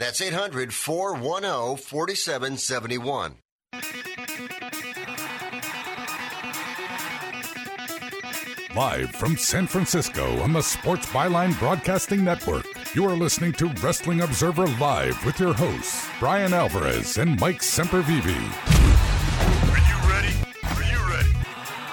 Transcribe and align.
That's 0.00 0.20
800 0.22 0.72
410 0.72 1.76
4771. 1.76 3.34
Live 8.74 9.10
from 9.10 9.36
San 9.36 9.66
Francisco 9.66 10.40
on 10.40 10.54
the 10.54 10.62
Sports 10.62 11.04
Byline 11.08 11.58
Broadcasting 11.58 12.24
Network, 12.24 12.64
you 12.94 13.04
are 13.04 13.14
listening 13.14 13.52
to 13.54 13.66
Wrestling 13.82 14.22
Observer 14.22 14.66
Live 14.78 15.22
with 15.26 15.38
your 15.38 15.52
hosts, 15.52 16.08
Bryan 16.18 16.54
Alvarez 16.54 17.18
and 17.18 17.38
Mike 17.38 17.60
Sempervive. 17.60 18.24
Are 19.68 19.82
you 19.86 19.96
ready? 20.08 20.34
Are 20.62 20.82
you 20.82 21.14
ready? 21.14 21.34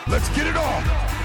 Let's 0.08 0.30
get 0.30 0.48
it 0.48 0.56
on! 0.56 1.17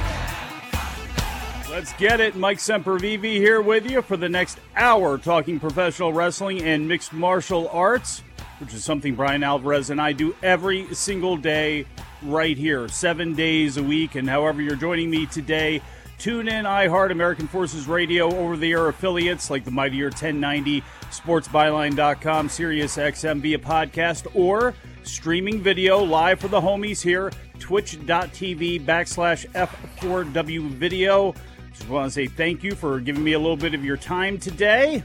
Let's 1.73 1.95
get 1.95 2.21
it. 2.21 2.37
Mike 2.37 2.59
Sempervive 2.59 3.23
here 3.23 3.63
with 3.63 3.91
you 3.91 4.03
for 4.03 4.19
the 4.19 4.29
next 4.29 4.59
hour 4.77 5.17
talking 5.17 5.59
professional 5.59 6.13
wrestling 6.13 6.61
and 6.61 6.87
mixed 6.87 7.15
martial 7.15 7.67
arts, 7.71 8.23
which 8.59 8.75
is 8.75 8.85
something 8.85 9.15
Bryan 9.15 9.43
Alvarez 9.43 9.89
and 9.89 9.99
I 9.99 10.13
do 10.13 10.37
every 10.43 10.95
single 10.95 11.39
day 11.39 11.87
right 12.25 12.59
here, 12.59 12.89
seven 12.89 13.35
days 13.35 13.79
a 13.79 13.83
week. 13.83 14.17
And 14.17 14.29
however 14.29 14.61
you're 14.61 14.77
joining 14.77 15.09
me 15.09 15.25
today, 15.25 15.81
tune 16.19 16.47
in 16.47 16.67
iHeart 16.67 17.11
American 17.11 17.49
Forces 17.49 17.89
Radio 17.89 18.27
over 18.27 18.59
the 18.59 18.71
air 18.73 18.89
affiliates 18.89 19.49
like 19.49 19.65
the 19.65 19.71
Mightier 19.71 20.09
1090, 20.09 20.83
SportsByline.com, 21.11 22.51
Sirius 22.51 22.99
XM 22.99 23.41
via 23.41 23.59
podcast, 23.59 24.27
or 24.35 24.75
streaming 25.05 25.63
video 25.63 26.01
live 26.01 26.39
for 26.39 26.49
the 26.49 26.61
homies 26.61 27.01
here, 27.01 27.33
twitch.tv 27.59 28.85
backslash 28.85 29.47
F4W 29.53 30.69
video. 30.69 31.35
Just 31.83 31.91
want 31.91 32.07
to 32.07 32.11
say 32.13 32.29
thank 32.29 32.63
you 32.63 32.77
for 32.77 33.01
giving 33.01 33.25
me 33.25 33.33
a 33.33 33.39
little 33.41 33.57
bit 33.57 33.75
of 33.75 33.85
your 33.85 33.97
time 33.97 34.39
today. 34.39 35.03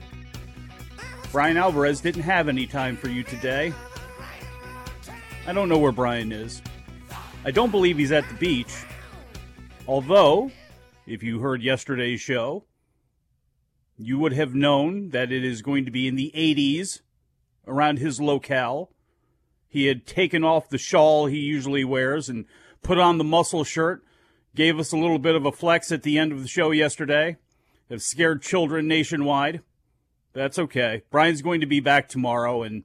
Bryan 1.32 1.58
Alvarez 1.58 2.02
didn't 2.02 2.22
have 2.22 2.48
any 2.48 2.68
time 2.68 2.96
for 2.96 3.10
you 3.10 3.24
today. 3.24 3.74
I 5.48 5.54
don't 5.54 5.70
know 5.70 5.80
where 5.80 5.92
Bryan 5.92 6.32
is. 6.32 6.62
I 7.44 7.50
don't 7.50 7.72
believe 7.72 7.98
he's 7.98 8.12
at 8.12 8.30
the 8.30 8.36
beach. 8.36 8.86
Although, 9.88 10.52
if 11.08 11.24
you 11.24 11.40
heard 11.40 11.64
yesterday's 11.64 12.22
show, 12.22 12.66
you 13.98 14.20
would 14.20 14.34
have 14.34 14.54
known 14.54 15.10
that 15.10 15.32
it 15.32 15.44
is 15.44 15.64
going 15.64 15.84
to 15.86 15.92
be 15.92 16.08
in 16.08 16.16
the 16.16 16.32
80s 16.36 17.02
around 17.66 17.98
his 17.98 18.22
locale. 18.22 18.92
He 19.68 19.88
had 19.88 20.06
taken 20.06 20.44
off 20.44 20.70
the 20.70 20.78
shawl 20.78 21.26
he 21.26 21.40
usually 21.40 21.84
wears 21.84 22.30
and 22.30 22.46
put 22.84 23.00
on 23.00 23.18
the 23.18 23.24
muscle 23.24 23.64
shirt 23.64 24.04
gave 24.58 24.80
us 24.80 24.92
a 24.92 24.98
little 24.98 25.20
bit 25.20 25.36
of 25.36 25.46
a 25.46 25.52
flex 25.52 25.92
at 25.92 26.02
the 26.02 26.18
end 26.18 26.32
of 26.32 26.42
the 26.42 26.48
show 26.48 26.72
yesterday. 26.72 27.38
Have 27.92 28.02
scared 28.02 28.42
children 28.42 28.88
nationwide. 28.88 29.62
That's 30.34 30.58
okay. 30.58 31.04
Bryan's 31.12 31.44
going 31.44 31.62
to 31.62 31.68
be 31.68 31.80
back 31.80 32.10
tomorrow, 32.10 32.64
and 32.64 32.84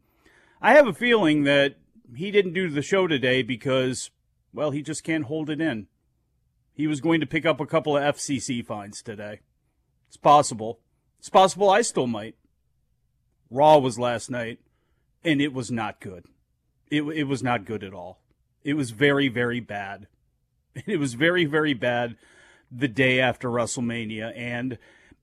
I 0.60 0.74
have 0.74 0.86
a 0.86 0.92
feeling 0.92 1.44
that 1.44 1.76
he 2.14 2.30
didn't 2.30 2.52
do 2.52 2.68
the 2.68 2.82
show 2.82 3.06
today 3.06 3.42
because, 3.42 4.10
well, 4.52 4.70
he 4.70 4.82
just 4.82 5.02
can't 5.02 5.24
hold 5.24 5.48
it 5.48 5.62
in. 5.62 5.86
He 6.74 6.86
was 6.86 7.00
going 7.00 7.20
to 7.20 7.26
pick 7.26 7.46
up 7.46 7.58
a 7.58 7.66
couple 7.66 7.96
of 7.96 8.16
FCC 8.16 8.64
fines 8.64 9.02
today. 9.02 9.40
It's 10.08 10.16
possible. 10.18 10.78
It's 11.18 11.30
possible 11.30 11.70
I 11.70 11.80
still 11.80 12.06
might. 12.06 12.36
Raw 13.50 13.78
was 13.78 13.98
last 13.98 14.30
night, 14.30 14.60
and 15.24 15.40
it 15.40 15.54
was 15.54 15.70
not 15.70 16.00
good. 16.00 16.26
It, 16.90 17.02
it 17.02 17.24
was 17.24 17.42
not 17.42 17.64
good 17.64 17.82
at 17.82 17.94
all. 17.94 18.20
It 18.62 18.74
was 18.74 18.90
very, 18.90 19.28
very 19.28 19.60
bad. 19.60 20.06
It 20.86 20.98
was 20.98 21.14
very, 21.14 21.44
very 21.44 21.74
bad 21.74 22.16
the 22.70 22.88
day 22.88 23.20
after 23.20 23.48
WrestleMania. 23.48 24.32
And 24.36 24.78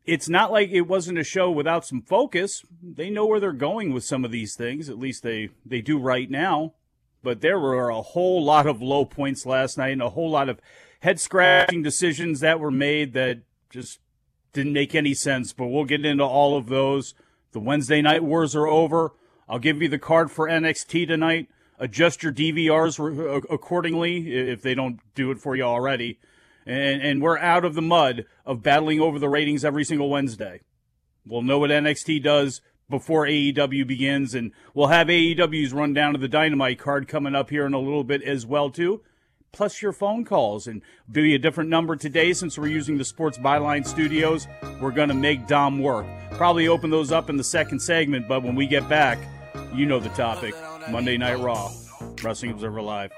it's 0.05 0.29
not 0.29 0.51
like 0.51 0.69
it 0.69 0.81
wasn't 0.81 1.17
a 1.17 1.23
show 1.23 1.49
without 1.49 1.85
some 1.85 2.01
focus. 2.01 2.63
They 2.81 3.09
know 3.09 3.25
where 3.25 3.39
they're 3.39 3.51
going 3.51 3.93
with 3.93 4.03
some 4.03 4.23
of 4.23 4.31
these 4.31 4.55
things. 4.55 4.89
At 4.89 4.99
least 4.99 5.23
they, 5.23 5.49
they 5.65 5.81
do 5.81 5.97
right 5.97 6.29
now. 6.29 6.73
But 7.21 7.41
there 7.41 7.59
were 7.59 7.89
a 7.89 8.01
whole 8.01 8.43
lot 8.43 8.65
of 8.65 8.81
low 8.81 9.05
points 9.05 9.45
last 9.45 9.77
night 9.77 9.91
and 9.91 10.01
a 10.01 10.09
whole 10.09 10.29
lot 10.29 10.49
of 10.49 10.61
head 11.01 11.19
scratching 11.19 11.81
decisions 11.81 12.39
that 12.39 12.59
were 12.59 12.71
made 12.71 13.13
that 13.13 13.39
just 13.69 13.99
didn't 14.53 14.73
make 14.73 14.95
any 14.95 15.13
sense. 15.13 15.51
But 15.51 15.67
we'll 15.67 15.85
get 15.85 16.05
into 16.05 16.23
all 16.23 16.57
of 16.57 16.67
those. 16.67 17.13
The 17.51 17.59
Wednesday 17.59 18.01
night 18.01 18.23
wars 18.23 18.55
are 18.55 18.67
over. 18.67 19.13
I'll 19.49 19.59
give 19.59 19.81
you 19.81 19.89
the 19.89 19.99
card 19.99 20.31
for 20.31 20.47
NXT 20.47 21.07
tonight 21.07 21.49
adjust 21.79 22.22
your 22.22 22.34
DVRs 22.34 23.00
uh, 23.00 23.41
accordingly 23.50 24.35
if 24.35 24.62
they 24.62 24.75
don't 24.75 25.00
do 25.16 25.31
it 25.31 25.40
for 25.40 25.56
you 25.56 25.63
already. 25.63 26.19
And, 26.66 27.01
and 27.01 27.22
we're 27.22 27.40
out 27.40 27.66
of 27.66 27.73
the 27.73 27.81
mud 27.81 28.25
of 28.45 28.62
battling 28.62 29.00
over 29.00 29.17
the 29.17 29.29
ratings 29.29 29.66
every 29.66 29.85
single 29.85 30.09
Wednesday. 30.09 30.62
We'll 31.25 31.41
know 31.41 31.59
what 31.59 31.72
NXT 31.72 32.22
does 32.23 32.62
before 32.89 33.25
AEW 33.25 33.88
begins, 33.88 34.34
and 34.34 34.51
we'll 34.73 34.88
have 34.88 35.07
AEW's 35.07 35.73
rundown 35.73 36.16
of 36.16 36.22
the 36.22 36.28
Dynamite 36.28 36.79
card 36.79 37.07
coming 37.07 37.35
up 37.35 37.50
here 37.50 37.66
in 37.66 37.73
a 37.73 37.79
little 37.79 38.03
bit 38.03 38.23
as 38.23 38.45
well 38.45 38.69
too. 38.69 39.01
Plus 39.51 39.81
your 39.81 39.94
phone 39.94 40.25
calls, 40.25 40.68
and 40.68 40.81
be 41.12 41.34
a 41.34 41.39
different 41.39 41.72
number 41.72 41.95
today 41.95 42.34
since 42.34 42.57
we're 42.57 42.68
using 42.68 42.97
the 42.97 43.06
Sports 43.06 43.38
Byline 43.38 43.85
Studios. 43.85 44.47
We're 44.79 44.91
gonna 44.91 45.16
make 45.16 45.47
Dom 45.47 45.79
work. 45.79 46.06
Probably 46.31 46.68
open 46.68 46.91
those 46.91 47.12
up 47.12 47.29
in 47.31 47.38
the 47.38 47.44
second 47.44 47.79
segment, 47.79 48.28
but 48.28 48.44
when 48.44 48.56
we 48.56 48.68
get 48.68 48.88
back, 48.88 49.18
you 49.73 49.88
know 49.88 50.00
the 50.00 50.09
topic. 50.09 50.53
Monday 50.90 51.17
Night 51.17 51.40
Raw, 51.40 51.72
Wrestling 52.23 52.51
Observer 52.51 52.81
Live. 52.81 53.12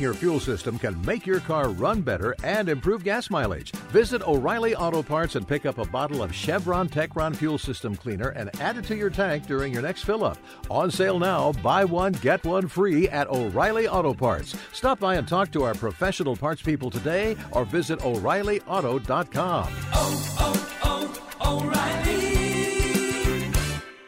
Your 0.00 0.14
fuel 0.14 0.40
system 0.40 0.78
can 0.78 1.00
make 1.04 1.26
your 1.26 1.40
car 1.40 1.68
run 1.68 2.00
better 2.00 2.34
and 2.42 2.68
improve 2.68 3.04
gas 3.04 3.30
mileage. 3.30 3.72
Visit 3.90 4.26
O'Reilly 4.26 4.74
Auto 4.74 5.02
Parts 5.02 5.36
and 5.36 5.46
pick 5.46 5.66
up 5.66 5.78
a 5.78 5.84
bottle 5.84 6.22
of 6.22 6.34
Chevron 6.34 6.88
Techron 6.88 7.36
Fuel 7.36 7.58
System 7.58 7.94
Cleaner 7.94 8.30
and 8.30 8.50
add 8.60 8.76
it 8.78 8.84
to 8.86 8.96
your 8.96 9.10
tank 9.10 9.46
during 9.46 9.72
your 9.72 9.82
next 9.82 10.02
fill 10.02 10.24
up. 10.24 10.38
On 10.70 10.90
sale 10.90 11.18
now, 11.18 11.52
buy 11.62 11.84
one, 11.84 12.12
get 12.12 12.44
one 12.44 12.66
free 12.68 13.08
at 13.08 13.28
O'Reilly 13.28 13.86
Auto 13.88 14.14
Parts. 14.14 14.56
Stop 14.72 15.00
by 15.00 15.16
and 15.16 15.28
talk 15.28 15.50
to 15.52 15.64
our 15.64 15.74
professional 15.74 16.36
parts 16.36 16.62
people 16.62 16.90
today 16.90 17.36
or 17.52 17.64
visit 17.64 18.00
O'ReillyAuto.com. 18.04 19.68
Oh, 19.92 20.36
oh, 20.40 21.20
oh, 21.42 21.60
O'Reilly 21.60 23.50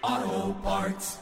Auto 0.03 0.53
Parts. 0.61 1.22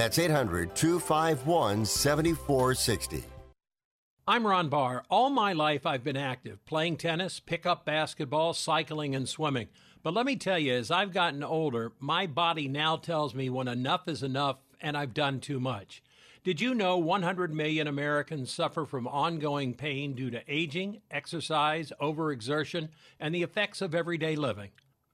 That's 0.00 0.18
800 0.18 0.74
251 0.74 1.84
7460. 1.84 3.22
I'm 4.26 4.46
Ron 4.46 4.70
Barr. 4.70 5.04
All 5.10 5.28
my 5.28 5.52
life 5.52 5.84
I've 5.84 6.02
been 6.02 6.16
active, 6.16 6.64
playing 6.64 6.96
tennis, 6.96 7.38
pickup 7.38 7.84
basketball, 7.84 8.54
cycling, 8.54 9.14
and 9.14 9.28
swimming. 9.28 9.68
But 10.02 10.14
let 10.14 10.24
me 10.24 10.36
tell 10.36 10.58
you, 10.58 10.72
as 10.72 10.90
I've 10.90 11.12
gotten 11.12 11.44
older, 11.44 11.92
my 12.00 12.26
body 12.26 12.66
now 12.66 12.96
tells 12.96 13.34
me 13.34 13.50
when 13.50 13.68
enough 13.68 14.08
is 14.08 14.22
enough 14.22 14.56
and 14.80 14.96
I've 14.96 15.12
done 15.12 15.38
too 15.38 15.60
much. 15.60 16.02
Did 16.44 16.62
you 16.62 16.74
know 16.74 16.96
100 16.96 17.52
million 17.52 17.86
Americans 17.86 18.50
suffer 18.50 18.86
from 18.86 19.06
ongoing 19.06 19.74
pain 19.74 20.14
due 20.14 20.30
to 20.30 20.42
aging, 20.48 21.02
exercise, 21.10 21.92
overexertion, 22.00 22.88
and 23.20 23.34
the 23.34 23.42
effects 23.42 23.82
of 23.82 23.94
everyday 23.94 24.34
living? 24.34 24.70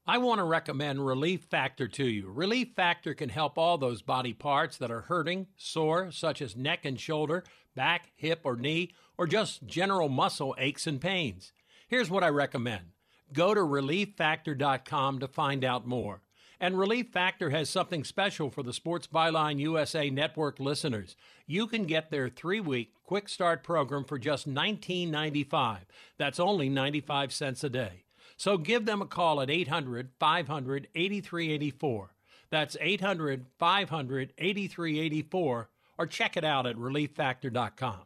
I 0.09 0.19
want 0.19 0.39
to 0.39 0.45
recommend 0.45 1.05
Relief 1.05 1.43
Factor 1.51 1.89
to 1.89 2.07
you. 2.07 2.31
Relief 2.31 2.75
Factor 2.77 3.13
can 3.13 3.29
help 3.29 3.59
all 3.59 3.77
those 3.77 4.03
body 4.03 4.33
parts 4.33 4.77
that 4.79 4.91
are 4.91 5.01
hurting, 5.01 5.49
sore, 5.57 6.13
such 6.13 6.41
as 6.41 6.55
neck 6.55 6.85
and 6.85 7.01
shoulder, 7.01 7.43
back, 7.75 8.13
hip, 8.15 8.43
or 8.45 8.55
knee, 8.55 8.93
or 9.19 9.27
just 9.27 9.67
general 9.67 10.09
muscle 10.09 10.55
aches 10.59 10.87
and 10.87 11.01
pains. 11.01 11.53
Here's 11.89 12.09
what 12.09 12.23
I 12.23 12.29
recommend 12.29 12.93
go 13.33 13.53
to 13.53 13.61
relieffactor.com 13.61 15.19
to 15.19 15.27
find 15.27 15.65
out 15.65 15.89
more. 15.89 16.23
And 16.61 16.79
Relief 16.79 17.09
Factor 17.09 17.51
has 17.51 17.69
something 17.69 18.05
special 18.05 18.49
for 18.49 18.63
the 18.63 18.73
Sports 18.73 19.09
Byline 19.09 19.59
USA 19.59 20.09
Network 20.09 20.61
listeners. 20.61 21.17
You 21.49 21.67
can 21.67 21.85
get 21.85 22.13
their 22.13 22.29
three 22.29 22.61
week 22.61 22.93
quick 23.03 23.29
start 23.29 23.65
program 23.65 24.05
for 24.05 24.19
just 24.19 24.49
$19.95. 24.49 25.81
That's 26.17 26.39
only 26.39 26.69
95 26.69 27.33
cents 27.33 27.65
a 27.65 27.69
day. 27.69 28.06
So 28.37 28.59
give 28.59 28.85
them 28.85 29.03
a 29.03 29.07
call 29.07 29.41
at 29.41 29.51
800 29.51 30.11
500 30.19 30.89
8384. 30.95 32.15
That's 32.51 32.77
800 32.81 33.47
500 33.59 34.33
8384 34.39 35.71
or 35.99 36.07
check 36.07 36.37
it 36.37 36.45
out 36.45 36.67
at 36.67 36.77
relieffactor.com. 36.77 38.06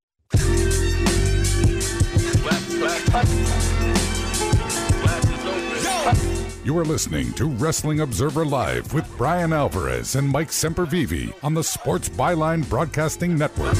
You 6.63 6.77
are 6.77 6.85
listening 6.85 7.33
to 7.33 7.45
Wrestling 7.45 7.99
Observer 8.01 8.45
Live 8.45 8.93
with 8.93 9.17
Bryan 9.17 9.51
Alvarez 9.51 10.15
and 10.15 10.29
Mike 10.29 10.49
Sempervive 10.49 11.33
on 11.43 11.53
the 11.53 11.63
Sports 11.63 12.07
Byline 12.07 12.67
Broadcasting 12.69 13.37
Network. 13.37 13.75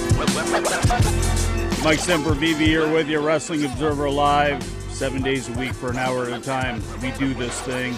Mike 1.84 2.00
Sempervive 2.00 2.58
here 2.58 2.92
with 2.92 3.08
you, 3.08 3.20
Wrestling 3.20 3.64
Observer 3.66 4.10
Live, 4.10 4.64
seven 4.90 5.22
days 5.22 5.48
a 5.48 5.54
week 5.54 5.74
for 5.74 5.90
an 5.90 5.98
hour 5.98 6.26
at 6.26 6.40
a 6.40 6.44
time. 6.44 6.84
We 7.02 7.12
do 7.12 7.34
this 7.34 7.60
thing. 7.62 7.94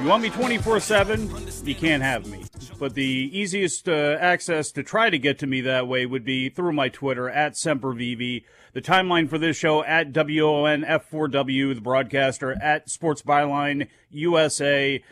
You 0.00 0.06
want 0.08 0.22
me 0.22 0.30
24 0.30 0.78
7? 0.80 1.30
You 1.64 1.74
can't 1.74 2.02
have 2.02 2.26
me. 2.28 2.44
But 2.78 2.94
the 2.94 3.02
easiest 3.32 3.88
uh, 3.88 4.16
access 4.20 4.70
to 4.72 4.84
try 4.84 5.10
to 5.10 5.18
get 5.18 5.40
to 5.40 5.46
me 5.46 5.62
that 5.62 5.88
way 5.88 6.06
would 6.06 6.24
be 6.24 6.48
through 6.48 6.72
my 6.72 6.88
Twitter 6.88 7.28
at 7.28 7.54
SemperVive. 7.54 8.44
The 8.78 8.92
timeline 8.92 9.28
for 9.28 9.38
this 9.38 9.56
show 9.56 9.82
at 9.82 10.12
WONF4W, 10.12 11.74
the 11.74 11.80
broadcaster 11.80 12.56
at 12.62 12.88
Sports 12.88 13.22
Byline 13.22 13.88
USA. 14.08 15.02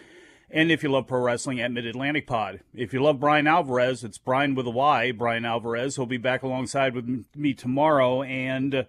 And 0.49 0.71
if 0.71 0.85
you 0.85 0.89
love 0.89 1.09
pro 1.09 1.21
wrestling, 1.21 1.59
at 1.59 1.73
Mid 1.73 1.85
Atlantic 1.85 2.29
Pod. 2.29 2.61
If 2.73 2.93
you 2.93 3.03
love 3.03 3.19
Bryan 3.19 3.49
Alvarez, 3.49 4.05
it's 4.05 4.19
Bryan 4.19 4.55
with 4.55 4.69
a 4.69 4.71
Y, 4.71 5.11
Bryan 5.11 5.45
Alvarez. 5.45 5.97
He'll 5.97 6.07
be 6.07 6.17
back 6.17 6.45
alongside 6.45 6.95
with 6.95 7.25
me 7.35 7.55
tomorrow, 7.55 8.23
and 8.23 8.87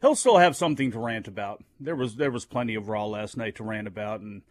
he'll 0.00 0.16
still 0.16 0.38
have 0.38 0.56
something 0.56 0.90
to 0.90 0.98
rant 0.98 1.28
about. 1.28 1.62
There 1.78 1.94
was 1.94 2.16
there 2.16 2.32
was 2.32 2.44
plenty 2.44 2.74
of 2.74 2.88
Raw 2.88 3.06
last 3.06 3.36
night 3.36 3.54
to 3.54 3.62
rant 3.62 3.86
about, 3.86 4.22
and 4.22 4.42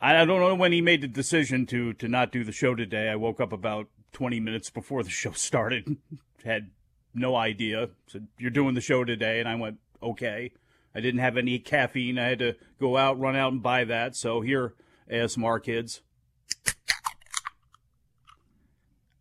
I 0.00 0.24
don't 0.24 0.40
know 0.40 0.56
when 0.56 0.72
he 0.72 0.80
made 0.80 1.02
the 1.02 1.06
decision 1.06 1.64
to 1.66 1.92
to 1.92 2.08
not 2.08 2.32
do 2.32 2.42
the 2.42 2.50
show 2.50 2.74
today. 2.74 3.08
I 3.08 3.14
woke 3.14 3.40
up 3.40 3.52
about 3.52 3.86
20 4.14 4.40
minutes 4.40 4.68
before 4.68 5.04
the 5.04 5.10
show 5.10 5.30
started. 5.30 5.96
Had 6.44 6.70
no 7.16 7.36
idea. 7.36 7.90
Said, 8.06 8.28
You're 8.38 8.50
doing 8.50 8.74
the 8.74 8.80
show 8.80 9.04
today. 9.04 9.40
And 9.40 9.48
I 9.48 9.54
went, 9.54 9.78
Okay. 10.02 10.52
I 10.94 11.00
didn't 11.00 11.20
have 11.20 11.36
any 11.36 11.58
caffeine. 11.58 12.18
I 12.18 12.28
had 12.28 12.38
to 12.38 12.56
go 12.80 12.96
out, 12.96 13.20
run 13.20 13.36
out, 13.36 13.52
and 13.52 13.62
buy 13.62 13.84
that. 13.84 14.16
So 14.16 14.40
here, 14.40 14.74
ASMR 15.10 15.62
kids. 15.62 16.00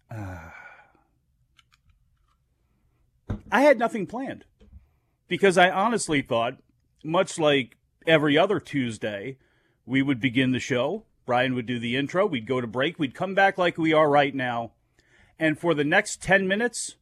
Uh, 0.09 0.37
I 3.51 3.61
had 3.61 3.77
nothing 3.77 4.07
planned 4.07 4.45
because 5.27 5.57
I 5.57 5.69
honestly 5.69 6.21
thought, 6.21 6.57
much 7.03 7.37
like 7.37 7.77
every 8.07 8.37
other 8.37 8.59
Tuesday, 8.59 9.37
we 9.85 10.01
would 10.01 10.19
begin 10.19 10.51
the 10.51 10.59
show. 10.59 11.03
Bryan 11.25 11.55
would 11.55 11.65
do 11.65 11.79
the 11.79 11.95
intro. 11.95 12.25
We'd 12.25 12.47
go 12.47 12.61
to 12.61 12.67
break. 12.67 12.99
We'd 12.99 13.15
come 13.15 13.33
back 13.33 13.57
like 13.57 13.77
we 13.77 13.93
are 13.93 14.09
right 14.09 14.33
now. 14.33 14.71
And 15.37 15.59
for 15.59 15.73
the 15.73 15.83
next 15.83 16.21
10 16.21 16.47
minutes, 16.47 16.95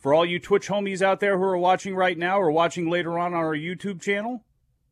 for 0.00 0.14
all 0.14 0.24
you 0.24 0.38
Twitch 0.38 0.68
homies 0.68 1.02
out 1.02 1.20
there 1.20 1.36
who 1.36 1.44
are 1.44 1.58
watching 1.58 1.94
right 1.94 2.16
now 2.16 2.40
or 2.40 2.50
watching 2.50 2.88
later 2.88 3.18
on 3.18 3.34
on 3.34 3.40
our 3.40 3.54
YouTube 3.54 4.00
channel, 4.00 4.42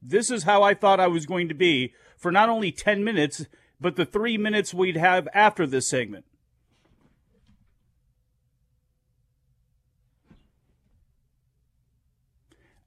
this 0.02 0.30
is 0.30 0.44
how 0.44 0.62
I 0.62 0.74
thought 0.74 1.00
I 1.00 1.08
was 1.08 1.26
going 1.26 1.48
to 1.48 1.54
be 1.54 1.94
for 2.16 2.30
not 2.30 2.50
only 2.50 2.70
10 2.70 3.02
minutes, 3.02 3.46
but 3.80 3.96
the 3.96 4.04
three 4.04 4.36
minutes 4.36 4.74
we'd 4.74 4.96
have 4.96 5.26
after 5.32 5.66
this 5.66 5.88
segment. 5.88 6.26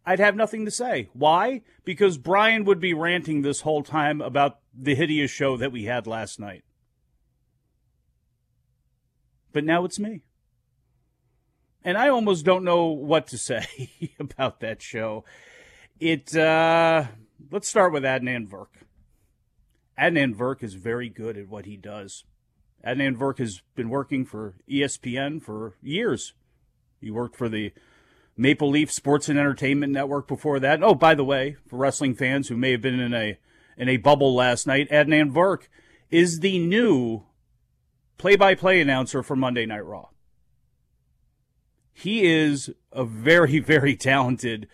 I'd 0.05 0.19
have 0.19 0.35
nothing 0.35 0.65
to 0.65 0.71
say. 0.71 1.09
Why? 1.13 1.61
Because 1.83 2.17
Bryan 2.17 2.65
would 2.65 2.79
be 2.79 2.93
ranting 2.93 3.41
this 3.41 3.61
whole 3.61 3.83
time 3.83 4.21
about 4.21 4.59
the 4.73 4.95
hideous 4.95 5.31
show 5.31 5.57
that 5.57 5.71
we 5.71 5.85
had 5.85 6.07
last 6.07 6.39
night. 6.39 6.63
But 9.53 9.63
now 9.63 9.85
it's 9.85 9.99
me. 9.99 10.23
And 11.83 11.97
I 11.97 12.09
almost 12.09 12.45
don't 12.45 12.63
know 12.63 12.85
what 12.88 13.27
to 13.27 13.38
say 13.38 13.65
about 14.19 14.59
that 14.59 14.81
show. 14.81 15.25
It, 16.00 16.35
uh, 16.35 17.05
let's 17.51 17.67
start 17.67 17.93
with 17.93 18.03
Adnan 18.03 18.47
Virk. 18.47 18.85
Adnan 20.00 20.35
Virk 20.35 20.63
is 20.63 20.75
very 20.75 21.09
good 21.09 21.38
at 21.38 21.47
what 21.47 21.65
he 21.65 21.77
does. 21.77 22.23
Adnan 22.85 23.15
Virk 23.15 23.39
has 23.39 23.61
been 23.75 23.89
working 23.89 24.25
for 24.25 24.55
ESPN 24.69 25.41
for 25.41 25.75
years. 25.81 26.33
He 27.00 27.11
worked 27.11 27.35
for 27.35 27.50
the 27.50 27.73
Maple 28.38 28.69
Leaf 28.69 28.91
Sports 28.91 29.29
and 29.29 29.38
Entertainment 29.38 29.93
Network 29.93 30.27
before 30.27 30.59
that. 30.59 30.83
Oh, 30.83 30.95
by 30.95 31.13
the 31.13 31.23
way, 31.23 31.57
for 31.67 31.77
wrestling 31.77 32.15
fans 32.15 32.47
who 32.47 32.57
may 32.57 32.71
have 32.71 32.81
been 32.81 33.00
in 33.00 33.13
a 33.13 33.38
in 33.77 33.89
a 33.89 33.97
bubble 33.97 34.35
last 34.35 34.67
night, 34.67 34.89
Adnan 34.89 35.31
Virk 35.31 35.67
is 36.09 36.39
the 36.39 36.59
new 36.59 37.23
play-by-play 38.17 38.81
announcer 38.81 39.23
for 39.23 39.35
Monday 39.35 39.65
Night 39.65 39.85
Raw. 39.85 40.10
He 41.93 42.25
is 42.25 42.71
a 42.91 43.03
very, 43.03 43.60
very 43.74 43.95
talented 43.95 44.67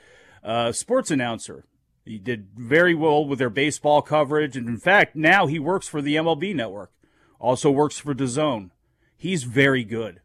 uh, 0.43 0.71
sports 0.71 1.11
announcer. 1.11 1.65
He 2.05 2.17
did 2.17 2.47
very 2.55 2.95
well 2.95 3.25
with 3.25 3.39
their 3.39 3.49
baseball 3.49 4.01
coverage, 4.01 4.55
and 4.55 4.67
in 4.67 4.77
fact, 4.77 5.15
now 5.15 5.45
he 5.45 5.59
works 5.59 5.87
for 5.87 6.01
the 6.01 6.15
MLB 6.15 6.55
Network. 6.55 6.91
Also 7.39 7.69
works 7.69 7.99
for 7.99 8.15
DAZN. 8.15 8.71
He's 9.17 9.43
very 9.43 9.83
good 9.83 10.21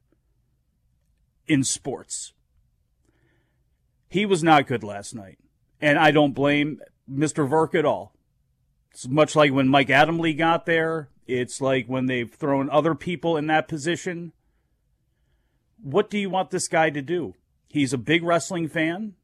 in 1.47 1.65
sports. 1.65 2.33
He 4.09 4.25
was 4.25 4.43
not 4.43 4.67
good 4.67 4.85
last 4.85 5.15
night, 5.15 5.39
and 5.81 5.99
I 5.99 6.11
don't 6.11 6.35
blame 6.35 6.81
Mr. 7.11 7.49
Virk 7.49 7.75
at 7.75 7.85
all. 7.85 8.15
It's 8.93 9.09
much 9.09 9.35
like 9.35 9.53
when 9.53 9.69
Mike 9.69 9.89
Adamle 9.89 10.37
got 10.37 10.67
there. 10.67 11.09
It's 11.27 11.61
like 11.61 11.87
when 11.87 12.07
they've 12.07 12.31
thrown 12.31 12.69
other 12.69 12.95
people 12.95 13.37
in 13.37 13.47
that 13.47 13.69
position. 13.69 14.33
What 15.83 16.11
do 16.11 16.19
you 16.19 16.31
want 16.31 16.51
this 16.51 16.69
guy 16.69 16.91
to 16.91 17.03
do? 17.03 17.35
He's 17.69 17.93
a 17.93 17.99
big 17.99 18.23
wrestling 18.23 18.69
fan, 18.69 19.15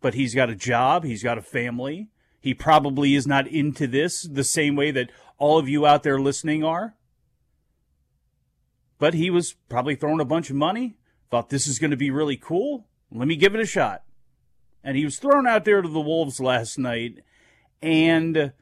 but 0.00 0.14
he's 0.14 0.34
got 0.34 0.50
a 0.50 0.54
job, 0.54 1.04
he's 1.04 1.22
got 1.22 1.38
a 1.38 1.42
family. 1.42 2.08
He 2.40 2.54
probably 2.54 3.14
is 3.14 3.26
not 3.26 3.46
into 3.46 3.86
this 3.86 4.22
the 4.22 4.44
same 4.44 4.74
way 4.74 4.90
that 4.90 5.10
all 5.38 5.58
of 5.58 5.68
you 5.68 5.86
out 5.86 6.02
there 6.02 6.20
listening 6.20 6.64
are. 6.64 6.96
But 8.98 9.14
he 9.14 9.30
was 9.30 9.54
probably 9.68 9.94
throwing 9.94 10.20
a 10.20 10.24
bunch 10.24 10.50
of 10.50 10.56
money, 10.56 10.96
thought 11.30 11.50
this 11.50 11.66
is 11.66 11.78
going 11.78 11.92
to 11.92 11.96
be 11.96 12.10
really 12.10 12.36
cool. 12.36 12.86
Let 13.10 13.28
me 13.28 13.36
give 13.36 13.54
it 13.54 13.60
a 13.60 13.66
shot. 13.66 14.02
And 14.82 14.96
he 14.96 15.04
was 15.04 15.18
thrown 15.18 15.46
out 15.46 15.64
there 15.64 15.82
to 15.82 15.88
the 15.88 16.00
Wolves 16.00 16.40
last 16.40 16.78
night. 16.78 17.20
And 17.80 18.52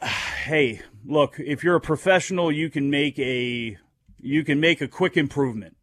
hey, 0.02 0.82
look, 1.04 1.36
if 1.38 1.64
you're 1.64 1.76
a 1.76 1.80
professional, 1.80 2.52
you 2.52 2.70
can 2.70 2.90
make 2.90 3.18
a 3.18 3.76
you 4.20 4.44
can 4.44 4.60
make 4.60 4.80
a 4.80 4.88
quick 4.88 5.16
improvement. 5.16 5.75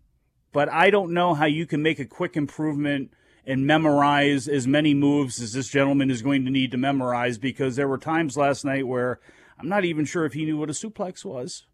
But 0.53 0.71
I 0.71 0.89
don't 0.89 1.11
know 1.11 1.33
how 1.33 1.45
you 1.45 1.65
can 1.65 1.81
make 1.81 1.99
a 1.99 2.05
quick 2.05 2.37
improvement 2.37 3.11
and 3.45 3.67
memorize 3.67 4.47
as 4.47 4.65
many 4.67 4.93
moves 4.93 5.41
as 5.41 5.51
this 5.51 5.67
gentleman 5.67 6.09
is 6.09 6.21
going 6.21 6.45
to 6.45 6.51
need 6.51 6.71
to 6.71 6.77
memorize 6.77 7.37
because 7.37 7.75
there 7.75 7.87
were 7.89 7.97
times 7.97 8.37
last 8.37 8.63
night 8.63 8.87
where 8.87 9.19
I'm 9.59 9.67
not 9.67 9.83
even 9.83 10.05
sure 10.05 10.25
if 10.25 10.33
he 10.33 10.45
knew 10.45 10.57
what 10.57 10.69
a 10.69 10.73
suplex 10.73 11.25
was. 11.25 11.65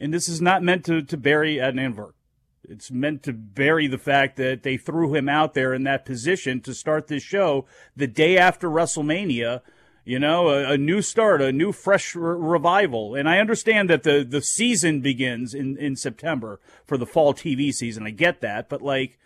And 0.00 0.12
this 0.12 0.28
is 0.28 0.42
not 0.42 0.62
meant 0.62 0.84
to, 0.84 1.00
to 1.00 1.16
bury 1.16 1.56
Adnan 1.56 1.94
Virk. 1.94 2.12
It's 2.68 2.90
meant 2.90 3.22
to 3.22 3.32
bury 3.32 3.86
the 3.86 3.98
fact 3.98 4.36
that 4.36 4.62
they 4.62 4.76
threw 4.76 5.14
him 5.14 5.28
out 5.28 5.54
there 5.54 5.72
in 5.72 5.84
that 5.84 6.04
position 6.04 6.60
to 6.62 6.74
start 6.74 7.06
this 7.06 7.22
show 7.22 7.66
the 7.96 8.06
day 8.06 8.36
after 8.36 8.68
WrestleMania. 8.68 9.62
You 10.08 10.18
know, 10.18 10.48
a, 10.48 10.72
a 10.72 10.78
new 10.78 11.02
start, 11.02 11.42
a 11.42 11.52
new 11.52 11.70
fresh 11.70 12.14
re- 12.14 12.34
revival. 12.34 13.14
And 13.14 13.28
I 13.28 13.40
understand 13.40 13.90
that 13.90 14.04
the, 14.04 14.24
the 14.26 14.40
season 14.40 15.02
begins 15.02 15.52
in, 15.52 15.76
in 15.76 15.96
September 15.96 16.60
for 16.86 16.96
the 16.96 17.04
fall 17.04 17.34
TV 17.34 17.74
season. 17.74 18.06
I 18.06 18.10
get 18.10 18.40
that. 18.40 18.70
But 18.70 18.80
like, 18.80 19.18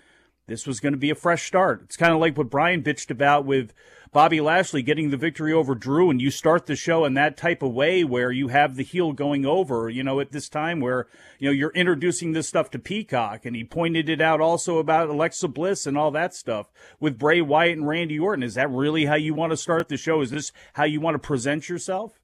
this 0.52 0.66
was 0.66 0.80
going 0.80 0.92
to 0.92 0.99
be 0.99 1.11
a 1.11 1.14
fresh 1.14 1.47
start. 1.47 1.80
It's 1.85 1.97
kind 1.97 2.12
of 2.12 2.21
like 2.21 2.37
what 2.37 2.50
Bryan 2.50 2.82
bitched 2.82 3.11
about 3.11 3.47
with 3.47 3.73
Bobby 4.12 4.42
Lashley 4.42 4.82
getting 4.82 5.09
the 5.09 5.16
victory 5.16 5.54
over 5.54 5.75
Drew, 5.75 6.11
and 6.11 6.21
you 6.21 6.30
start 6.30 6.66
the 6.66 6.76
show 6.76 7.06
in 7.06 7.14
that 7.14 7.38
type 7.38 7.62
of 7.62 7.73
way 7.73 8.04
where 8.04 8.30
you 8.30 8.49
have 8.49 8.76
the 8.76 8.82
heel 8.82 9.14
going 9.14 9.47
over, 9.47 9.88
you 9.88 10.02
know, 10.02 10.21
at 10.21 10.32
this 10.32 10.50
time 10.50 10.80
where, 10.80 11.06
you 11.38 11.49
know, 11.49 11.52
you're 11.52 11.71
introducing 11.71 12.32
this 12.32 12.47
stuff 12.47 12.71
to 12.73 12.78
Peacock, 12.78 13.47
and 13.47 13.56
he 13.56 13.64
pointed 13.64 14.11
it 14.11 14.21
out 14.21 14.42
also 14.42 14.76
about 14.76 15.09
Alexa 15.09 15.49
Bliss 15.49 15.87
and 15.87 15.97
all 15.97 16.11
that 16.11 16.35
stuff 16.35 16.71
with 17.00 17.18
Bray 17.18 17.40
Wyatt 17.40 17.78
and 17.78 17.88
Randy 17.88 18.18
Orton. 18.18 18.42
Is 18.42 18.54
that 18.54 18.71
really 18.71 19.06
how 19.06 19.14
you 19.14 19.32
want 19.32 19.52
to 19.52 19.56
start 19.56 19.88
the 19.88 19.97
show? 19.97 20.21
Is 20.21 20.30
this 20.30 20.52
how 20.75 20.85
you 20.85 21.00
want 21.00 21.14
to 21.14 21.26
present 21.26 21.71
yourself? 21.71 22.21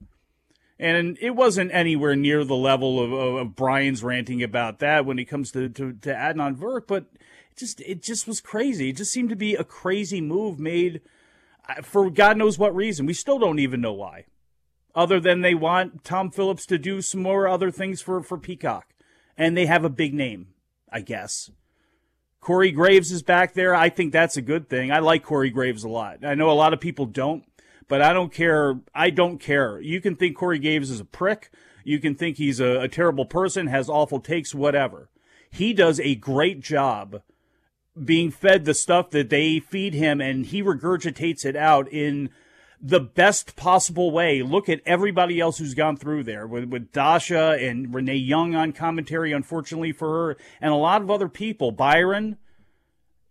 And 0.78 1.16
it 1.23 1.30
wasn't 1.30 1.73
anywhere 1.73 2.14
near 2.14 2.44
the 2.44 2.54
level 2.54 3.02
of, 3.02 3.12
of, 3.12 3.35
of 3.35 3.56
Bryan's 3.56 4.04
ranting 4.04 4.42
about 4.42 4.78
that 4.80 5.06
when 5.06 5.18
it 5.18 5.25
comes 5.25 5.50
to, 5.52 5.70
to, 5.70 5.94
to 5.94 6.11
Adnan 6.11 6.56
Virk, 6.56 6.87
but 6.87 7.06
just, 7.58 7.80
it 7.82 8.02
just 8.02 8.26
was 8.26 8.40
crazy. 8.40 8.90
It 8.90 8.96
just 8.96 9.12
seemed 9.12 9.30
to 9.30 9.36
be 9.36 9.54
a 9.54 9.64
crazy 9.64 10.20
move 10.20 10.58
made 10.58 11.00
uh,– 11.68 11.82
for 11.82 12.10
God 12.10 12.36
knows 12.36 12.58
what 12.58 12.74
reason. 12.74 13.06
We 13.06 13.14
still 13.14 13.38
don't 13.38 13.58
even 13.58 13.80
know 13.80 13.92
why. 13.92 14.24
Other 14.94 15.20
than 15.20 15.42
they 15.42 15.54
want 15.54 16.04
Tom 16.04 16.30
Phillips 16.30 16.66
to 16.66 16.78
do 16.78 17.02
some 17.02 17.22
more 17.22 17.46
other 17.46 17.70
things 17.70 18.00
for, 18.00 18.22
for 18.22 18.38
Peacock. 18.38 18.94
And 19.36 19.56
they 19.56 19.66
have 19.66 19.84
a 19.84 19.90
big 19.90 20.14
name, 20.14 20.48
I 20.90 21.00
guess. 21.00 21.50
Corey 22.40 22.72
Graves 22.72 23.12
is 23.12 23.22
back 23.22 23.54
there. 23.54 23.74
I 23.74 23.88
think 23.88 24.12
that's 24.12 24.36
a 24.36 24.42
good 24.42 24.68
thing. 24.68 24.90
I 24.90 25.00
like 25.00 25.22
Corey 25.22 25.50
Graves 25.50 25.84
a 25.84 25.88
lot. 25.88 26.24
I 26.24 26.34
know 26.34 26.50
a 26.50 26.52
lot 26.52 26.72
of 26.72 26.80
people 26.80 27.06
don't, 27.06 27.44
but 27.88 28.00
I 28.00 28.12
don't 28.12 28.32
care. 28.32 28.80
I 28.94 29.10
don't 29.10 29.38
care. 29.38 29.80
You 29.80 30.00
can 30.00 30.16
think 30.16 30.36
Corey 30.36 30.58
Graves 30.58 30.90
is 30.90 31.00
a 31.00 31.04
prick. 31.04 31.50
You 31.84 31.98
can 31.98 32.14
think 32.14 32.36
he's 32.36 32.60
a, 32.60 32.80
a 32.80 32.88
terrible 32.88 33.26
person, 33.26 33.66
has 33.66 33.88
awful 33.88 34.20
takes, 34.20 34.54
whatever. 34.54 35.10
He 35.50 35.72
does 35.72 36.00
a 36.00 36.14
great 36.14 36.60
job 36.60 37.22
being 38.04 38.30
fed 38.30 38.64
the 38.64 38.74
stuff 38.74 39.10
that 39.10 39.30
they 39.30 39.60
feed 39.60 39.94
him 39.94 40.20
and 40.20 40.46
he 40.46 40.62
regurgitates 40.62 41.44
it 41.44 41.56
out 41.56 41.90
in 41.92 42.30
the 42.80 43.00
best 43.00 43.56
possible 43.56 44.10
way. 44.10 44.42
Look 44.42 44.68
at 44.68 44.80
everybody 44.86 45.40
else 45.40 45.58
who's 45.58 45.74
gone 45.74 45.96
through 45.96 46.24
there 46.24 46.46
with, 46.46 46.64
with 46.64 46.92
Dasha 46.92 47.58
and 47.60 47.92
Renee 47.92 48.14
Young 48.14 48.54
on 48.54 48.72
commentary, 48.72 49.32
unfortunately 49.32 49.92
for 49.92 50.08
her, 50.08 50.36
and 50.60 50.72
a 50.72 50.76
lot 50.76 51.02
of 51.02 51.10
other 51.10 51.28
people. 51.28 51.72
Byron, 51.72 52.36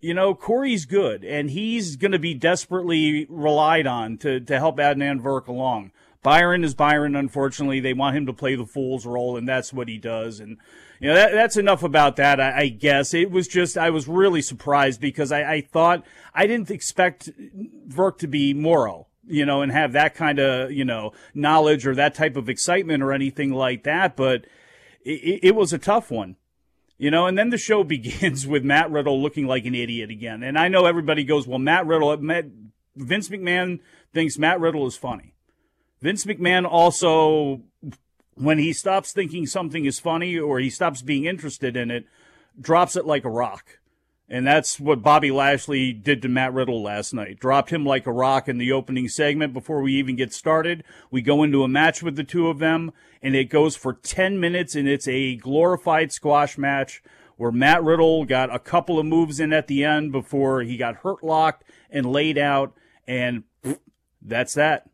you 0.02 0.14
know, 0.14 0.36
Corey's 0.36 0.86
good 0.86 1.24
and 1.24 1.50
he's 1.50 1.96
going 1.96 2.12
to 2.12 2.20
be 2.20 2.34
desperately 2.34 3.26
relied 3.30 3.88
on 3.88 4.18
to, 4.20 4.40
to 4.42 4.58
help 4.58 4.78
Adnan 4.78 5.22
Virk 5.22 5.48
along. 5.48 5.92
Byron 6.28 6.66
is 6.66 6.76
Byron, 6.76 7.16
unfortunately. 7.16 7.80
They 7.80 7.94
want 7.94 8.18
him 8.18 8.26
to 8.26 8.34
play 8.34 8.56
the 8.56 8.66
fool's 8.66 9.06
role, 9.06 9.38
and 9.38 9.48
that's 9.48 9.72
what 9.72 9.88
he 9.88 9.98
does. 9.98 10.42
And 10.42 10.58
you 11.00 11.08
know, 11.08 11.16
that, 11.16 11.32
that's 11.32 11.56
enough 11.56 11.84
about 11.84 12.18
that, 12.18 12.42
I, 12.42 12.64
I, 12.64 12.68
guess. 12.68 13.14
It 13.14 13.32
was 13.32 13.48
just, 13.48 13.78
I 13.78 13.92
was 13.92 14.10
really 14.10 14.42
surprised 14.42 15.00
because 15.00 15.32
I, 15.32 15.54
I 15.54 15.62
thought, 15.62 16.04
I 16.34 16.46
didn't 16.46 16.70
expect 16.70 17.30
Virk 17.88 18.18
to 18.18 18.28
be 18.28 18.54
Mauro, 18.54 19.08
you 19.26 19.46
know, 19.46 19.62
and 19.62 19.72
have 19.72 19.94
that 19.94 20.16
kind 20.16 20.38
of, 20.38 20.70
you 20.70 20.84
know, 20.84 21.14
knowledge 21.34 21.88
or 21.88 21.96
that 21.96 22.14
type 22.14 22.36
of 22.36 22.50
excitement 22.50 23.04
or 23.04 23.14
anything 23.14 23.54
like 23.54 23.84
that, 23.84 24.18
but 24.18 24.48
it, 25.06 25.40
it 25.42 25.56
was 25.56 25.72
a 25.72 25.78
tough 25.78 26.12
one. 26.12 26.36
You 26.98 27.10
know, 27.10 27.26
and 27.26 27.38
then 27.38 27.52
the 27.52 27.58
show 27.58 27.84
begins 27.86 28.46
with 28.46 28.66
Matt 28.66 28.92
Riddle 28.92 29.22
looking 29.22 29.48
like 29.48 29.64
an 29.64 29.76
idiot 29.76 30.10
again. 30.10 30.44
And 30.44 30.58
I 30.58 30.68
know 30.68 30.88
everybody 30.88 31.24
goes, 31.24 31.48
well, 31.48 31.58
Matt 31.58 31.88
Riddle, 31.88 32.18
Matt, 32.18 32.48
Vince 32.98 33.30
McMahon 33.30 33.80
thinks 34.14 34.38
Matt 34.38 34.60
Riddle 34.60 34.86
is 34.88 34.98
funny. 34.98 35.36
Vince 36.02 36.26
McMahon 36.26 36.66
also 36.66 37.62
when 38.36 38.60
he 38.60 38.72
stops 38.72 39.12
thinking 39.12 39.46
something 39.48 39.86
is 39.86 40.00
funny 40.00 40.38
or 40.38 40.60
he 40.60 40.70
stops 40.70 41.02
being 41.02 41.26
interested 41.26 41.76
in 41.76 41.90
it, 41.90 42.06
drops 42.60 42.96
it 42.96 43.06
like 43.06 43.26
a 43.26 43.30
rock. 43.30 43.80
And 44.30 44.46
that's 44.46 44.78
what 44.80 45.02
Bobby 45.02 45.32
Lashley 45.32 45.94
did 45.94 46.22
to 46.22 46.28
Matt 46.28 46.54
Riddle 46.54 46.84
last 46.84 47.14
night. 47.14 47.40
Dropped 47.40 47.70
him 47.70 47.86
like 47.86 48.06
a 48.06 48.12
rock 48.12 48.50
in 48.50 48.58
the 48.58 48.74
opening 48.74 49.08
segment 49.08 49.54
before 49.54 49.82
we 49.82 49.94
even 49.94 50.18
get 50.18 50.34
started. 50.34 50.84
We 51.10 51.22
go 51.22 51.44
into 51.44 51.64
a 51.64 51.70
match 51.70 52.04
with 52.04 52.18
the 52.18 52.26
two 52.26 52.50
of 52.50 52.60
them, 52.60 52.92
and 53.22 53.36
it 53.36 53.46
goes 53.46 53.78
for 53.78 53.94
10 53.94 54.38
minutes, 54.38 54.76
and 54.76 54.88
it's 54.88 55.08
a 55.08 55.38
glorified 55.38 56.12
squash 56.12 56.58
match 56.58 57.02
where 57.38 57.54
Matt 57.54 57.84
Riddle 57.84 58.26
got 58.26 58.54
a 58.54 58.60
couple 58.60 59.00
of 59.00 59.06
moves 59.06 59.40
in 59.40 59.54
at 59.54 59.68
the 59.68 59.86
end 59.86 60.12
before 60.12 60.62
he 60.62 60.76
got 60.76 60.98
hurt 60.98 61.24
locked 61.24 61.64
and 61.90 62.06
laid 62.06 62.38
out, 62.38 62.74
and 63.08 63.44
that's 64.22 64.56
that. 64.56 64.90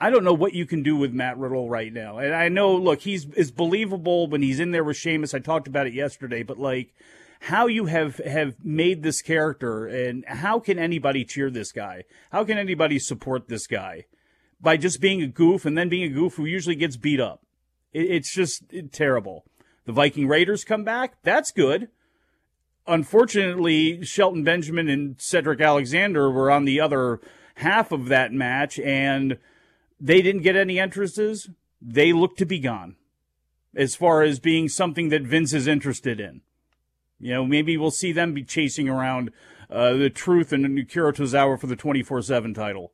I 0.00 0.10
don't 0.10 0.24
know 0.24 0.34
what 0.34 0.54
you 0.54 0.64
can 0.64 0.82
do 0.82 0.96
with 0.96 1.12
Matt 1.12 1.38
Riddle 1.38 1.68
right 1.68 1.92
now. 1.92 2.18
And 2.18 2.34
I 2.34 2.48
know, 2.48 2.74
look, 2.74 3.00
he's 3.00 3.26
is 3.30 3.50
believable 3.50 4.28
when 4.28 4.42
he's 4.42 4.60
in 4.60 4.70
there 4.70 4.84
with 4.84 4.96
Sheamus. 4.96 5.34
I 5.34 5.40
talked 5.40 5.66
about 5.66 5.86
it 5.86 5.94
yesterday, 5.94 6.42
but 6.42 6.58
like 6.58 6.94
how 7.40 7.66
you 7.66 7.86
have 7.86 8.18
have 8.18 8.64
made 8.64 9.02
this 9.02 9.22
character 9.22 9.86
and 9.86 10.24
how 10.26 10.60
can 10.60 10.78
anybody 10.78 11.24
cheer 11.24 11.50
this 11.50 11.72
guy? 11.72 12.04
How 12.30 12.44
can 12.44 12.58
anybody 12.58 12.98
support 12.98 13.48
this 13.48 13.66
guy? 13.66 14.06
By 14.60 14.76
just 14.76 15.00
being 15.00 15.22
a 15.22 15.28
goof 15.28 15.64
and 15.64 15.76
then 15.76 15.88
being 15.88 16.10
a 16.10 16.14
goof 16.14 16.34
who 16.34 16.44
usually 16.44 16.74
gets 16.74 16.96
beat 16.96 17.20
up. 17.20 17.42
It, 17.92 18.10
it's 18.10 18.32
just 18.32 18.64
terrible. 18.92 19.44
The 19.84 19.92
Viking 19.92 20.28
Raiders 20.28 20.64
come 20.64 20.84
back. 20.84 21.22
That's 21.22 21.50
good. 21.50 21.88
Unfortunately, 22.86 24.04
Shelton 24.04 24.44
Benjamin 24.44 24.88
and 24.88 25.20
Cedric 25.20 25.60
Alexander 25.60 26.30
were 26.30 26.50
on 26.50 26.64
the 26.64 26.80
other 26.80 27.20
half 27.56 27.92
of 27.92 28.06
that 28.06 28.32
match 28.32 28.78
and 28.78 29.38
they 30.00 30.22
didn't 30.22 30.42
get 30.42 30.56
any 30.56 30.78
entrances. 30.78 31.50
They 31.80 32.12
look 32.12 32.36
to 32.36 32.46
be 32.46 32.58
gone 32.58 32.96
as 33.74 33.94
far 33.94 34.22
as 34.22 34.40
being 34.40 34.68
something 34.68 35.08
that 35.10 35.22
Vince 35.22 35.52
is 35.52 35.66
interested 35.66 36.20
in. 36.20 36.40
You 37.20 37.34
know, 37.34 37.46
maybe 37.46 37.76
we'll 37.76 37.90
see 37.90 38.12
them 38.12 38.32
be 38.32 38.44
chasing 38.44 38.88
around 38.88 39.30
uh, 39.70 39.94
the 39.94 40.10
truth 40.10 40.52
and 40.52 40.78
Akira 40.78 41.12
Tozawa 41.12 41.58
for 41.58 41.66
the 41.66 41.76
24 41.76 42.22
7 42.22 42.54
title. 42.54 42.92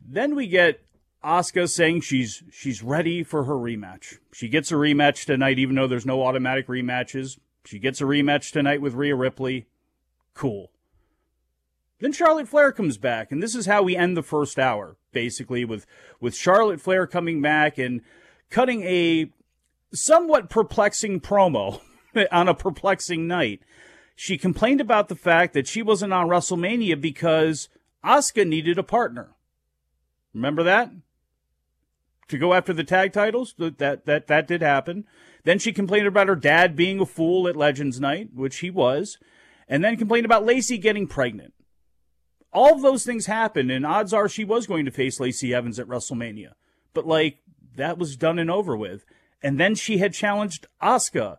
Then 0.00 0.34
we 0.34 0.46
get 0.46 0.80
Asuka 1.24 1.68
saying 1.68 2.00
she's 2.00 2.42
she's 2.50 2.82
ready 2.82 3.22
for 3.22 3.44
her 3.44 3.54
rematch. 3.54 4.18
She 4.32 4.48
gets 4.48 4.72
a 4.72 4.76
rematch 4.76 5.24
tonight, 5.24 5.58
even 5.58 5.76
though 5.76 5.86
there's 5.86 6.06
no 6.06 6.22
automatic 6.22 6.66
rematches. 6.66 7.38
She 7.64 7.78
gets 7.78 8.00
a 8.00 8.04
rematch 8.04 8.52
tonight 8.52 8.80
with 8.80 8.94
Rhea 8.94 9.14
Ripley. 9.14 9.66
Cool. 10.34 10.70
Then 12.00 12.12
Charlotte 12.12 12.48
Flair 12.48 12.72
comes 12.72 12.96
back, 12.96 13.30
and 13.30 13.42
this 13.42 13.54
is 13.54 13.66
how 13.66 13.82
we 13.82 13.94
end 13.94 14.16
the 14.16 14.22
first 14.22 14.58
hour, 14.58 14.96
basically, 15.12 15.66
with, 15.66 15.86
with 16.18 16.34
Charlotte 16.34 16.80
Flair 16.80 17.06
coming 17.06 17.42
back 17.42 17.76
and 17.76 18.00
cutting 18.48 18.82
a 18.84 19.30
somewhat 19.92 20.48
perplexing 20.48 21.20
promo 21.20 21.80
on 22.32 22.48
a 22.48 22.54
perplexing 22.54 23.28
night. 23.28 23.60
She 24.16 24.38
complained 24.38 24.80
about 24.80 25.08
the 25.08 25.14
fact 25.14 25.52
that 25.52 25.66
she 25.66 25.82
wasn't 25.82 26.14
on 26.14 26.28
WrestleMania 26.28 26.98
because 26.98 27.68
Asuka 28.04 28.46
needed 28.46 28.78
a 28.78 28.82
partner. 28.82 29.34
Remember 30.32 30.62
that? 30.62 30.90
To 32.28 32.38
go 32.38 32.54
after 32.54 32.72
the 32.72 32.84
tag 32.84 33.12
titles? 33.12 33.54
That 33.58 33.78
that 33.78 34.26
that 34.28 34.46
did 34.46 34.62
happen. 34.62 35.04
Then 35.44 35.58
she 35.58 35.72
complained 35.72 36.06
about 36.06 36.28
her 36.28 36.36
dad 36.36 36.76
being 36.76 37.00
a 37.00 37.06
fool 37.06 37.48
at 37.48 37.56
Legends 37.56 37.98
Night, 37.98 38.28
which 38.32 38.58
he 38.58 38.70
was, 38.70 39.18
and 39.66 39.82
then 39.82 39.96
complained 39.96 40.26
about 40.26 40.44
Lacey 40.44 40.78
getting 40.78 41.08
pregnant 41.08 41.54
all 42.52 42.78
those 42.78 43.04
things 43.04 43.26
happened, 43.26 43.70
and 43.70 43.86
odds 43.86 44.12
are 44.12 44.28
she 44.28 44.44
was 44.44 44.66
going 44.66 44.84
to 44.84 44.90
face 44.90 45.20
Lacey 45.20 45.54
Evans 45.54 45.78
at 45.78 45.86
WrestleMania. 45.86 46.52
But 46.92 47.06
like 47.06 47.38
that 47.76 47.98
was 47.98 48.16
done 48.16 48.38
and 48.38 48.50
over 48.50 48.76
with. 48.76 49.04
And 49.42 49.58
then 49.58 49.74
she 49.74 49.98
had 49.98 50.12
challenged 50.12 50.66
Asuka. 50.82 51.38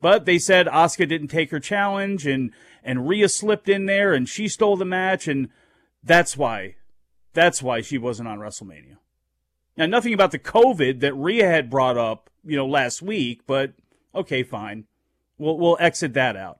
But 0.00 0.24
they 0.24 0.38
said 0.38 0.66
Asuka 0.66 1.08
didn't 1.08 1.28
take 1.28 1.50
her 1.50 1.60
challenge 1.60 2.26
and, 2.26 2.50
and 2.82 3.08
Rhea 3.08 3.28
slipped 3.28 3.68
in 3.68 3.86
there 3.86 4.12
and 4.12 4.28
she 4.28 4.48
stole 4.48 4.76
the 4.76 4.84
match. 4.84 5.28
And 5.28 5.48
that's 6.02 6.36
why, 6.36 6.76
that's 7.32 7.62
why 7.62 7.80
she 7.80 7.98
wasn't 7.98 8.28
on 8.28 8.38
WrestleMania. 8.38 8.96
Now, 9.76 9.86
nothing 9.86 10.12
about 10.12 10.32
the 10.32 10.38
COVID 10.38 11.00
that 11.00 11.14
Rhea 11.14 11.48
had 11.48 11.70
brought 11.70 11.96
up, 11.96 12.28
you 12.44 12.56
know, 12.56 12.66
last 12.66 13.00
week, 13.00 13.42
but 13.46 13.72
okay, 14.14 14.42
fine. 14.42 14.84
We'll, 15.38 15.56
we'll 15.56 15.78
exit 15.80 16.12
that 16.14 16.36
out. 16.36 16.58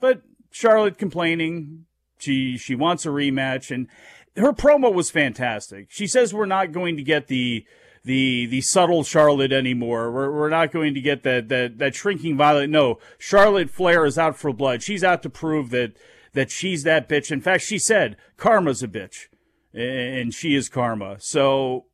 But 0.00 0.22
Charlotte 0.50 0.98
complaining, 0.98 1.86
she, 2.22 2.56
she 2.56 2.74
wants 2.74 3.04
a 3.04 3.10
rematch 3.10 3.70
and 3.70 3.88
her 4.36 4.52
promo 4.52 4.92
was 4.92 5.10
fantastic. 5.10 5.86
She 5.90 6.06
says 6.06 6.32
we're 6.32 6.46
not 6.46 6.72
going 6.72 6.96
to 6.96 7.02
get 7.02 7.26
the, 7.26 7.66
the 8.04 8.46
the 8.46 8.60
subtle 8.60 9.04
Charlotte 9.04 9.52
anymore. 9.52 10.10
We're 10.10 10.32
we're 10.32 10.48
not 10.48 10.72
going 10.72 10.94
to 10.94 11.00
get 11.00 11.22
that 11.22 11.48
that 11.48 11.78
that 11.78 11.94
shrinking 11.94 12.36
violet. 12.36 12.68
No, 12.68 12.98
Charlotte 13.18 13.70
Flair 13.70 14.04
is 14.04 14.18
out 14.18 14.36
for 14.36 14.52
blood. 14.52 14.82
She's 14.82 15.04
out 15.04 15.22
to 15.22 15.30
prove 15.30 15.70
that 15.70 15.92
that 16.32 16.50
she's 16.50 16.82
that 16.82 17.08
bitch. 17.08 17.30
In 17.30 17.40
fact, 17.40 17.62
she 17.62 17.78
said 17.78 18.16
karma's 18.36 18.82
a 18.82 18.88
bitch, 18.88 19.28
and 19.72 20.34
she 20.34 20.54
is 20.54 20.68
karma. 20.68 21.16
So 21.20 21.86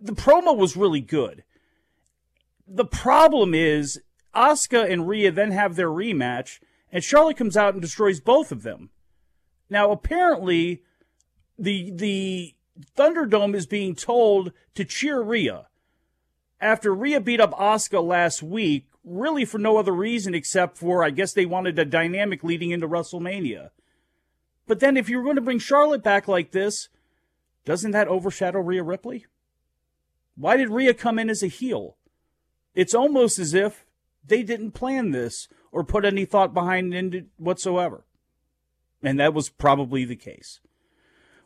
the 0.00 0.12
promo 0.12 0.56
was 0.56 0.76
really 0.76 1.00
good. 1.00 1.44
The 2.66 2.86
problem 2.86 3.54
is 3.54 4.00
Asuka 4.34 4.90
and 4.90 5.06
Rhea 5.06 5.30
then 5.30 5.50
have 5.50 5.76
their 5.76 5.90
rematch, 5.90 6.60
and 6.90 7.04
Charlotte 7.04 7.36
comes 7.36 7.56
out 7.56 7.74
and 7.74 7.82
destroys 7.82 8.20
both 8.20 8.50
of 8.50 8.62
them. 8.62 8.90
Now, 9.74 9.90
apparently, 9.90 10.84
the 11.58 11.90
the 11.90 12.54
Thunderdome 12.96 13.56
is 13.56 13.66
being 13.66 13.96
told 13.96 14.52
to 14.76 14.84
cheer 14.84 15.20
Rhea. 15.20 15.66
After 16.60 16.94
Rhea 16.94 17.20
beat 17.20 17.40
up 17.40 17.50
Asuka 17.58 18.00
last 18.00 18.40
week, 18.40 18.86
really 19.02 19.44
for 19.44 19.58
no 19.58 19.76
other 19.76 19.90
reason 19.90 20.32
except 20.32 20.78
for 20.78 21.02
I 21.02 21.10
guess 21.10 21.32
they 21.32 21.44
wanted 21.44 21.76
a 21.76 21.84
dynamic 21.84 22.44
leading 22.44 22.70
into 22.70 22.86
WrestleMania. 22.86 23.70
But 24.68 24.78
then 24.78 24.96
if 24.96 25.08
you're 25.08 25.24
going 25.24 25.34
to 25.34 25.42
bring 25.42 25.58
Charlotte 25.58 26.04
back 26.04 26.28
like 26.28 26.52
this, 26.52 26.88
doesn't 27.64 27.90
that 27.90 28.06
overshadow 28.06 28.60
Rhea 28.60 28.84
Ripley? 28.84 29.26
Why 30.36 30.56
did 30.56 30.70
Rhea 30.70 30.94
come 30.94 31.18
in 31.18 31.28
as 31.28 31.42
a 31.42 31.48
heel? 31.48 31.96
It's 32.76 32.94
almost 32.94 33.40
as 33.40 33.54
if 33.54 33.84
they 34.24 34.44
didn't 34.44 34.70
plan 34.70 35.10
this 35.10 35.48
or 35.72 35.82
put 35.82 36.04
any 36.04 36.26
thought 36.26 36.54
behind 36.54 36.94
it 36.94 37.26
whatsoever. 37.38 38.04
And 39.04 39.20
that 39.20 39.34
was 39.34 39.50
probably 39.50 40.04
the 40.04 40.16
case 40.16 40.60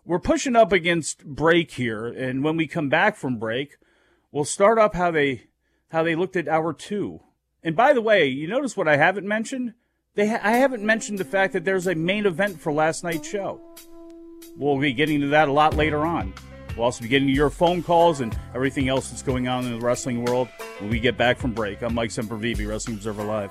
we're 0.09 0.19
pushing 0.19 0.57
up 0.57 0.73
against 0.73 1.25
break 1.27 1.73
here, 1.73 2.07
and 2.07 2.43
when 2.43 2.57
we 2.57 2.67
come 2.67 2.89
back 2.89 3.15
from 3.15 3.39
break, 3.39 3.77
we'll 4.33 4.45
start 4.45 4.79
up 4.79 4.95
how 4.95 5.11
they 5.11 5.49
how 5.91 6.03
they 6.03 6.17
looked 6.17 6.35
at 6.35 6.49
hour 6.49 6.73
two. 6.73 7.21
And 7.63 7.77
by 7.77 7.93
the 7.93 8.01
way, 8.01 8.27
you 8.27 8.49
notice 8.49 8.77
what 8.77 8.89
I 8.89 8.97
haven't 8.97 9.29
mentioned? 9.29 9.75
They 10.15 10.29
ha- 10.29 10.41
I 10.43 10.53
haven't 10.53 10.83
mentioned 10.83 11.19
the 11.19 11.27
fact 11.27 11.53
that 11.53 11.67
there's 11.67 11.87
a 11.87 11.95
main 11.95 12.25
event 12.25 12.59
for 12.59 12.73
last 12.73 13.05
night's 13.05 13.29
show. 13.29 13.61
We'll 14.57 14.79
be 14.79 14.95
getting 14.95 15.21
to 15.21 15.29
that 15.29 15.49
a 15.49 15.53
lot 15.53 15.77
later 15.77 16.07
on. 16.07 16.33
We'll 16.75 16.87
also 16.87 17.03
be 17.03 17.09
getting 17.09 17.29
to 17.29 17.35
your 17.35 17.51
phone 17.51 17.83
calls 17.83 18.21
and 18.21 18.37
everything 18.55 18.89
else 18.89 19.11
that's 19.11 19.23
going 19.23 19.47
on 19.47 19.67
in 19.67 19.79
the 19.79 19.85
wrestling 19.85 20.25
world 20.25 20.49
when 20.79 20.89
we 20.89 21.01
get 21.01 21.19
back 21.19 21.39
from 21.39 21.53
break. 21.53 21.83
I'm 21.83 21.95
Mike 21.95 22.11
Sempervive, 22.11 22.67
Wrestling 22.67 22.97
Observer 22.97 23.25
Live. 23.25 23.51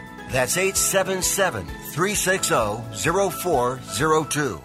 That's 0.31 0.55
877 0.55 1.65
360 1.65 2.55
0402. 3.41 4.61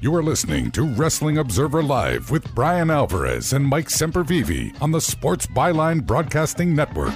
You 0.00 0.14
are 0.14 0.22
listening 0.22 0.70
to 0.70 0.84
Wrestling 0.84 1.36
Observer 1.36 1.82
Live 1.82 2.30
with 2.30 2.54
Bryan 2.54 2.90
Alvarez 2.90 3.52
and 3.52 3.66
Mike 3.66 3.88
Sempervive 3.88 4.80
on 4.80 4.90
the 4.90 5.02
Sports 5.02 5.46
Byline 5.46 6.06
Broadcasting 6.06 6.74
Network. 6.74 7.12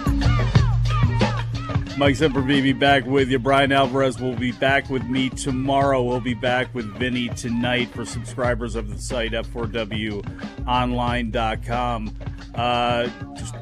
Mike 1.99 2.17
Sempervive 2.17 2.79
back 2.79 3.05
with 3.05 3.31
you. 3.31 3.39
Bryan 3.39 3.71
Alvarez 3.71 4.19
will 4.19 4.35
be 4.35 4.53
back 4.53 4.89
with 4.89 5.05
me 5.05 5.29
tomorrow. 5.29 6.03
We'll 6.03 6.21
be 6.21 6.33
back 6.35 6.75
with 6.75 6.87
Vinny 6.97 7.29
tonight 7.29 7.91
for 7.91 8.07
subscribers 8.07 8.77
of 8.77 8.89
the 8.89 8.99
site, 8.99 9.33
f4wonline.com. 9.33 12.17
Uh, 12.55 13.09
just 13.35 13.55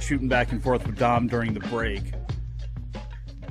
shooting 0.00 0.28
back 0.28 0.52
and 0.52 0.62
forth 0.62 0.86
with 0.86 0.98
Dom 0.98 1.28
during 1.28 1.54
the 1.54 1.60
break 1.60 2.12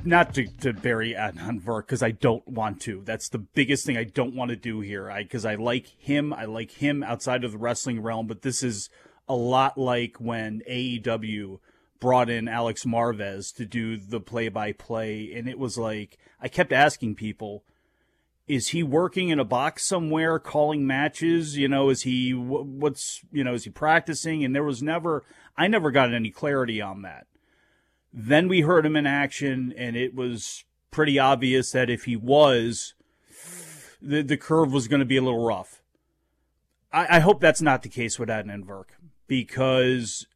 not 0.04 0.32
to, 0.34 0.46
to 0.46 0.72
bury 0.72 1.14
Adnan 1.14 1.60
Virk 1.60 1.86
because 1.86 2.02
I 2.02 2.12
don't 2.12 2.46
want 2.46 2.80
to. 2.82 3.02
That's 3.04 3.28
the 3.28 3.38
biggest 3.38 3.84
thing 3.84 3.96
I 3.96 4.04
don't 4.04 4.34
want 4.34 4.50
to 4.50 4.56
do 4.56 4.80
here. 4.80 5.10
I 5.10 5.22
because 5.22 5.44
I 5.44 5.56
like 5.56 5.86
him. 5.98 6.32
I 6.32 6.46
like 6.46 6.70
him 6.70 7.02
outside 7.02 7.44
of 7.44 7.52
the 7.52 7.58
wrestling 7.58 8.00
realm, 8.00 8.26
but 8.26 8.42
this 8.42 8.62
is 8.62 8.88
a 9.28 9.34
lot 9.34 9.76
like 9.76 10.16
when 10.18 10.62
AEW 10.68 11.58
brought 12.00 12.30
in 12.30 12.48
Alex 12.48 12.84
Marvez 12.84 13.54
to 13.56 13.64
do 13.64 13.96
the 13.96 14.20
play 14.20 14.48
by 14.48 14.72
play, 14.72 15.32
and 15.34 15.48
it 15.48 15.58
was 15.58 15.76
like 15.78 16.18
I 16.40 16.48
kept 16.48 16.72
asking 16.72 17.16
people. 17.16 17.64
Is 18.46 18.68
he 18.68 18.82
working 18.82 19.28
in 19.28 19.38
a 19.38 19.44
box 19.44 19.84
somewhere, 19.84 20.38
calling 20.38 20.86
matches? 20.86 21.58
You 21.58 21.68
know, 21.68 21.90
is 21.90 22.02
he 22.02 22.32
what's 22.32 23.22
you 23.30 23.44
know 23.44 23.54
is 23.54 23.64
he 23.64 23.70
practicing? 23.70 24.44
And 24.44 24.54
there 24.54 24.64
was 24.64 24.82
never, 24.82 25.24
I 25.56 25.66
never 25.66 25.90
got 25.90 26.14
any 26.14 26.30
clarity 26.30 26.80
on 26.80 27.02
that. 27.02 27.26
Then 28.12 28.48
we 28.48 28.62
heard 28.62 28.86
him 28.86 28.96
in 28.96 29.06
action, 29.06 29.74
and 29.76 29.96
it 29.96 30.14
was 30.14 30.64
pretty 30.90 31.18
obvious 31.18 31.72
that 31.72 31.90
if 31.90 32.04
he 32.04 32.16
was, 32.16 32.94
the, 34.00 34.22
the 34.22 34.36
curve 34.36 34.72
was 34.72 34.88
going 34.88 35.00
to 35.00 35.06
be 35.06 35.18
a 35.18 35.22
little 35.22 35.44
rough. 35.44 35.82
I, 36.92 37.16
I 37.16 37.18
hope 37.20 37.40
that's 37.40 37.62
not 37.62 37.82
the 37.82 37.88
case 37.88 38.18
with 38.18 38.28
Adnan 38.28 38.64
Virk 38.64 38.90
because 39.26 40.26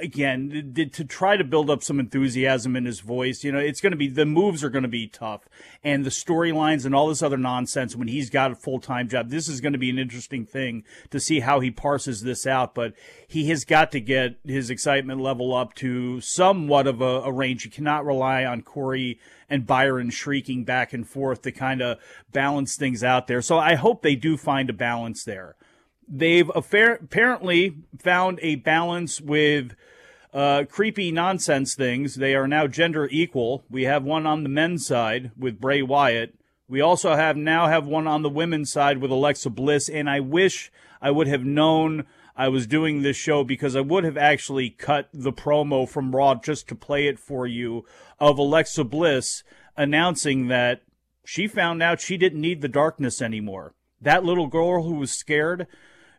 again 0.00 0.90
to 0.92 1.04
try 1.04 1.36
to 1.36 1.44
build 1.44 1.68
up 1.68 1.82
some 1.82 1.98
enthusiasm 1.98 2.76
in 2.76 2.84
his 2.84 3.00
voice 3.00 3.42
you 3.42 3.50
know 3.50 3.58
it's 3.58 3.80
going 3.80 3.90
to 3.90 3.96
be 3.96 4.08
the 4.08 4.24
moves 4.24 4.62
are 4.62 4.70
going 4.70 4.82
to 4.82 4.88
be 4.88 5.06
tough. 5.06 5.48
And 5.84 6.04
the 6.04 6.10
storylines 6.10 6.84
and 6.84 6.94
all 6.94 7.08
this 7.08 7.22
other 7.22 7.36
nonsense 7.36 7.96
when 7.96 8.08
he's 8.08 8.30
got 8.30 8.52
a 8.52 8.54
full-time 8.54 9.08
job 9.08 9.30
this 9.30 9.48
is 9.48 9.60
going 9.60 9.72
to 9.72 9.78
be 9.78 9.90
an 9.90 9.98
interesting 9.98 10.46
thing 10.46 10.84
to 11.10 11.20
see 11.20 11.40
how 11.40 11.60
he 11.60 11.70
parses 11.70 12.22
this 12.22 12.46
out. 12.46 12.74
But 12.74 12.94
he 13.26 13.48
has 13.48 13.64
got 13.64 13.92
to 13.92 14.00
get 14.00 14.36
his 14.44 14.70
excitement 14.70 15.20
level 15.20 15.54
up 15.54 15.74
to 15.76 16.20
somewhat 16.20 16.86
of 16.86 17.00
a, 17.00 17.22
a 17.22 17.32
range. 17.32 17.64
You 17.64 17.70
cannot 17.70 18.04
rely 18.04 18.44
on 18.44 18.62
corey 18.62 19.18
and 19.48 19.66
byron 19.66 20.10
shrieking 20.10 20.64
back 20.64 20.92
and 20.92 21.06
forth 21.06 21.42
to 21.42 21.52
kind 21.52 21.82
of 21.82 21.98
balance 22.32 22.76
things 22.76 23.02
out 23.04 23.26
there. 23.26 23.42
So 23.42 23.58
i 23.58 23.74
hope 23.74 24.02
they 24.02 24.16
do 24.16 24.36
find 24.36 24.70
a 24.70 24.74
balance 24.74 25.24
there 25.24 25.56
they've 26.08 26.50
apparently 26.54 27.76
found 27.98 28.38
a 28.42 28.56
balance 28.56 29.20
with 29.20 29.74
uh, 30.32 30.64
creepy 30.70 31.12
nonsense 31.12 31.74
things. 31.74 32.14
They 32.14 32.34
are 32.34 32.48
now 32.48 32.66
gender 32.66 33.08
equal. 33.10 33.64
We 33.70 33.84
have 33.84 34.04
one 34.04 34.26
on 34.26 34.42
the 34.42 34.48
men's 34.48 34.86
side 34.86 35.30
with 35.38 35.60
Bray 35.60 35.82
Wyatt. 35.82 36.34
We 36.68 36.80
also 36.80 37.14
have 37.14 37.36
now 37.36 37.66
have 37.66 37.86
one 37.86 38.06
on 38.06 38.22
the 38.22 38.30
women's 38.30 38.72
side 38.72 38.98
with 38.98 39.10
Alexa 39.10 39.50
Bliss. 39.50 39.88
And 39.88 40.08
I 40.08 40.20
wish 40.20 40.72
I 41.02 41.10
would 41.10 41.28
have 41.28 41.44
known 41.44 42.06
I 42.34 42.48
was 42.48 42.66
doing 42.66 43.02
this 43.02 43.16
show 43.16 43.44
because 43.44 43.76
I 43.76 43.82
would 43.82 44.04
have 44.04 44.16
actually 44.16 44.70
cut 44.70 45.08
the 45.12 45.32
promo 45.32 45.86
from 45.86 46.16
Raw 46.16 46.34
just 46.36 46.66
to 46.68 46.74
play 46.74 47.06
it 47.06 47.18
for 47.18 47.46
you 47.46 47.84
of 48.18 48.38
Alexa 48.38 48.84
Bliss 48.84 49.42
announcing 49.76 50.48
that 50.48 50.82
she 51.24 51.46
found 51.46 51.82
out 51.82 52.00
she 52.00 52.16
didn't 52.16 52.40
need 52.40 52.62
the 52.62 52.68
darkness 52.68 53.20
anymore. 53.20 53.74
That 54.00 54.24
little 54.24 54.46
girl 54.46 54.82
who 54.82 54.94
was 54.94 55.12
scared 55.12 55.66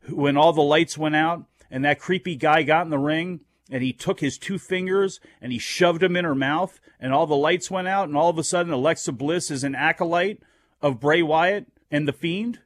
when 0.10 0.38
all 0.38 0.54
the 0.54 0.62
lights 0.62 0.98
went 0.98 1.16
out 1.16 1.46
and 1.72 1.84
that 1.86 2.00
creepy 2.00 2.36
guy 2.36 2.63
got 2.63 2.86
in 2.86 2.89
the 2.89 2.98
ring 2.98 3.42
and 3.72 3.84
he 3.84 3.94
took 3.94 4.20
his 4.20 4.38
two 4.38 4.60
fingers 4.60 5.20
and 5.42 5.52
he 5.52 5.60
shoved 5.60 6.02
them 6.02 6.16
in 6.16 6.26
her 6.26 6.36
mouth 6.36 6.80
and 7.00 7.13
all 7.13 7.26
the 7.26 7.36
lights 7.36 7.72
went 7.72 7.88
out 7.88 8.08
and 8.08 8.18
all 8.18 8.30
of 8.30 8.38
a 8.38 8.44
sudden 8.44 8.72
Alexa 8.72 9.12
Bliss 9.12 9.50
is 9.50 9.63
an 9.63 9.76
acolyte 9.76 10.42
of 10.82 11.00
Bray 11.00 11.22
Wyatt 11.22 11.68
and 11.89 12.08
the 12.08 12.13
Fiend? 12.13 12.60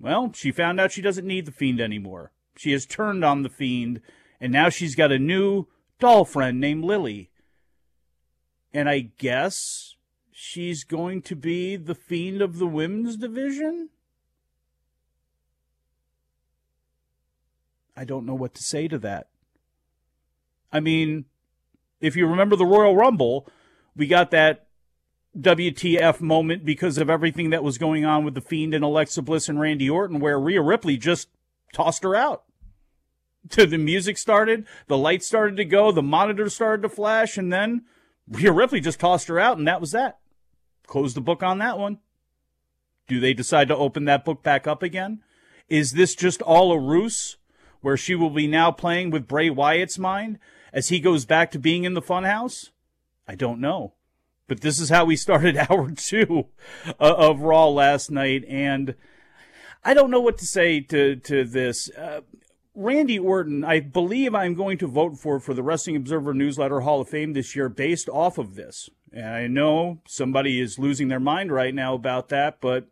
Well, 0.00 0.32
she 0.34 0.50
found 0.50 0.80
out 0.80 0.92
she 0.92 1.02
doesn't 1.02 1.26
need 1.26 1.46
the 1.46 1.52
Fiend 1.52 1.80
anymore. 1.80 2.32
She 2.56 2.72
has 2.72 2.86
turned 2.86 3.24
on 3.24 3.42
the 3.42 3.48
Fiend 3.48 4.00
and 4.40 4.52
now 4.52 4.68
she's 4.68 4.96
got 4.96 5.12
a 5.12 5.18
new 5.18 5.66
doll 6.00 6.24
friend 6.24 6.60
named 6.60 6.84
Lily. 6.84 7.30
And 8.74 8.88
I 8.88 9.10
guess 9.18 9.96
she's 10.32 10.82
going 10.82 11.22
to 11.22 11.36
be 11.36 11.76
the 11.76 11.94
Fiend 11.94 12.40
of 12.40 12.58
the 12.58 12.66
women's 12.66 13.16
division? 13.16 13.90
I 17.96 18.04
don't 18.04 18.26
know 18.26 18.34
what 18.34 18.54
to 18.54 18.62
say 18.62 18.88
to 18.88 18.98
that. 18.98 19.28
I 20.72 20.80
mean, 20.80 21.26
if 22.00 22.16
you 22.16 22.26
remember 22.26 22.56
the 22.56 22.66
Royal 22.66 22.96
Rumble, 22.96 23.48
we 23.94 24.06
got 24.06 24.30
that 24.30 24.66
WTF 25.38 26.20
moment 26.20 26.64
because 26.64 26.98
of 26.98 27.08
everything 27.08 27.50
that 27.50 27.64
was 27.64 27.78
going 27.78 28.04
on 28.04 28.24
with 28.24 28.34
The 28.34 28.40
Fiend 28.40 28.74
and 28.74 28.84
Alexa 28.84 29.22
Bliss 29.22 29.48
and 29.48 29.60
Randy 29.60 29.88
Orton, 29.88 30.20
where 30.20 30.38
Rhea 30.38 30.60
Ripley 30.60 30.96
just 30.96 31.28
tossed 31.72 32.02
her 32.02 32.14
out. 32.14 32.44
The 33.56 33.76
music 33.76 34.18
started, 34.18 34.66
the 34.86 34.96
lights 34.96 35.26
started 35.26 35.56
to 35.56 35.64
go, 35.64 35.90
the 35.90 36.00
monitors 36.00 36.54
started 36.54 36.82
to 36.82 36.88
flash, 36.88 37.36
and 37.36 37.52
then 37.52 37.82
Rhea 38.28 38.52
Ripley 38.52 38.80
just 38.80 39.00
tossed 39.00 39.26
her 39.28 39.40
out, 39.40 39.58
and 39.58 39.66
that 39.66 39.80
was 39.80 39.90
that. 39.90 40.18
Close 40.86 41.14
the 41.14 41.20
book 41.20 41.42
on 41.42 41.58
that 41.58 41.76
one. 41.76 41.98
Do 43.08 43.18
they 43.18 43.34
decide 43.34 43.68
to 43.68 43.76
open 43.76 44.04
that 44.04 44.24
book 44.24 44.44
back 44.44 44.66
up 44.66 44.82
again? 44.82 45.22
Is 45.68 45.92
this 45.92 46.14
just 46.14 46.40
all 46.42 46.72
a 46.72 46.78
ruse? 46.78 47.36
Where 47.82 47.96
she 47.96 48.14
will 48.14 48.30
be 48.30 48.46
now 48.46 48.70
playing 48.70 49.10
with 49.10 49.28
Bray 49.28 49.50
Wyatt's 49.50 49.98
mind 49.98 50.38
as 50.72 50.88
he 50.88 50.98
goes 50.98 51.24
back 51.26 51.50
to 51.50 51.58
being 51.58 51.84
in 51.84 51.94
the 51.94 52.02
funhouse? 52.02 52.70
I 53.28 53.34
don't 53.34 53.60
know. 53.60 53.92
But 54.48 54.60
this 54.60 54.80
is 54.80 54.88
how 54.88 55.04
we 55.04 55.16
started 55.16 55.56
hour 55.70 55.90
two 55.92 56.46
uh, 56.88 57.14
of 57.16 57.42
Raw 57.42 57.68
last 57.68 58.10
night. 58.10 58.44
And 58.48 58.94
I 59.84 59.94
don't 59.94 60.10
know 60.10 60.20
what 60.20 60.38
to 60.38 60.46
say 60.46 60.80
to, 60.80 61.16
to 61.16 61.44
this. 61.44 61.90
Uh, 61.90 62.22
Randy 62.74 63.18
Orton, 63.18 63.64
I 63.64 63.80
believe 63.80 64.34
I'm 64.34 64.54
going 64.54 64.78
to 64.78 64.86
vote 64.86 65.18
for 65.18 65.38
for 65.40 65.52
the 65.52 65.62
Wrestling 65.62 65.96
Observer 65.96 66.32
Newsletter 66.32 66.80
Hall 66.80 67.02
of 67.02 67.08
Fame 67.08 67.34
this 67.34 67.54
year 67.54 67.68
based 67.68 68.08
off 68.08 68.38
of 68.38 68.54
this. 68.54 68.88
And 69.12 69.26
I 69.26 69.46
know 69.46 70.00
somebody 70.06 70.58
is 70.58 70.78
losing 70.78 71.08
their 71.08 71.20
mind 71.20 71.52
right 71.52 71.74
now 71.74 71.92
about 71.92 72.30
that, 72.30 72.62
but 72.62 72.88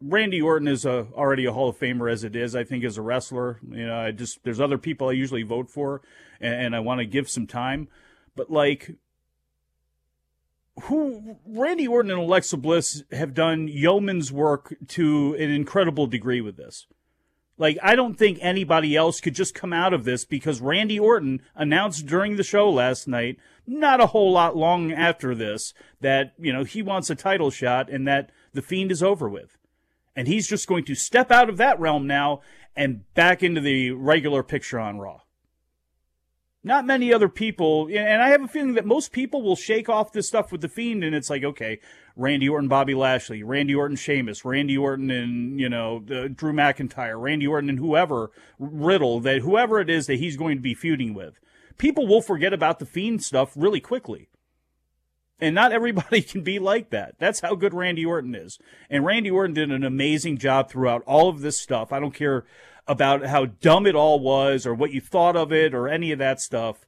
Randy 0.00 0.42
Orton 0.42 0.68
is 0.68 0.84
a, 0.84 1.06
already 1.14 1.46
a 1.46 1.52
Hall 1.52 1.68
of 1.68 1.78
Famer 1.78 2.10
as 2.10 2.22
it 2.22 2.36
is. 2.36 2.54
I 2.54 2.64
think 2.64 2.84
as 2.84 2.98
a 2.98 3.02
wrestler, 3.02 3.60
you 3.70 3.86
know, 3.86 3.98
I 3.98 4.10
just 4.10 4.42
there's 4.44 4.60
other 4.60 4.78
people 4.78 5.08
I 5.08 5.12
usually 5.12 5.42
vote 5.42 5.70
for, 5.70 6.02
and, 6.40 6.54
and 6.54 6.76
I 6.76 6.80
want 6.80 7.00
to 7.00 7.06
give 7.06 7.30
some 7.30 7.46
time. 7.46 7.88
But 8.34 8.50
like, 8.50 8.96
who 10.82 11.38
Randy 11.46 11.88
Orton 11.88 12.10
and 12.10 12.20
Alexa 12.20 12.58
Bliss 12.58 13.02
have 13.10 13.32
done 13.32 13.68
yeoman's 13.68 14.30
work 14.30 14.74
to 14.88 15.34
an 15.34 15.50
incredible 15.50 16.06
degree 16.06 16.42
with 16.42 16.56
this. 16.56 16.86
Like, 17.58 17.78
I 17.82 17.96
don't 17.96 18.18
think 18.18 18.38
anybody 18.42 18.94
else 18.94 19.18
could 19.18 19.34
just 19.34 19.54
come 19.54 19.72
out 19.72 19.94
of 19.94 20.04
this 20.04 20.26
because 20.26 20.60
Randy 20.60 21.00
Orton 21.00 21.40
announced 21.54 22.04
during 22.04 22.36
the 22.36 22.42
show 22.42 22.68
last 22.68 23.08
night, 23.08 23.38
not 23.66 23.98
a 23.98 24.08
whole 24.08 24.30
lot 24.30 24.54
long 24.54 24.92
after 24.92 25.34
this, 25.34 25.72
that, 26.02 26.34
you 26.38 26.52
know, 26.52 26.64
he 26.64 26.82
wants 26.82 27.08
a 27.08 27.14
title 27.14 27.50
shot 27.50 27.88
and 27.88 28.06
that 28.06 28.30
the 28.52 28.60
Fiend 28.60 28.92
is 28.92 29.02
over 29.02 29.26
with. 29.26 29.56
And 30.16 30.26
he's 30.26 30.48
just 30.48 30.66
going 30.66 30.84
to 30.86 30.94
step 30.94 31.30
out 31.30 31.48
of 31.48 31.58
that 31.58 31.78
realm 31.78 32.06
now 32.06 32.40
and 32.74 33.12
back 33.14 33.42
into 33.42 33.60
the 33.60 33.90
regular 33.90 34.42
picture 34.42 34.80
on 34.80 34.98
Raw. 34.98 35.20
Not 36.64 36.84
many 36.84 37.12
other 37.12 37.28
people, 37.28 37.86
and 37.86 38.20
I 38.20 38.30
have 38.30 38.42
a 38.42 38.48
feeling 38.48 38.74
that 38.74 38.84
most 38.84 39.12
people 39.12 39.40
will 39.40 39.54
shake 39.54 39.88
off 39.88 40.10
this 40.10 40.26
stuff 40.26 40.50
with 40.50 40.62
the 40.62 40.68
Fiend, 40.68 41.04
and 41.04 41.14
it's 41.14 41.30
like, 41.30 41.44
okay, 41.44 41.78
Randy 42.16 42.48
Orton, 42.48 42.66
Bobby 42.66 42.92
Lashley, 42.92 43.44
Randy 43.44 43.72
Orton, 43.72 43.96
Sheamus, 43.96 44.44
Randy 44.44 44.76
Orton, 44.76 45.08
and 45.08 45.60
you 45.60 45.68
know 45.68 45.98
uh, 46.10 46.26
Drew 46.26 46.52
McIntyre, 46.52 47.20
Randy 47.20 47.46
Orton, 47.46 47.70
and 47.70 47.78
whoever 47.78 48.32
Riddle, 48.58 49.20
that 49.20 49.42
whoever 49.42 49.78
it 49.78 49.88
is 49.88 50.08
that 50.08 50.16
he's 50.16 50.36
going 50.36 50.56
to 50.56 50.62
be 50.62 50.74
feuding 50.74 51.14
with. 51.14 51.38
People 51.78 52.08
will 52.08 52.22
forget 52.22 52.52
about 52.52 52.80
the 52.80 52.86
Fiend 52.86 53.22
stuff 53.22 53.52
really 53.54 53.80
quickly. 53.80 54.28
And 55.40 55.54
not 55.54 55.72
everybody 55.72 56.22
can 56.22 56.42
be 56.42 56.58
like 56.58 56.90
that. 56.90 57.16
That's 57.18 57.40
how 57.40 57.54
good 57.54 57.74
Randy 57.74 58.04
Orton 58.04 58.34
is. 58.34 58.58
And 58.88 59.04
Randy 59.04 59.30
Orton 59.30 59.54
did 59.54 59.70
an 59.70 59.84
amazing 59.84 60.38
job 60.38 60.70
throughout 60.70 61.02
all 61.02 61.28
of 61.28 61.40
this 61.40 61.60
stuff. 61.60 61.92
I 61.92 62.00
don't 62.00 62.14
care 62.14 62.44
about 62.86 63.26
how 63.26 63.46
dumb 63.46 63.86
it 63.86 63.94
all 63.94 64.20
was 64.20 64.66
or 64.66 64.74
what 64.74 64.92
you 64.92 65.00
thought 65.00 65.36
of 65.36 65.52
it 65.52 65.74
or 65.74 65.88
any 65.88 66.12
of 66.12 66.18
that 66.18 66.40
stuff. 66.40 66.86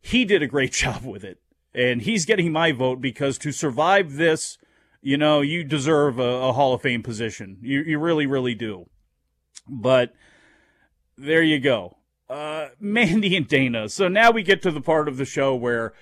He 0.00 0.24
did 0.24 0.42
a 0.42 0.48
great 0.48 0.72
job 0.82 1.04
with 1.04 1.24
it. 1.24 1.38
And 1.72 2.02
he's 2.02 2.26
getting 2.26 2.50
my 2.50 2.72
vote 2.72 3.00
because 3.00 3.38
to 3.38 3.52
survive 3.52 4.16
this, 4.16 4.58
you 5.00 5.16
know, 5.16 5.40
you 5.40 5.62
deserve 5.62 6.18
a, 6.18 6.22
a 6.22 6.52
Hall 6.52 6.74
of 6.74 6.82
Fame 6.82 7.02
position. 7.02 7.58
You, 7.62 7.82
you 7.82 7.98
really, 7.98 8.26
really 8.26 8.54
do. 8.54 8.88
But 9.68 10.12
there 11.16 11.42
you 11.42 11.60
go. 11.60 11.98
Uh, 12.28 12.68
Mandy 12.80 13.36
and 13.36 13.46
Dana. 13.46 13.88
So 13.88 14.08
now 14.08 14.30
we 14.30 14.42
get 14.42 14.62
to 14.62 14.70
the 14.70 14.80
part 14.80 15.06
of 15.06 15.16
the 15.16 15.24
show 15.24 15.54
where 15.54 15.92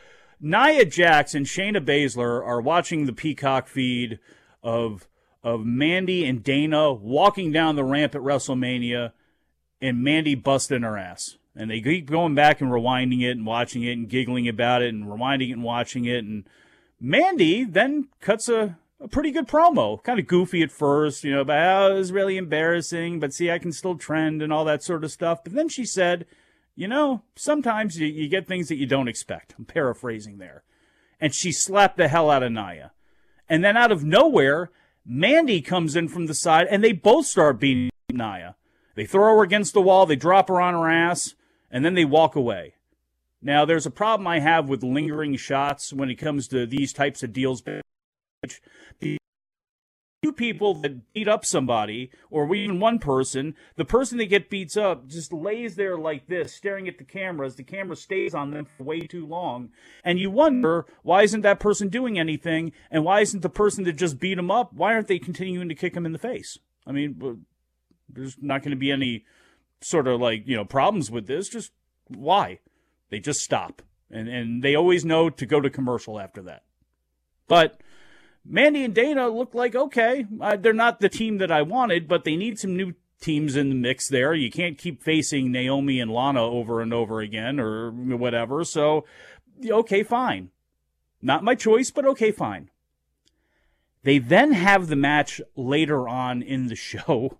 Nia 0.40 0.84
Jax 0.84 1.34
and 1.34 1.46
Shayna 1.46 1.84
Baszler 1.84 2.44
are 2.46 2.60
watching 2.60 3.06
the 3.06 3.12
Peacock 3.12 3.66
feed 3.68 4.18
of 4.62 5.08
of 5.42 5.64
Mandy 5.64 6.24
and 6.24 6.42
Dana 6.42 6.92
walking 6.92 7.52
down 7.52 7.76
the 7.76 7.84
ramp 7.84 8.14
at 8.14 8.20
WrestleMania 8.20 9.12
and 9.80 10.02
Mandy 10.02 10.34
busting 10.34 10.82
her 10.82 10.98
ass. 10.98 11.36
And 11.54 11.70
they 11.70 11.80
keep 11.80 12.10
going 12.10 12.34
back 12.34 12.60
and 12.60 12.70
rewinding 12.70 13.22
it 13.22 13.32
and 13.32 13.46
watching 13.46 13.82
it 13.82 13.92
and 13.92 14.08
giggling 14.08 14.48
about 14.48 14.82
it 14.82 14.92
and 14.92 15.06
rewinding 15.06 15.50
it 15.50 15.54
and 15.54 15.64
watching 15.64 16.04
it. 16.04 16.24
And 16.24 16.44
Mandy 17.00 17.64
then 17.64 18.08
cuts 18.20 18.48
a, 18.48 18.78
a 19.00 19.08
pretty 19.08 19.30
good 19.30 19.48
promo, 19.48 20.02
kind 20.02 20.18
of 20.18 20.26
goofy 20.26 20.62
at 20.62 20.70
first, 20.70 21.24
you 21.24 21.32
know, 21.32 21.40
about 21.40 21.62
how 21.62 21.90
it 21.92 21.94
was 21.94 22.12
really 22.12 22.36
embarrassing, 22.36 23.20
but 23.20 23.32
see, 23.32 23.50
I 23.50 23.58
can 23.58 23.72
still 23.72 23.96
trend 23.96 24.42
and 24.42 24.52
all 24.52 24.64
that 24.64 24.82
sort 24.82 25.04
of 25.04 25.12
stuff. 25.12 25.42
But 25.44 25.54
then 25.54 25.68
she 25.68 25.84
said, 25.84 26.26
you 26.78 26.86
know, 26.86 27.22
sometimes 27.34 27.98
you, 27.98 28.06
you 28.06 28.28
get 28.28 28.46
things 28.46 28.68
that 28.68 28.76
you 28.76 28.86
don't 28.86 29.08
expect. 29.08 29.52
I'm 29.58 29.64
paraphrasing 29.64 30.38
there. 30.38 30.62
And 31.20 31.34
she 31.34 31.50
slapped 31.50 31.96
the 31.96 32.06
hell 32.06 32.30
out 32.30 32.44
of 32.44 32.52
Nia. 32.52 32.92
And 33.48 33.64
then 33.64 33.76
out 33.76 33.90
of 33.90 34.04
nowhere, 34.04 34.70
Mandy 35.04 35.60
comes 35.60 35.96
in 35.96 36.06
from 36.06 36.26
the 36.26 36.34
side 36.34 36.68
and 36.70 36.84
they 36.84 36.92
both 36.92 37.26
start 37.26 37.58
beating 37.58 37.90
Nia. 38.12 38.54
They 38.94 39.06
throw 39.06 39.38
her 39.38 39.42
against 39.42 39.74
the 39.74 39.82
wall, 39.82 40.06
they 40.06 40.14
drop 40.14 40.46
her 40.46 40.60
on 40.60 40.74
her 40.74 40.88
ass, 40.88 41.34
and 41.68 41.84
then 41.84 41.94
they 41.94 42.04
walk 42.04 42.36
away. 42.36 42.74
Now, 43.42 43.64
there's 43.64 43.86
a 43.86 43.90
problem 43.90 44.28
I 44.28 44.38
have 44.38 44.68
with 44.68 44.84
lingering 44.84 45.34
shots 45.34 45.92
when 45.92 46.10
it 46.10 46.14
comes 46.14 46.46
to 46.48 46.64
these 46.64 46.92
types 46.92 47.24
of 47.24 47.32
deals 47.32 47.60
two 50.22 50.32
people 50.32 50.74
that 50.74 51.12
beat 51.12 51.28
up 51.28 51.44
somebody, 51.44 52.10
or 52.30 52.52
even 52.54 52.80
one 52.80 52.98
person, 52.98 53.54
the 53.76 53.84
person 53.84 54.18
that 54.18 54.26
get 54.26 54.50
beats 54.50 54.76
up 54.76 55.06
just 55.06 55.32
lays 55.32 55.76
there 55.76 55.96
like 55.96 56.26
this, 56.26 56.54
staring 56.54 56.88
at 56.88 56.98
the 56.98 57.04
cameras. 57.04 57.54
The 57.54 57.62
camera 57.62 57.96
stays 57.96 58.34
on 58.34 58.50
them 58.50 58.66
for 58.76 58.84
way 58.84 59.00
too 59.00 59.26
long, 59.26 59.70
and 60.04 60.18
you 60.18 60.30
wonder 60.30 60.86
why 61.02 61.22
isn't 61.22 61.42
that 61.42 61.60
person 61.60 61.88
doing 61.88 62.18
anything, 62.18 62.72
and 62.90 63.04
why 63.04 63.20
isn't 63.20 63.40
the 63.42 63.48
person 63.48 63.84
that 63.84 63.94
just 63.94 64.18
beat 64.18 64.38
him 64.38 64.50
up? 64.50 64.72
Why 64.72 64.94
aren't 64.94 65.08
they 65.08 65.18
continuing 65.18 65.68
to 65.68 65.74
kick 65.74 65.96
him 65.96 66.06
in 66.06 66.12
the 66.12 66.18
face? 66.18 66.58
I 66.86 66.92
mean, 66.92 67.44
there's 68.08 68.36
not 68.40 68.62
going 68.62 68.70
to 68.70 68.76
be 68.76 68.90
any 68.90 69.24
sort 69.80 70.08
of 70.08 70.20
like 70.20 70.46
you 70.46 70.56
know 70.56 70.64
problems 70.64 71.10
with 71.10 71.26
this. 71.26 71.48
Just 71.48 71.72
why? 72.08 72.58
They 73.10 73.20
just 73.20 73.40
stop, 73.40 73.82
and 74.10 74.28
and 74.28 74.62
they 74.62 74.74
always 74.74 75.04
know 75.04 75.30
to 75.30 75.46
go 75.46 75.60
to 75.60 75.70
commercial 75.70 76.18
after 76.18 76.42
that. 76.42 76.64
But 77.46 77.80
Mandy 78.50 78.82
and 78.82 78.94
Dana 78.94 79.28
look 79.28 79.54
like 79.54 79.74
okay. 79.74 80.26
Uh, 80.40 80.56
they're 80.56 80.72
not 80.72 81.00
the 81.00 81.10
team 81.10 81.38
that 81.38 81.50
I 81.50 81.62
wanted, 81.62 82.08
but 82.08 82.24
they 82.24 82.34
need 82.34 82.58
some 82.58 82.76
new 82.76 82.94
teams 83.20 83.56
in 83.56 83.68
the 83.68 83.74
mix 83.74 84.08
there. 84.08 84.34
You 84.34 84.50
can't 84.50 84.78
keep 84.78 85.02
facing 85.02 85.52
Naomi 85.52 86.00
and 86.00 86.10
Lana 86.10 86.42
over 86.42 86.80
and 86.80 86.94
over 86.94 87.20
again 87.20 87.60
or 87.60 87.90
whatever. 87.90 88.64
So, 88.64 89.04
okay, 89.68 90.02
fine. 90.02 90.50
Not 91.20 91.44
my 91.44 91.54
choice, 91.54 91.90
but 91.90 92.06
okay, 92.06 92.32
fine. 92.32 92.70
They 94.02 94.18
then 94.18 94.52
have 94.52 94.86
the 94.86 94.96
match 94.96 95.40
later 95.54 96.08
on 96.08 96.40
in 96.40 96.68
the 96.68 96.76
show, 96.76 97.38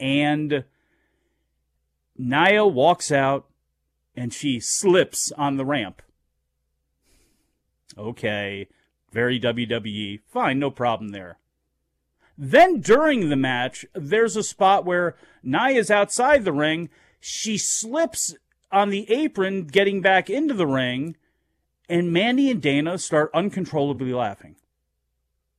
and 0.00 0.64
Nia 2.16 2.66
walks 2.66 3.12
out 3.12 3.46
and 4.16 4.32
she 4.32 4.58
slips 4.58 5.30
on 5.38 5.58
the 5.58 5.64
ramp. 5.64 6.02
Okay. 7.96 8.68
Very 9.12 9.40
WWE. 9.40 10.20
Fine, 10.26 10.58
no 10.58 10.70
problem 10.70 11.10
there. 11.10 11.38
Then 12.36 12.80
during 12.80 13.28
the 13.28 13.36
match, 13.36 13.84
there's 13.94 14.36
a 14.36 14.42
spot 14.42 14.84
where 14.84 15.16
Nia's 15.42 15.90
outside 15.90 16.44
the 16.44 16.52
ring. 16.52 16.88
She 17.18 17.58
slips 17.58 18.34
on 18.70 18.90
the 18.90 19.10
apron 19.10 19.64
getting 19.64 20.00
back 20.00 20.30
into 20.30 20.54
the 20.54 20.66
ring, 20.66 21.16
and 21.88 22.12
Mandy 22.12 22.50
and 22.50 22.62
Dana 22.62 22.98
start 22.98 23.30
uncontrollably 23.34 24.12
laughing. 24.12 24.56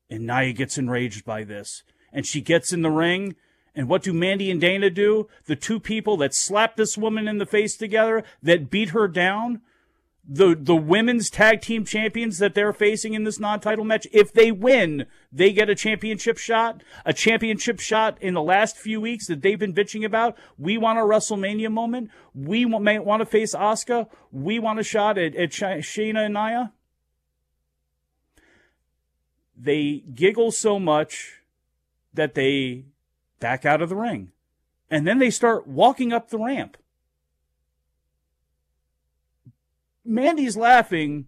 And 0.09 0.25
Nia 0.25 0.53
gets 0.53 0.77
enraged 0.77 1.25
by 1.25 1.43
this. 1.43 1.83
And 2.13 2.25
she 2.25 2.41
gets 2.41 2.71
in 2.71 2.81
the 2.81 2.89
ring. 2.89 3.35
And 3.75 3.87
what 3.87 4.03
do 4.03 4.13
Mandy 4.13 4.49
and 4.49 4.59
Dana 4.59 4.89
do? 4.89 5.27
The 5.45 5.55
two 5.55 5.79
people 5.79 6.17
that 6.17 6.33
slapped 6.33 6.77
this 6.77 6.97
woman 6.97 7.27
in 7.27 7.37
the 7.37 7.45
face 7.45 7.75
together, 7.77 8.23
that 8.41 8.69
beat 8.69 8.89
her 8.89 9.07
down, 9.07 9.61
the 10.31 10.55
the 10.55 10.75
women's 10.75 11.31
tag 11.31 11.59
team 11.59 11.83
champions 11.83 12.37
that 12.37 12.53
they're 12.53 12.71
facing 12.71 13.15
in 13.15 13.23
this 13.23 13.39
non-title 13.39 13.83
match 13.83 14.05
if 14.11 14.31
they 14.31 14.51
win 14.51 15.07
they 15.31 15.51
get 15.51 15.71
a 15.71 15.75
championship 15.75 16.37
shot 16.37 16.83
a 17.03 17.11
championship 17.11 17.79
shot 17.79 18.15
in 18.21 18.35
the 18.35 18.41
last 18.41 18.77
few 18.77 19.01
weeks 19.01 19.25
that 19.25 19.41
they've 19.41 19.57
been 19.57 19.73
bitching 19.73 20.05
about. 20.05 20.37
We 20.57 20.77
want 20.77 20.99
a 20.99 21.01
wrestlemania 21.01 21.71
moment. 21.71 22.11
We 22.35 22.65
may 22.65 22.99
want 22.99 23.21
to 23.21 23.25
face 23.25 23.55
Asuka 23.55 24.07
we 24.31 24.59
want 24.59 24.79
a 24.79 24.83
shot 24.83 25.17
at, 25.17 25.35
at 25.35 25.49
Shayna 25.49 26.25
and 26.25 26.35
Nia. 26.35 26.73
They 29.57 30.03
giggle 30.13 30.51
so 30.51 30.79
much 30.79 31.41
that 32.13 32.35
they 32.35 32.85
back 33.39 33.65
out 33.65 33.81
of 33.81 33.89
the 33.89 33.95
ring. 33.95 34.31
And 34.91 35.07
then 35.07 35.19
they 35.19 35.31
start 35.31 35.67
walking 35.67 36.13
up 36.13 36.29
the 36.29 36.37
ramp 36.37 36.77
Mandy's 40.05 40.57
laughing. 40.57 41.25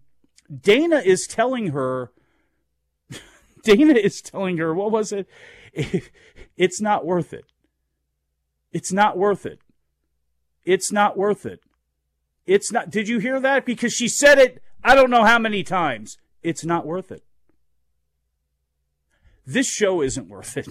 Dana 0.54 0.96
is 0.96 1.26
telling 1.26 1.68
her, 1.68 2.12
Dana 3.64 3.94
is 3.94 4.20
telling 4.20 4.58
her, 4.58 4.74
what 4.74 4.90
was 4.90 5.12
it? 5.12 5.28
It's 6.54 6.82
not 6.82 7.06
worth 7.06 7.32
it. 7.32 7.46
It's 8.72 8.92
not 8.92 9.16
worth 9.16 9.46
it. 9.46 9.58
It's 10.64 10.92
not 10.92 11.16
worth 11.16 11.46
it. 11.46 11.60
It's 12.46 12.70
not. 12.70 12.90
Did 12.90 13.08
you 13.08 13.18
hear 13.18 13.40
that? 13.40 13.64
Because 13.64 13.92
she 13.92 14.06
said 14.06 14.38
it, 14.38 14.62
I 14.84 14.94
don't 14.94 15.10
know 15.10 15.24
how 15.24 15.38
many 15.38 15.62
times. 15.62 16.18
It's 16.42 16.64
not 16.64 16.86
worth 16.86 17.10
it. 17.10 17.24
This 19.46 19.68
show 19.68 20.02
isn't 20.02 20.28
worth 20.28 20.56
it. 20.56 20.68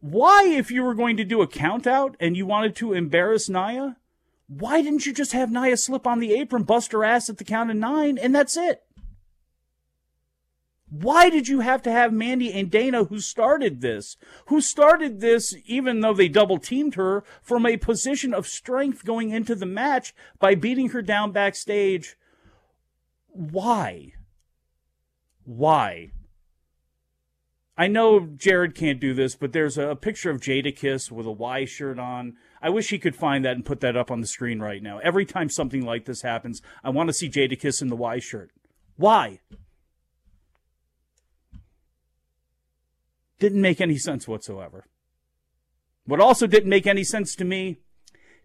Why, 0.00 0.46
if 0.46 0.70
you 0.70 0.82
were 0.82 0.94
going 0.94 1.16
to 1.18 1.24
do 1.24 1.42
a 1.42 1.46
count 1.46 1.86
out 1.86 2.16
and 2.18 2.36
you 2.36 2.46
wanted 2.46 2.74
to 2.76 2.94
embarrass 2.94 3.48
Nia, 3.48 3.96
why 4.50 4.82
didn't 4.82 5.06
you 5.06 5.12
just 5.12 5.30
have 5.30 5.52
Nia 5.52 5.76
slip 5.76 6.08
on 6.08 6.18
the 6.18 6.34
apron, 6.34 6.64
bust 6.64 6.90
her 6.90 7.04
ass 7.04 7.30
at 7.30 7.38
the 7.38 7.44
count 7.44 7.70
of 7.70 7.76
nine, 7.76 8.18
and 8.18 8.34
that's 8.34 8.56
it? 8.56 8.82
Why 10.88 11.30
did 11.30 11.46
you 11.46 11.60
have 11.60 11.82
to 11.82 11.92
have 11.92 12.12
Mandy 12.12 12.52
and 12.52 12.68
Dana, 12.68 13.04
who 13.04 13.20
started 13.20 13.80
this, 13.80 14.16
who 14.46 14.60
started 14.60 15.20
this, 15.20 15.54
even 15.66 16.00
though 16.00 16.14
they 16.14 16.28
double 16.28 16.58
teamed 16.58 16.96
her, 16.96 17.22
from 17.40 17.64
a 17.64 17.76
position 17.76 18.34
of 18.34 18.48
strength 18.48 19.04
going 19.04 19.30
into 19.30 19.54
the 19.54 19.66
match 19.66 20.12
by 20.40 20.56
beating 20.56 20.88
her 20.88 21.00
down 21.00 21.30
backstage? 21.30 22.16
Why? 23.28 24.14
Why? 25.44 26.10
I 27.78 27.86
know 27.86 28.18
Jared 28.18 28.74
can't 28.74 28.98
do 28.98 29.14
this, 29.14 29.36
but 29.36 29.52
there's 29.52 29.78
a 29.78 29.94
picture 29.94 30.30
of 30.30 30.40
Jadakiss 30.40 31.12
with 31.12 31.24
a 31.24 31.30
Y 31.30 31.66
shirt 31.66 32.00
on 32.00 32.36
I 32.62 32.68
wish 32.68 32.90
he 32.90 32.98
could 32.98 33.16
find 33.16 33.44
that 33.44 33.56
and 33.56 33.64
put 33.64 33.80
that 33.80 33.96
up 33.96 34.10
on 34.10 34.20
the 34.20 34.26
screen 34.26 34.60
right 34.60 34.82
now. 34.82 34.98
Every 34.98 35.24
time 35.24 35.48
something 35.48 35.84
like 35.84 36.04
this 36.04 36.22
happens, 36.22 36.60
I 36.84 36.90
want 36.90 37.08
to 37.08 37.14
see 37.14 37.28
Jadakiss 37.28 37.80
in 37.80 37.88
the 37.88 37.96
Y 37.96 38.18
shirt. 38.18 38.50
Why? 38.96 39.40
Didn't 43.38 43.62
make 43.62 43.80
any 43.80 43.96
sense 43.96 44.28
whatsoever. 44.28 44.84
What 46.04 46.20
also 46.20 46.46
didn't 46.46 46.68
make 46.68 46.86
any 46.86 47.04
sense 47.04 47.34
to 47.36 47.44
me, 47.44 47.78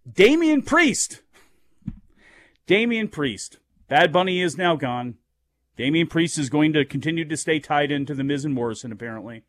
Damian 0.10 0.62
Priest. 0.62 1.22
Damian 2.68 3.10
Priest. 3.10 3.58
Bad 3.90 4.14
Bunny 4.14 4.40
is 4.40 4.58
now 4.58 4.76
gone. 4.76 5.16
Damian 5.78 6.08
Priest 6.08 6.38
is 6.38 6.50
going 6.50 6.72
to 6.74 6.86
continue 6.86 7.26
to 7.26 7.38
stay 7.38 7.60
tied 7.60 7.92
into 7.92 8.16
the 8.16 8.24
Miz 8.24 8.46
and 8.46 8.54
Morrison, 8.54 8.92
apparently. 8.92 9.44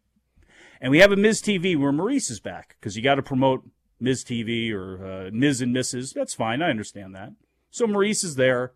And 0.81 0.91
we 0.91 0.99
have 0.99 1.13
a 1.13 1.17
Miz 1.17 1.41
TV 1.41 1.79
where 1.79 1.93
Maryse 1.93 2.31
is 2.31 2.41
back 2.41 2.77
because 2.81 2.97
you 2.97 3.03
got 3.03 3.15
to 3.15 3.23
promote 3.23 3.65
Miz 4.01 4.25
TV 4.25 4.73
or 4.73 5.05
uh, 5.05 5.31
Miz 5.33 5.61
and 5.61 5.75
Mrs. 5.75 6.15
That's 6.15 6.35
fine. 6.35 6.63
I 6.63 6.71
understand 6.71 7.15
that. 7.15 7.33
So 7.71 7.87
Maryse 7.87 8.25
is 8.25 8.37
there. 8.37 8.73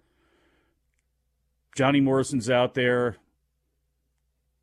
Johnny 1.75 2.01
Morrison's 2.01 2.51
out 2.51 2.75
there. 2.75 3.17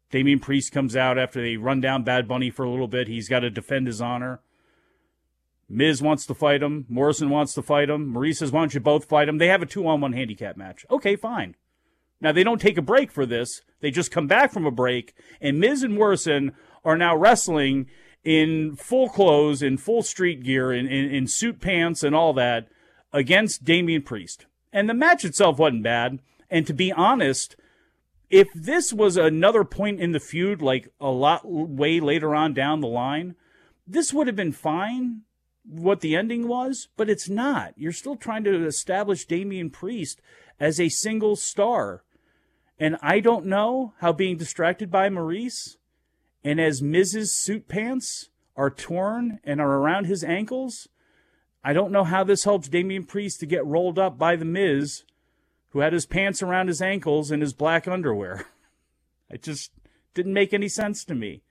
Damian 0.10 0.40
Priest 0.40 0.72
comes 0.72 0.96
out 0.96 1.18
after 1.18 1.42
they 1.42 1.58
run 1.58 1.82
down 1.82 2.04
Bad 2.04 2.28
Bunny 2.28 2.50
for 2.50 2.64
a 2.64 2.70
little 2.70 2.88
bit. 2.88 3.08
He's 3.08 3.30
got 3.30 3.40
to 3.40 3.50
defend 3.50 3.88
his 3.88 4.02
honor. 4.02 4.42
Miz 5.70 6.02
wants 6.02 6.26
to 6.26 6.34
fight 6.34 6.64
him. 6.64 6.86
Morrison 6.88 7.30
wants 7.30 7.54
to 7.54 7.62
fight 7.62 7.90
him. 7.90 8.14
Maryse 8.14 8.38
says, 8.38 8.52
why 8.52 8.62
don't 8.62 8.74
you 8.74 8.80
both 8.80 9.06
fight 9.06 9.28
him? 9.28 9.38
They 9.38 9.48
have 9.48 9.62
a 9.62 9.66
two 9.66 9.86
on 9.88 10.00
one 10.00 10.14
handicap 10.14 10.56
match. 10.56 10.86
Okay, 10.90 11.16
fine. 11.16 11.56
Now, 12.22 12.32
they 12.32 12.44
don't 12.44 12.62
take 12.62 12.78
a 12.78 12.82
break 12.82 13.12
for 13.12 13.26
this. 13.26 13.62
They 13.82 13.92
just 13.92 14.12
come 14.12 14.28
back 14.28 14.52
from 14.52 14.66
a 14.66 14.72
break, 14.72 15.14
and 15.40 15.60
Miz 15.60 15.84
and 15.84 15.94
Morrison 15.94 16.54
are 16.84 16.98
now 16.98 17.16
wrestling 17.16 17.88
in 18.28 18.76
full 18.76 19.08
clothes, 19.08 19.62
in 19.62 19.78
full 19.78 20.04
street 20.04 20.44
gear, 20.44 20.74
in, 20.74 20.86
in, 20.86 21.10
in 21.10 21.28
suit 21.28 21.62
pants 21.62 22.04
and 22.04 22.14
all 22.14 22.34
that 22.34 22.68
against 23.14 23.64
Damian 23.64 24.02
Priest. 24.02 24.46
And 24.74 24.90
the 24.90 24.94
match 24.94 25.24
itself 25.24 25.58
wasn't 25.58 25.84
bad. 25.84 26.20
And 26.50 26.68
to 26.68 26.74
be 26.74 26.92
honest, 26.92 27.56
if 28.30 28.50
this 28.54 28.92
was 28.92 29.16
another 29.16 29.64
point 29.64 30.02
in 30.02 30.12
the 30.12 30.20
feud, 30.20 30.62
like 30.62 30.92
a 31.00 31.08
lot 31.10 31.44
way 31.46 32.02
later 32.02 32.36
on 32.36 32.54
down 32.54 32.82
the 32.82 32.88
line, 32.88 33.36
this 33.88 34.12
would 34.12 34.28
have 34.28 34.36
been 34.36 34.52
fine 34.52 35.22
what 35.64 36.02
the 36.02 36.18
ending 36.18 36.50
was, 36.50 36.90
but 36.98 37.10
it's 37.10 37.30
not. 37.30 37.76
You're 37.78 37.94
still 37.94 38.18
trying 38.18 38.44
to 38.44 38.66
establish 38.66 39.24
Damian 39.24 39.70
Priest 39.70 40.20
as 40.60 40.82
a 40.82 40.90
single 40.90 41.38
star. 41.38 42.04
And 42.78 42.98
I 43.02 43.22
don't 43.22 43.46
know 43.46 43.94
how 44.00 44.12
being 44.12 44.36
distracted 44.36 44.92
by 44.92 45.08
Maryse 45.08 45.77
and 46.44 46.60
as 46.60 46.82
Miz's 46.82 47.34
suit 47.34 47.68
pants 47.68 48.30
are 48.56 48.70
torn 48.70 49.40
and 49.44 49.62
are 49.62 49.78
around 49.78 50.06
his 50.06 50.24
ankles, 50.24 50.88
I 51.64 51.74
don't 51.74 51.92
know 51.92 52.04
how 52.04 52.24
this 52.24 52.44
helps 52.44 52.70
Damian 52.70 53.06
Priest 53.06 53.40
to 53.40 53.46
get 53.46 53.66
rolled 53.66 54.00
up 54.00 54.18
by 54.18 54.36
the 54.36 54.46
Miz, 54.46 55.04
who 55.70 55.80
had 55.80 55.94
his 55.94 56.06
pants 56.06 56.42
around 56.42 56.68
his 56.68 56.82
ankles 56.82 57.30
and 57.32 57.42
his 57.42 57.54
black 57.54 57.88
underwear. 57.88 58.46
It 59.30 59.44
just 59.44 59.72
didn't 60.14 60.32
make 60.32 60.54
any 60.54 60.70
sense 60.70 61.04
to 61.04 61.14
me. 61.14 61.42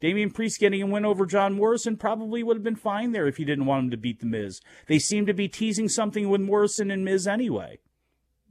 Damian 0.00 0.30
Priest 0.30 0.60
getting 0.60 0.80
a 0.80 0.86
win 0.86 1.04
over 1.04 1.26
John 1.26 1.54
Morrison 1.54 1.98
probably 1.98 2.42
would 2.42 2.56
have 2.56 2.64
been 2.64 2.74
fine 2.74 3.12
there 3.12 3.26
if 3.26 3.36
he 3.36 3.44
didn't 3.44 3.66
want 3.66 3.84
him 3.84 3.90
to 3.90 3.96
beat 3.98 4.20
The 4.20 4.26
Miz. 4.26 4.62
They 4.86 4.98
seem 4.98 5.26
to 5.26 5.34
be 5.34 5.46
teasing 5.46 5.88
something 5.88 6.28
with 6.28 6.40
Morrison 6.40 6.90
and 6.90 7.04
Miz 7.04 7.26
anyway. 7.26 7.80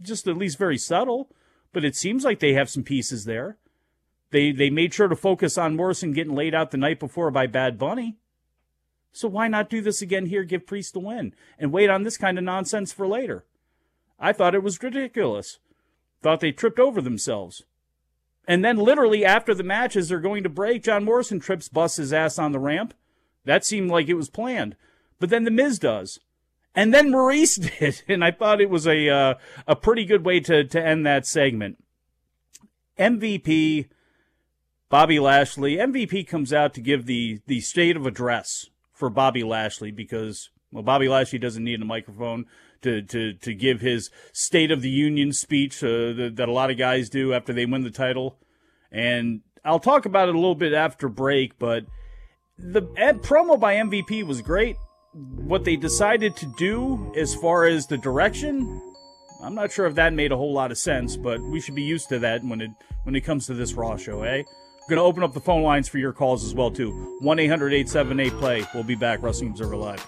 Just 0.01 0.27
at 0.27 0.37
least 0.37 0.59
very 0.59 0.77
subtle, 0.77 1.31
but 1.73 1.83
it 1.83 1.95
seems 1.95 2.23
like 2.23 2.39
they 2.39 2.53
have 2.53 2.69
some 2.69 2.83
pieces 2.83 3.25
there. 3.25 3.57
They 4.31 4.51
they 4.51 4.69
made 4.69 4.93
sure 4.93 5.07
to 5.07 5.15
focus 5.15 5.57
on 5.57 5.75
Morrison 5.75 6.11
getting 6.11 6.35
laid 6.35 6.53
out 6.53 6.71
the 6.71 6.77
night 6.77 6.99
before 6.99 7.31
by 7.31 7.47
Bad 7.47 7.77
Bunny. 7.77 8.17
So 9.11 9.27
why 9.27 9.47
not 9.47 9.69
do 9.69 9.81
this 9.81 10.01
again 10.01 10.27
here, 10.27 10.43
give 10.43 10.67
Priest 10.67 10.93
the 10.93 10.99
win, 10.99 11.33
and 11.57 11.71
wait 11.71 11.89
on 11.89 12.03
this 12.03 12.17
kind 12.17 12.37
of 12.37 12.43
nonsense 12.43 12.93
for 12.93 13.07
later? 13.07 13.45
I 14.19 14.33
thought 14.33 14.55
it 14.55 14.63
was 14.63 14.81
ridiculous. 14.81 15.59
Thought 16.21 16.39
they 16.39 16.51
tripped 16.51 16.79
over 16.79 17.01
themselves. 17.01 17.63
And 18.47 18.63
then 18.63 18.77
literally 18.77 19.25
after 19.25 19.53
the 19.53 19.63
matches 19.63 20.09
they're 20.09 20.19
going 20.19 20.43
to 20.43 20.49
break, 20.49 20.83
John 20.83 21.03
Morrison 21.03 21.39
trips, 21.39 21.67
busts 21.67 21.97
his 21.97 22.13
ass 22.13 22.39
on 22.39 22.51
the 22.51 22.59
ramp. 22.59 22.93
That 23.45 23.65
seemed 23.65 23.89
like 23.89 24.07
it 24.07 24.15
was 24.15 24.29
planned. 24.29 24.75
But 25.19 25.29
then 25.29 25.43
the 25.43 25.51
Miz 25.51 25.79
does. 25.79 26.19
And 26.73 26.93
then 26.93 27.11
Maryse 27.11 27.59
did. 27.79 28.03
And 28.07 28.23
I 28.23 28.31
thought 28.31 28.61
it 28.61 28.69
was 28.69 28.87
a, 28.87 29.09
uh, 29.09 29.33
a 29.67 29.75
pretty 29.75 30.05
good 30.05 30.25
way 30.25 30.39
to, 30.41 30.63
to 30.63 30.85
end 30.85 31.05
that 31.05 31.25
segment. 31.25 31.83
MVP, 32.97 33.87
Bobby 34.89 35.19
Lashley. 35.19 35.75
MVP 35.75 36.27
comes 36.27 36.53
out 36.53 36.73
to 36.75 36.81
give 36.81 37.05
the, 37.05 37.41
the 37.47 37.59
state 37.59 37.97
of 37.97 38.05
address 38.05 38.67
for 38.93 39.09
Bobby 39.09 39.43
Lashley 39.43 39.91
because, 39.91 40.49
well, 40.71 40.83
Bobby 40.83 41.09
Lashley 41.09 41.39
doesn't 41.39 41.63
need 41.63 41.81
a 41.81 41.85
microphone 41.85 42.45
to, 42.81 43.01
to, 43.01 43.33
to 43.33 43.53
give 43.53 43.81
his 43.81 44.09
State 44.31 44.71
of 44.71 44.81
the 44.81 44.89
Union 44.89 45.33
speech 45.33 45.83
uh, 45.83 46.13
that, 46.13 46.33
that 46.35 46.49
a 46.49 46.53
lot 46.53 46.71
of 46.71 46.77
guys 46.77 47.09
do 47.09 47.33
after 47.33 47.51
they 47.51 47.65
win 47.65 47.83
the 47.83 47.91
title. 47.91 48.37
And 48.91 49.41
I'll 49.65 49.79
talk 49.79 50.05
about 50.05 50.29
it 50.29 50.35
a 50.35 50.37
little 50.37 50.55
bit 50.55 50.73
after 50.73 51.09
break, 51.09 51.59
but 51.59 51.85
the 52.57 52.81
promo 52.81 53.59
by 53.59 53.75
MVP 53.75 54.25
was 54.25 54.41
great. 54.41 54.77
What 55.13 55.65
they 55.65 55.75
decided 55.75 56.35
to 56.37 56.53
do 56.57 57.11
as 57.17 57.35
far 57.35 57.65
as 57.65 57.87
the 57.87 57.97
direction, 57.97 58.81
I'm 59.43 59.55
not 59.55 59.71
sure 59.71 59.85
if 59.85 59.95
that 59.95 60.13
made 60.13 60.31
a 60.31 60.37
whole 60.37 60.53
lot 60.53 60.71
of 60.71 60.77
sense, 60.77 61.17
but 61.17 61.41
we 61.41 61.59
should 61.59 61.75
be 61.75 61.83
used 61.83 62.09
to 62.09 62.19
that 62.19 62.43
when 62.43 62.61
it 62.61 62.71
when 63.03 63.15
it 63.15 63.21
comes 63.21 63.47
to 63.47 63.53
this 63.53 63.73
Raw 63.73 63.97
show, 63.97 64.23
eh? 64.23 64.43
Going 64.87 64.99
to 64.99 65.03
open 65.03 65.21
up 65.21 65.33
the 65.33 65.41
phone 65.41 65.63
lines 65.63 65.89
for 65.89 65.97
your 65.97 66.13
calls 66.13 66.45
as 66.45 66.53
well 66.53 66.71
too. 66.71 67.17
1-800-878-play. 67.21 68.65
We'll 68.73 68.83
be 68.83 68.95
back 68.95 69.21
Wrestling 69.21 69.49
Observer 69.49 69.75
Live. 69.75 70.07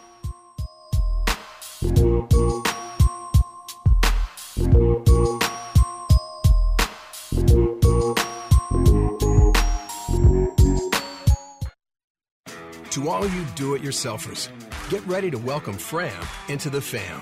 To 12.92 13.10
all 13.10 13.28
you 13.28 13.46
do 13.56 13.76
it 13.76 13.82
yourselfers, 13.82 14.50
get 14.90 15.06
ready 15.06 15.30
to 15.30 15.38
welcome 15.38 15.74
Fram 15.74 16.26
into 16.48 16.70
the 16.70 16.80
fam. 16.80 17.22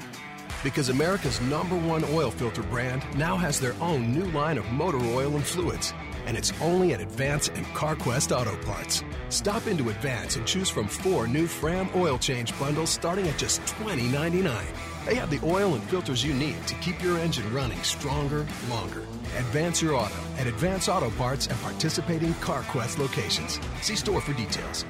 Because 0.64 0.90
America's 0.90 1.42
number 1.42 1.76
one 1.76 2.04
oil 2.06 2.30
filter 2.30 2.62
brand 2.62 3.04
now 3.18 3.36
has 3.36 3.60
their 3.60 3.74
own 3.82 4.14
new 4.14 4.26
line 4.26 4.60
of 4.60 4.72
motor 4.72 5.00
oil 5.00 5.36
and 5.36 5.44
fluids. 5.44 5.92
And 6.28 6.38
it's 6.38 6.54
only 6.62 6.94
at 6.94 7.02
Advance 7.02 7.48
and 7.48 7.66
CarQuest 7.68 8.38
Auto 8.38 8.56
Parts. 8.66 9.04
Stop 9.30 9.66
into 9.66 9.90
Advance 9.90 10.36
and 10.36 10.46
choose 10.46 10.70
from 10.70 10.88
four 10.88 11.28
new 11.28 11.48
Fram 11.48 11.90
oil 11.96 12.20
change 12.20 12.58
bundles 12.60 12.92
starting 12.92 13.28
at 13.28 13.38
just 13.40 13.62
$20.99. 13.62 14.64
They 15.06 15.16
have 15.16 15.30
the 15.30 15.40
oil 15.44 15.74
and 15.74 15.84
filters 15.86 16.24
you 16.24 16.34
need 16.34 16.68
to 16.68 16.76
keep 16.76 17.02
your 17.02 17.18
engine 17.18 17.52
running 17.54 17.82
stronger, 17.82 18.46
longer. 18.70 19.02
Advance 19.38 19.82
your 19.82 19.96
auto 19.96 20.16
at 20.38 20.48
Advance 20.48 20.90
Auto 20.90 21.10
Parts 21.12 21.48
and 21.48 21.58
participating 21.62 22.34
CarQuest 22.36 23.00
locations. 23.00 23.60
See 23.82 23.96
store 23.96 24.22
for 24.22 24.34
details. 24.34 24.86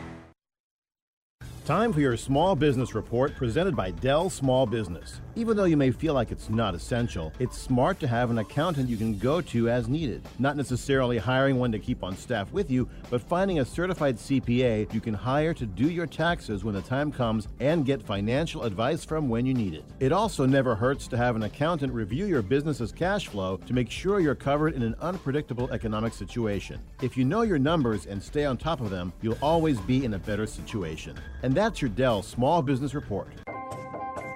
Time 1.66 1.92
for 1.92 2.00
your 2.00 2.16
small 2.16 2.56
business 2.56 2.96
report 2.96 3.36
presented 3.36 3.76
by 3.76 3.92
Dell 3.92 4.30
Small 4.30 4.66
Business. 4.66 5.20
Even 5.38 5.56
though 5.56 5.66
you 5.66 5.78
may 5.78 5.92
feel 5.92 6.16
like 6.16 6.32
it's 6.32 6.50
not 6.50 6.74
essential, 6.74 7.32
it's 7.38 7.56
smart 7.56 8.00
to 8.00 8.08
have 8.08 8.32
an 8.32 8.40
accountant 8.40 8.90
you 8.90 8.98
can 8.98 9.20
go 9.20 9.40
to 9.40 9.70
as 9.70 9.88
needed. 9.88 10.24
Not 10.40 10.58
necessarily 10.58 11.20
hiring 11.20 11.60
one 11.60 11.72
to 11.74 11.78
keep 11.78 12.04
on 12.04 12.18
staff 12.18 12.52
with 12.52 12.72
you, 12.72 12.90
but 13.12 13.22
finding 13.22 13.60
a 13.60 13.66
certified 13.66 14.18
CPA 14.18 14.92
you 14.92 15.00
can 15.00 15.14
hire 15.14 15.54
to 15.54 15.68
do 15.68 15.92
your 15.92 16.08
taxes 16.08 16.64
when 16.64 16.74
the 16.74 16.82
time 16.82 17.12
comes 17.12 17.50
and 17.60 17.86
get 17.86 18.02
financial 18.02 18.64
advice 18.64 19.06
from 19.06 19.30
when 19.30 19.46
you 19.46 19.54
need 19.54 19.76
it. 19.76 19.86
It 20.00 20.12
also 20.12 20.48
never 20.48 20.74
hurts 20.74 21.08
to 21.10 21.18
have 21.18 21.36
an 21.36 21.44
accountant 21.44 21.94
review 21.94 22.26
your 22.26 22.42
business's 22.42 22.92
cash 22.92 23.28
flow 23.28 23.58
to 23.68 23.74
make 23.74 23.92
sure 23.92 24.20
you're 24.20 24.34
covered 24.34 24.74
in 24.74 24.82
an 24.82 24.96
unpredictable 25.02 25.70
economic 25.70 26.14
situation. 26.14 26.80
If 27.04 27.16
you 27.16 27.26
know 27.26 27.44
your 27.44 27.60
numbers 27.60 28.08
and 28.08 28.24
stay 28.24 28.46
on 28.46 28.58
top 28.58 28.82
of 28.82 28.90
them, 28.90 29.14
you'll 29.22 29.38
always 29.44 29.80
be 29.82 30.04
in 30.04 30.16
a 30.16 30.20
better 30.20 30.48
situation. 30.48 31.16
And 31.44 31.54
that's 31.54 31.80
your 31.80 31.90
Dell 31.90 32.24
Small 32.24 32.64
Business 32.64 32.96
Report. 32.96 33.28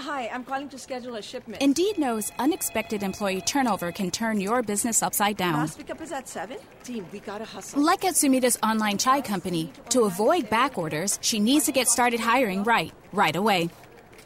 Hi, 0.00 0.30
I'm 0.32 0.44
calling 0.44 0.70
to 0.70 0.78
schedule 0.78 1.16
a 1.16 1.20
shipment. 1.20 1.60
Indeed 1.60 1.98
knows 1.98 2.32
unexpected 2.38 3.02
employee 3.02 3.42
turnover 3.42 3.92
can 3.92 4.10
turn 4.10 4.40
your 4.40 4.62
business 4.62 5.02
upside 5.02 5.36
down. 5.36 5.52
Last 5.52 5.76
pickup 5.76 6.00
is 6.00 6.10
at 6.10 6.26
7? 6.26 6.56
Team, 6.84 7.04
we 7.12 7.18
gotta 7.20 7.44
hustle. 7.44 7.82
Like 7.82 8.06
at 8.06 8.14
Sumita's 8.14 8.58
online 8.62 8.96
chai 8.96 9.20
company, 9.20 9.70
to 9.90 10.04
avoid 10.04 10.48
back 10.48 10.78
orders, 10.78 11.18
she 11.20 11.38
needs 11.38 11.66
to 11.66 11.72
get 11.72 11.86
started 11.86 12.18
hiring 12.18 12.64
right, 12.64 12.94
right 13.12 13.36
away. 13.36 13.68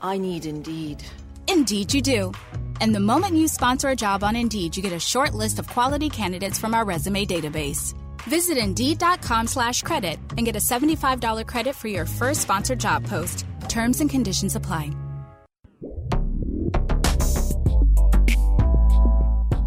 I 0.00 0.16
need 0.16 0.46
Indeed. 0.46 1.02
Indeed, 1.48 1.92
you 1.92 2.02
do. 2.02 2.32
And 2.80 2.94
the 2.94 3.00
moment 3.00 3.34
you 3.34 3.48
sponsor 3.48 3.88
a 3.88 3.96
job 3.96 4.22
on 4.22 4.36
Indeed, 4.36 4.76
you 4.76 4.82
get 4.82 4.92
a 4.92 5.00
short 5.00 5.34
list 5.34 5.58
of 5.58 5.66
quality 5.66 6.08
candidates 6.08 6.56
from 6.56 6.74
our 6.74 6.84
resume 6.84 7.26
database. 7.26 7.94
Visit 8.28 8.58
Indeed.com 8.58 9.48
slash 9.48 9.82
credit 9.82 10.20
and 10.38 10.46
get 10.46 10.54
a 10.54 10.60
$75 10.60 11.48
credit 11.48 11.74
for 11.74 11.88
your 11.88 12.06
first 12.06 12.42
sponsored 12.42 12.78
job 12.78 13.04
post. 13.04 13.44
Terms 13.68 14.00
and 14.00 14.08
conditions 14.08 14.54
apply. 14.54 14.92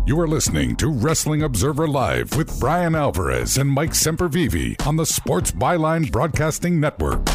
You 0.07 0.20
are 0.22 0.28
listening 0.28 0.78
to 0.78 0.89
Wrestling 0.89 1.43
Observer 1.43 1.86
Live 1.86 2.38
with 2.38 2.57
Bryan 2.61 2.95
Alvarez 2.95 3.57
and 3.57 3.70
Mike 3.70 3.89
Sempervive 3.89 4.88
on 4.88 4.95
the 4.95 5.05
Sports 5.05 5.51
Byline 5.51 6.09
Broadcasting 6.09 6.80
Network. 6.80 7.26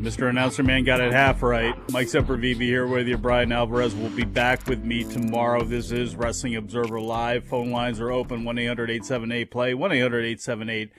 Mr. 0.00 0.28
Announcer 0.28 0.64
Man 0.64 0.82
got 0.82 1.00
it 1.00 1.12
half 1.12 1.40
right. 1.42 1.76
Mike 1.92 2.08
Sempervive 2.08 2.60
here 2.60 2.84
with 2.86 3.06
you. 3.06 3.16
Bryan 3.16 3.52
Alvarez 3.52 3.94
will 3.94 4.10
be 4.10 4.24
back 4.24 4.66
with 4.66 4.82
me 4.82 5.04
tomorrow. 5.04 5.62
This 5.62 5.92
is 5.92 6.16
Wrestling 6.16 6.56
Observer 6.56 7.00
Live. 7.00 7.44
Phone 7.44 7.70
lines 7.70 8.00
are 8.00 8.10
open 8.10 8.44
1 8.44 8.58
800 8.58 8.90
878 8.90 9.50
play, 9.52 9.74
1 9.74 9.92
800 9.92 10.24
878 10.24 10.90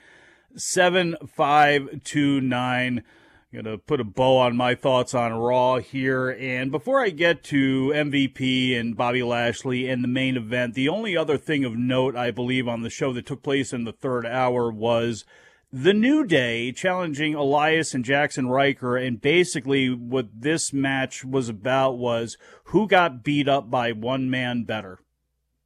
7529. 0.56 3.04
Going 3.52 3.64
to 3.64 3.78
put 3.78 4.00
a 4.00 4.04
bow 4.04 4.38
on 4.38 4.56
my 4.56 4.76
thoughts 4.76 5.12
on 5.12 5.32
Raw 5.32 5.78
here. 5.78 6.30
And 6.30 6.70
before 6.70 7.00
I 7.00 7.10
get 7.10 7.42
to 7.44 7.88
MVP 7.92 8.78
and 8.78 8.96
Bobby 8.96 9.24
Lashley 9.24 9.88
and 9.88 10.04
the 10.04 10.08
main 10.08 10.36
event, 10.36 10.74
the 10.74 10.88
only 10.88 11.16
other 11.16 11.36
thing 11.36 11.64
of 11.64 11.76
note, 11.76 12.14
I 12.14 12.30
believe, 12.30 12.68
on 12.68 12.82
the 12.82 12.90
show 12.90 13.12
that 13.12 13.26
took 13.26 13.42
place 13.42 13.72
in 13.72 13.82
the 13.82 13.92
third 13.92 14.24
hour 14.24 14.70
was 14.70 15.24
the 15.72 15.92
New 15.92 16.24
Day 16.24 16.70
challenging 16.70 17.34
Elias 17.34 17.92
and 17.92 18.04
Jaxson 18.04 18.48
Ryker. 18.48 18.96
And 18.96 19.20
basically, 19.20 19.88
what 19.88 20.28
this 20.32 20.72
match 20.72 21.24
was 21.24 21.48
about 21.48 21.98
was 21.98 22.38
who 22.66 22.86
got 22.86 23.24
beat 23.24 23.48
up 23.48 23.68
by 23.68 23.90
one 23.90 24.30
man 24.30 24.62
better. 24.62 25.00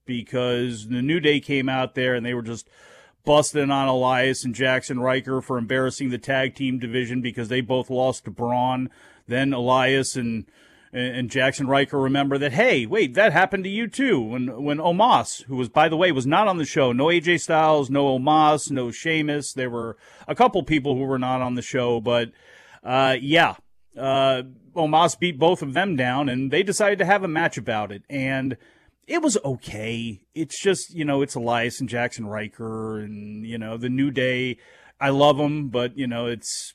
Because 0.06 0.88
the 0.88 1.02
New 1.02 1.20
Day 1.20 1.38
came 1.38 1.68
out 1.68 1.94
there 1.94 2.14
and 2.14 2.24
they 2.24 2.32
were 2.32 2.40
just 2.40 2.66
busting 3.24 3.70
on 3.70 3.88
Elias 3.88 4.44
and 4.44 4.54
Jaxson 4.54 5.00
Ryker 5.00 5.40
for 5.40 5.58
embarrassing 5.58 6.10
the 6.10 6.18
tag 6.18 6.54
team 6.54 6.78
division 6.78 7.20
because 7.20 7.48
they 7.48 7.60
both 7.60 7.90
lost 7.90 8.24
to 8.24 8.30
Braun. 8.30 8.90
Then 9.26 9.52
Elias 9.52 10.16
and 10.16 10.46
and 10.92 11.28
Jaxson 11.28 11.66
Ryker 11.66 11.98
remember 11.98 12.38
that 12.38 12.52
hey, 12.52 12.86
wait, 12.86 13.14
that 13.14 13.32
happened 13.32 13.64
to 13.64 13.70
you 13.70 13.88
too. 13.88 14.20
When 14.20 14.62
when 14.62 14.78
Omos, 14.78 15.42
who 15.44 15.56
was 15.56 15.68
by 15.68 15.88
the 15.88 15.96
way 15.96 16.12
was 16.12 16.26
not 16.26 16.46
on 16.46 16.58
the 16.58 16.64
show, 16.64 16.92
no 16.92 17.06
AJ 17.06 17.40
Styles, 17.40 17.90
no 17.90 18.18
Omos, 18.18 18.70
no 18.70 18.90
Sheamus. 18.90 19.52
There 19.52 19.70
were 19.70 19.96
a 20.28 20.34
couple 20.34 20.62
people 20.62 20.94
who 20.94 21.04
were 21.04 21.18
not 21.18 21.40
on 21.40 21.54
the 21.54 21.62
show, 21.62 22.00
but 22.00 22.30
uh, 22.84 23.16
yeah, 23.20 23.56
uh, 23.98 24.42
Omos 24.76 25.18
beat 25.18 25.38
both 25.38 25.62
of 25.62 25.72
them 25.72 25.96
down, 25.96 26.28
and 26.28 26.50
they 26.50 26.62
decided 26.62 26.98
to 26.98 27.04
have 27.04 27.24
a 27.24 27.28
match 27.28 27.56
about 27.56 27.90
it. 27.90 28.02
And 28.08 28.56
it 29.06 29.22
was 29.22 29.38
okay. 29.44 30.22
It's 30.34 30.60
just, 30.60 30.94
you 30.94 31.04
know, 31.04 31.22
it's 31.22 31.34
Elias 31.34 31.80
and 31.80 31.88
Jaxson 31.88 32.26
Ryker 32.26 33.00
and, 33.00 33.46
you 33.46 33.58
know, 33.58 33.76
the 33.76 33.88
New 33.88 34.10
Day. 34.10 34.58
I 35.00 35.10
love 35.10 35.36
them, 35.36 35.68
but, 35.68 35.96
you 35.98 36.06
know, 36.06 36.26
it's, 36.26 36.74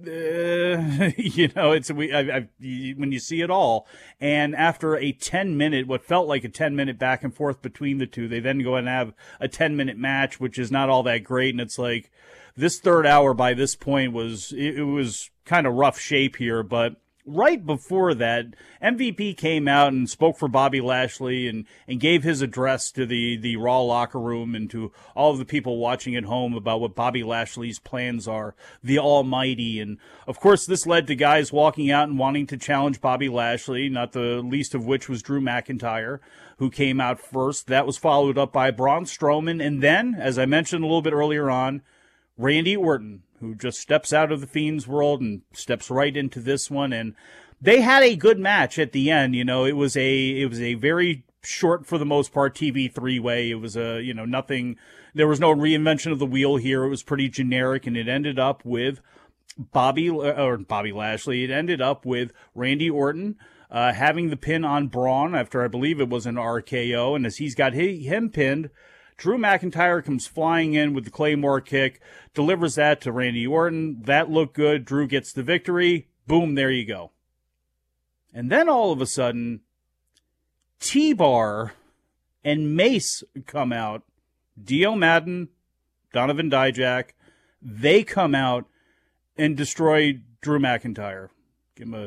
uh, 0.00 1.10
you 1.16 1.48
know, 1.54 1.72
it's, 1.72 1.90
we, 1.90 2.12
I, 2.12 2.20
I, 2.20 2.48
when 2.96 3.12
you 3.12 3.18
see 3.18 3.40
it 3.40 3.50
all. 3.50 3.86
And 4.20 4.54
after 4.54 4.96
a 4.96 5.12
10 5.12 5.56
minute, 5.56 5.86
what 5.86 6.04
felt 6.04 6.28
like 6.28 6.44
a 6.44 6.48
10 6.48 6.74
minute 6.76 6.98
back 6.98 7.22
and 7.22 7.34
forth 7.34 7.60
between 7.60 7.98
the 7.98 8.06
two, 8.06 8.28
they 8.28 8.40
then 8.40 8.62
go 8.62 8.76
and 8.76 8.88
have 8.88 9.12
a 9.40 9.48
10 9.48 9.76
minute 9.76 9.98
match, 9.98 10.40
which 10.40 10.58
is 10.58 10.70
not 10.70 10.88
all 10.88 11.02
that 11.02 11.24
great. 11.24 11.54
And 11.54 11.60
it's 11.60 11.78
like, 11.78 12.10
this 12.56 12.80
third 12.80 13.06
hour 13.06 13.34
by 13.34 13.54
this 13.54 13.76
point 13.76 14.12
was, 14.12 14.52
it, 14.52 14.78
it 14.78 14.84
was 14.84 15.30
kind 15.44 15.66
of 15.66 15.74
rough 15.74 15.98
shape 15.98 16.36
here, 16.36 16.62
but, 16.62 16.96
right 17.28 17.64
before 17.64 18.14
that, 18.14 18.46
MVP 18.82 19.36
came 19.36 19.68
out 19.68 19.92
and 19.92 20.08
spoke 20.08 20.38
for 20.38 20.48
Bobby 20.48 20.80
Lashley 20.80 21.46
and, 21.46 21.66
and 21.86 22.00
gave 22.00 22.22
his 22.22 22.42
address 22.42 22.90
to 22.92 23.06
the, 23.06 23.36
the 23.36 23.56
Raw 23.56 23.82
locker 23.82 24.18
room 24.18 24.54
and 24.54 24.70
to 24.70 24.90
all 25.14 25.32
of 25.32 25.38
the 25.38 25.44
people 25.44 25.78
watching 25.78 26.16
at 26.16 26.24
home 26.24 26.54
about 26.54 26.80
what 26.80 26.94
Bobby 26.94 27.22
Lashley's 27.22 27.78
plans 27.78 28.26
are, 28.26 28.54
the 28.82 28.98
Almighty. 28.98 29.80
And 29.80 29.98
of 30.26 30.40
course, 30.40 30.66
this 30.66 30.86
led 30.86 31.06
to 31.08 31.14
guys 31.14 31.52
walking 31.52 31.90
out 31.90 32.08
and 32.08 32.18
wanting 32.18 32.46
to 32.48 32.56
challenge 32.56 33.00
Bobby 33.00 33.28
Lashley, 33.28 33.88
not 33.88 34.12
the 34.12 34.42
least 34.42 34.74
of 34.74 34.86
which 34.86 35.08
was 35.08 35.22
Drew 35.22 35.40
McIntyre, 35.40 36.20
who 36.58 36.70
came 36.70 37.00
out 37.00 37.20
first. 37.20 37.66
That 37.66 37.86
was 37.86 37.98
followed 37.98 38.38
up 38.38 38.52
by 38.52 38.70
Braun 38.70 39.04
Strowman. 39.04 39.64
And 39.64 39.82
then, 39.82 40.14
as 40.18 40.38
I 40.38 40.46
mentioned 40.46 40.82
a 40.82 40.86
little 40.86 41.02
bit 41.02 41.12
earlier 41.12 41.50
on, 41.50 41.82
Randy 42.36 42.76
Orton, 42.76 43.22
who 43.40 43.54
just 43.54 43.78
steps 43.78 44.12
out 44.12 44.32
of 44.32 44.40
the 44.40 44.46
Fiend's 44.46 44.86
world 44.86 45.20
and 45.20 45.42
steps 45.52 45.90
right 45.90 46.16
into 46.16 46.40
this 46.40 46.70
one. 46.70 46.92
And 46.92 47.14
they 47.60 47.80
had 47.80 48.02
a 48.02 48.16
good 48.16 48.38
match 48.38 48.78
at 48.78 48.92
the 48.92 49.10
end. 49.10 49.34
You 49.34 49.44
know, 49.44 49.64
it 49.64 49.76
was 49.76 49.96
a 49.96 50.40
it 50.40 50.48
was 50.48 50.60
a 50.60 50.74
very 50.74 51.24
short 51.42 51.86
for 51.86 51.98
the 51.98 52.06
most 52.06 52.32
part 52.32 52.54
TV 52.54 52.92
three 52.92 53.18
way. 53.18 53.50
It 53.50 53.60
was 53.60 53.76
a 53.76 54.00
you 54.02 54.14
know 54.14 54.24
nothing. 54.24 54.76
There 55.14 55.28
was 55.28 55.40
no 55.40 55.54
reinvention 55.54 56.12
of 56.12 56.18
the 56.18 56.26
wheel 56.26 56.56
here. 56.56 56.84
It 56.84 56.90
was 56.90 57.02
pretty 57.02 57.28
generic, 57.28 57.86
and 57.86 57.96
it 57.96 58.08
ended 58.08 58.38
up 58.38 58.64
with 58.64 59.00
Bobby 59.56 60.08
or 60.08 60.58
Bobby 60.58 60.92
Lashley. 60.92 61.44
It 61.44 61.50
ended 61.50 61.80
up 61.80 62.06
with 62.06 62.32
Randy 62.54 62.90
Orton. 62.90 63.36
Uh, 63.70 63.92
having 63.92 64.30
the 64.30 64.36
pin 64.36 64.64
on 64.64 64.88
Braun 64.88 65.34
after 65.34 65.62
I 65.62 65.68
believe 65.68 66.00
it 66.00 66.08
was 66.08 66.24
an 66.24 66.36
RKO, 66.36 67.14
and 67.14 67.26
as 67.26 67.36
he's 67.36 67.54
got 67.54 67.74
him 67.74 68.30
pinned, 68.30 68.70
Drew 69.18 69.36
McIntyre 69.36 70.02
comes 70.02 70.28
flying 70.28 70.74
in 70.74 70.94
with 70.94 71.04
the 71.04 71.10
Claymore 71.10 71.60
kick, 71.60 72.00
delivers 72.34 72.76
that 72.76 73.00
to 73.00 73.12
Randy 73.12 73.46
Orton. 73.46 74.00
That 74.02 74.30
looked 74.30 74.54
good. 74.54 74.84
Drew 74.84 75.08
gets 75.08 75.32
the 75.32 75.42
victory. 75.42 76.06
Boom, 76.28 76.54
there 76.54 76.70
you 76.70 76.86
go. 76.86 77.10
And 78.32 78.50
then 78.50 78.68
all 78.68 78.92
of 78.92 79.00
a 79.00 79.06
sudden, 79.06 79.60
T 80.78 81.12
Bar 81.12 81.72
and 82.44 82.76
Mace 82.76 83.24
come 83.46 83.72
out. 83.72 84.04
Dio 84.62 84.94
Maddin, 84.94 85.48
Donovan 86.12 86.50
Dijak, 86.50 87.10
they 87.60 88.04
come 88.04 88.34
out 88.34 88.66
and 89.36 89.56
destroy 89.56 90.20
Drew 90.40 90.58
McIntyre. 90.58 91.28
Give 91.76 91.88
him 91.88 91.94
a, 91.94 92.06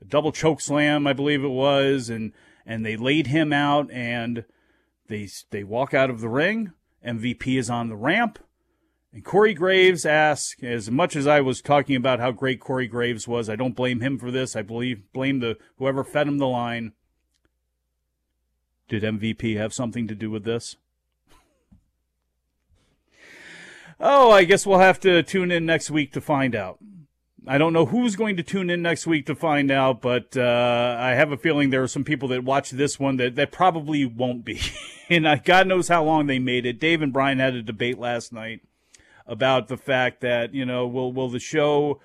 a 0.00 0.04
double 0.06 0.32
choke 0.32 0.60
slam, 0.60 1.06
I 1.06 1.12
believe 1.12 1.42
it 1.42 1.48
was, 1.48 2.08
and 2.08 2.32
and 2.64 2.86
they 2.86 2.96
laid 2.96 3.28
him 3.28 3.52
out 3.52 3.90
and 3.90 4.44
they 5.12 5.28
they 5.50 5.62
walk 5.62 5.92
out 5.92 6.10
of 6.10 6.20
the 6.20 6.28
ring. 6.28 6.72
MVP 7.06 7.58
is 7.58 7.68
on 7.68 7.88
the 7.88 7.96
ramp. 7.96 8.38
And 9.12 9.22
Corey 9.22 9.52
Graves 9.52 10.06
asks, 10.06 10.62
as 10.62 10.90
much 10.90 11.16
as 11.16 11.26
I 11.26 11.42
was 11.42 11.60
talking 11.60 11.96
about 11.96 12.18
how 12.18 12.30
great 12.30 12.60
Corey 12.60 12.86
Graves 12.86 13.28
was, 13.28 13.50
I 13.50 13.56
don't 13.56 13.76
blame 13.76 14.00
him 14.00 14.18
for 14.18 14.30
this. 14.30 14.56
I 14.56 14.62
believe 14.62 15.02
blame 15.12 15.40
the 15.40 15.58
whoever 15.76 16.02
fed 16.02 16.28
him 16.28 16.38
the 16.38 16.48
line. 16.48 16.92
Did 18.88 19.02
MVP 19.02 19.56
have 19.58 19.74
something 19.74 20.08
to 20.08 20.14
do 20.14 20.30
with 20.30 20.44
this? 20.44 20.76
Oh, 24.00 24.30
I 24.30 24.44
guess 24.44 24.66
we'll 24.66 24.78
have 24.78 24.98
to 25.00 25.22
tune 25.22 25.50
in 25.50 25.66
next 25.66 25.90
week 25.90 26.12
to 26.12 26.20
find 26.20 26.56
out. 26.56 26.78
I 27.46 27.58
don't 27.58 27.72
know 27.72 27.86
who's 27.86 28.14
going 28.14 28.36
to 28.36 28.42
tune 28.42 28.70
in 28.70 28.82
next 28.82 29.06
week 29.06 29.26
to 29.26 29.34
find 29.34 29.70
out, 29.70 30.00
but 30.00 30.36
uh, 30.36 30.96
I 30.98 31.10
have 31.10 31.32
a 31.32 31.36
feeling 31.36 31.70
there 31.70 31.82
are 31.82 31.88
some 31.88 32.04
people 32.04 32.28
that 32.28 32.44
watch 32.44 32.70
this 32.70 33.00
one 33.00 33.16
that, 33.16 33.34
that 33.34 33.50
probably 33.50 34.04
won't 34.04 34.44
be. 34.44 34.60
and 35.10 35.26
God 35.44 35.66
knows 35.66 35.88
how 35.88 36.04
long 36.04 36.26
they 36.26 36.38
made 36.38 36.66
it. 36.66 36.78
Dave 36.78 37.02
and 37.02 37.12
Bryan 37.12 37.40
had 37.40 37.54
a 37.54 37.62
debate 37.62 37.98
last 37.98 38.32
night 38.32 38.60
about 39.26 39.66
the 39.66 39.76
fact 39.76 40.20
that, 40.20 40.54
you 40.54 40.64
know, 40.64 40.86
will, 40.86 41.12
will 41.12 41.28
the 41.28 41.40
show 41.40 42.00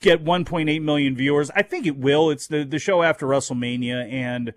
get 0.00 0.24
1.8 0.24 0.82
million 0.82 1.14
viewers? 1.14 1.50
I 1.54 1.62
think 1.62 1.86
it 1.86 1.96
will. 1.96 2.28
It's 2.28 2.48
the, 2.48 2.64
the 2.64 2.80
show 2.80 3.02
after 3.02 3.26
WrestleMania. 3.26 4.10
And 4.10 4.54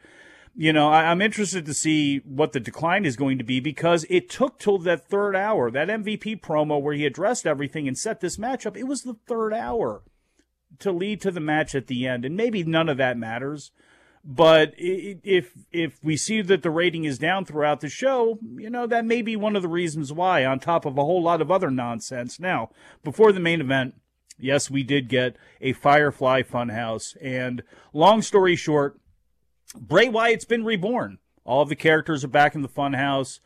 you 0.57 0.71
know, 0.71 0.89
I, 0.89 1.11
am 1.11 1.21
interested 1.21 1.65
to 1.65 1.73
see 1.73 2.19
what 2.19 2.53
the 2.53 2.61
decline 2.61 3.05
is 3.05 3.17
going 3.17 3.37
to 3.37 3.43
be 3.43 3.59
because 3.59 4.05
it 4.09 4.29
took 4.29 4.57
till 4.57 4.77
that 4.79 5.09
third 5.09 5.35
hour, 5.35 5.69
that 5.69 5.89
MVP 5.89 6.39
promo 6.41 6.81
where 6.81 6.93
he 6.93 7.05
addressed 7.05 7.45
everything 7.45 7.87
and 7.87 7.97
set 7.97 8.21
this 8.21 8.39
match 8.39 8.65
up. 8.65 8.77
It 8.77 8.87
was 8.87 9.01
the 9.01 9.17
third 9.27 9.53
hour 9.53 10.03
to 10.79 10.91
lead 10.91 11.19
to 11.21 11.31
the 11.31 11.41
match 11.41 11.75
at 11.75 11.87
the 11.87 12.07
end, 12.07 12.23
and 12.23 12.37
maybe 12.37 12.63
none 12.63 12.87
of 12.87 12.97
that 12.97 13.17
matters. 13.17 13.71
But 14.23 14.73
if 14.77 15.51
if 15.71 16.03
we 16.03 16.17
see 16.17 16.41
that 16.41 16.63
the 16.63 16.71
rating 16.71 17.03
is 17.03 17.19
down 17.19 17.45
throughout 17.45 17.81
the 17.81 17.89
show, 17.89 18.39
you 18.55 18.71
know 18.71 18.87
that 18.87 19.05
may 19.05 19.21
be 19.21 19.35
one 19.35 19.55
of 19.55 19.61
the 19.61 19.67
reasons 19.67 20.11
why. 20.11 20.43
On 20.45 20.59
top 20.59 20.85
of 20.85 20.97
a 20.97 21.03
whole 21.03 21.21
lot 21.21 21.41
of 21.41 21.51
other 21.51 21.69
nonsense. 21.69 22.39
Now, 22.39 22.71
before 23.03 23.31
the 23.31 23.39
main 23.39 23.61
event, 23.61 23.95
yes, 24.39 24.71
we 24.71 24.81
did 24.81 25.09
get 25.09 25.35
a 25.61 25.73
Firefly 25.73 26.41
Funhouse, 26.41 27.15
and 27.21 27.61
long 27.93 28.23
story 28.23 28.55
short 28.55 28.99
Bray 29.73 30.09
Wyatt's 30.09 30.45
been 30.45 30.65
reborn. 30.65 31.19
All 31.43 31.61
of 31.61 31.69
the 31.69 31.75
characters 31.75 32.23
are 32.23 32.29
back 32.29 32.55
in 32.55 32.61
the 32.61 32.69
funhouse. 32.69 33.39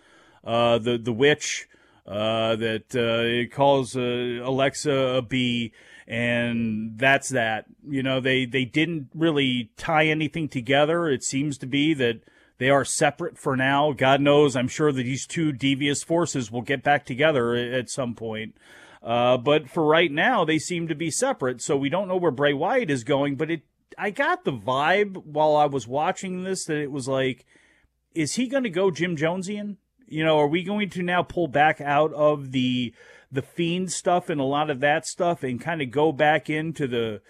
Uh, 0.44 0.78
the 0.78 0.98
the 0.98 1.14
witch 1.14 1.68
uh, 2.08 2.56
that 2.56 2.96
uh, 2.96 3.54
calls 3.54 3.96
uh, 3.96 4.42
Alexa 4.44 4.92
a 4.92 5.22
bee, 5.22 5.74
and 6.08 6.98
that's 6.98 7.30
that. 7.30 7.66
You 7.88 8.04
know, 8.04 8.20
they 8.20 8.46
they 8.46 8.66
didn't 8.66 9.10
really 9.14 9.72
tie 9.78 10.08
anything 10.08 10.48
together. 10.48 11.08
It 11.08 11.24
seems 11.24 11.58
to 11.60 11.66
be 11.66 11.94
that 11.96 12.22
they 12.58 12.70
are 12.70 12.86
separate 12.86 13.38
for 13.38 13.56
now. 13.56 13.94
God 13.94 14.22
knows, 14.22 14.56
I'm 14.56 14.68
sure 14.68 14.92
that 14.92 15.04
these 15.04 15.26
two 15.26 15.52
devious 15.54 16.04
forces 16.04 16.52
will 16.52 16.62
get 16.62 16.84
back 16.84 17.06
together 17.06 17.56
at 17.56 17.90
some 17.90 18.16
point. 18.16 18.56
Uh, 19.02 19.38
but 19.38 19.70
for 19.70 19.86
right 19.86 20.12
now, 20.12 20.44
they 20.44 20.60
seem 20.60 20.88
to 20.90 20.96
be 20.96 21.10
separate. 21.10 21.62
So 21.62 21.78
we 21.78 21.90
don't 21.90 22.10
know 22.10 22.18
where 22.18 22.32
Bray 22.32 22.52
Wyatt 22.52 22.92
is 22.92 23.06
going, 23.06 23.38
but 23.38 23.50
it 23.50 23.62
I 23.98 24.12
got 24.12 24.44
the 24.44 24.52
vibe 24.52 25.26
while 25.26 25.56
I 25.56 25.66
was 25.66 25.88
watching 25.88 26.44
this 26.44 26.66
that 26.66 26.78
it 26.78 26.92
was 26.92 27.08
like, 27.08 27.46
is 28.14 28.36
he 28.36 28.48
going 28.48 28.64
to 28.64 28.70
go 28.70 28.92
Jim 28.92 29.16
Jonesian? 29.16 29.78
You 30.08 30.26
know, 30.26 30.40
are 30.40 30.48
we 30.48 30.64
going 30.64 30.90
to 30.92 31.04
now 31.04 31.24
pull 31.24 31.48
back 31.48 31.80
out 31.82 32.14
of 32.14 32.52
the 32.52 32.94
the 33.32 33.42
fiend 33.44 33.92
stuff 33.92 34.28
and 34.30 34.42
a 34.42 34.46
lot 34.46 34.72
of 34.72 34.80
that 34.80 35.06
stuff 35.06 35.44
and 35.44 35.62
kind 35.62 35.82
of 35.84 35.92
go 35.92 36.12
back 36.12 36.50
into 36.50 36.88
the 36.88 37.22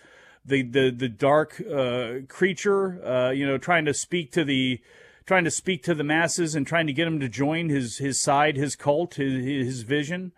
the 0.46 0.64
the 0.64 0.90
the 0.90 1.10
dark 1.10 1.62
uh, 1.62 2.26
creature? 2.28 3.06
Uh, 3.06 3.32
you 3.32 3.46
know, 3.46 3.58
trying 3.58 3.86
to 3.86 3.94
speak 3.94 4.32
to 4.32 4.44
the 4.44 4.82
trying 5.26 5.44
to 5.44 5.52
speak 5.52 5.84
to 5.84 5.94
the 5.94 6.04
masses 6.04 6.56
and 6.56 6.66
trying 6.66 6.88
to 6.88 6.94
get 6.94 7.06
them 7.06 7.20
to 7.20 7.30
join 7.30 7.70
his 7.70 7.98
his 7.98 8.22
side, 8.22 8.56
his 8.56 8.76
cult, 8.76 9.16
his 9.16 9.44
his 9.44 9.82
vision. 9.82 10.32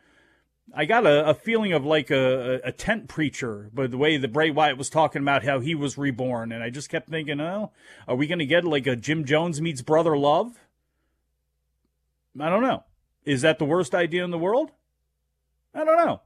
I 0.74 0.86
got 0.86 1.06
a, 1.06 1.30
a 1.30 1.34
feeling 1.34 1.74
of 1.74 1.86
like 1.86 2.10
a, 2.12 2.62
a 2.64 2.72
tent 2.72 3.10
preacher, 3.10 3.70
but 3.74 3.92
the 3.92 3.98
way 3.98 4.18
that 4.18 4.32
Bray 4.32 4.52
Wyatt 4.52 4.78
was 4.78 4.90
talking 4.90 5.22
about 5.22 5.44
how 5.44 5.60
he 5.60 5.76
was 5.76 5.98
reborn, 5.98 6.52
and 6.52 6.64
I 6.64 6.70
just 6.70 6.90
kept 6.90 7.10
thinking, 7.10 7.42
oh, 7.42 7.72
are 8.08 8.16
we 8.16 8.28
going 8.28 8.40
to 8.40 8.46
get 8.46 8.64
like 8.64 8.88
a 8.88 8.96
Jim 8.96 9.26
Jones 9.26 9.60
meets 9.60 9.82
Brother 9.82 10.18
Love? 10.18 10.60
I 12.40 12.50
don't 12.50 12.64
know. 12.64 12.84
Is 13.26 13.42
that 13.42 13.60
the 13.60 13.66
worst 13.66 13.94
idea 13.94 14.24
in 14.24 14.32
the 14.32 14.38
world? 14.38 14.72
I 15.74 15.84
don't 15.84 15.98
know. 15.98 16.22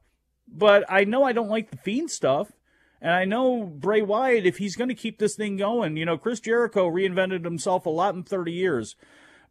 But 0.48 0.84
I 0.88 1.04
know 1.04 1.24
I 1.24 1.32
don't 1.32 1.50
like 1.50 1.70
the 1.70 1.76
Fiend 1.76 2.10
stuff. 2.10 2.52
And 3.00 3.12
I 3.12 3.24
know 3.24 3.64
Bray 3.64 4.00
Wyatt, 4.00 4.46
if 4.46 4.58
he's 4.58 4.76
going 4.76 4.88
to 4.88 4.94
keep 4.94 5.18
this 5.18 5.34
thing 5.34 5.56
going, 5.56 5.96
you 5.96 6.04
know, 6.04 6.16
Chris 6.16 6.40
Jericho 6.40 6.88
reinvented 6.88 7.44
himself 7.44 7.84
a 7.84 7.90
lot 7.90 8.14
in 8.14 8.22
30 8.22 8.52
years. 8.52 8.96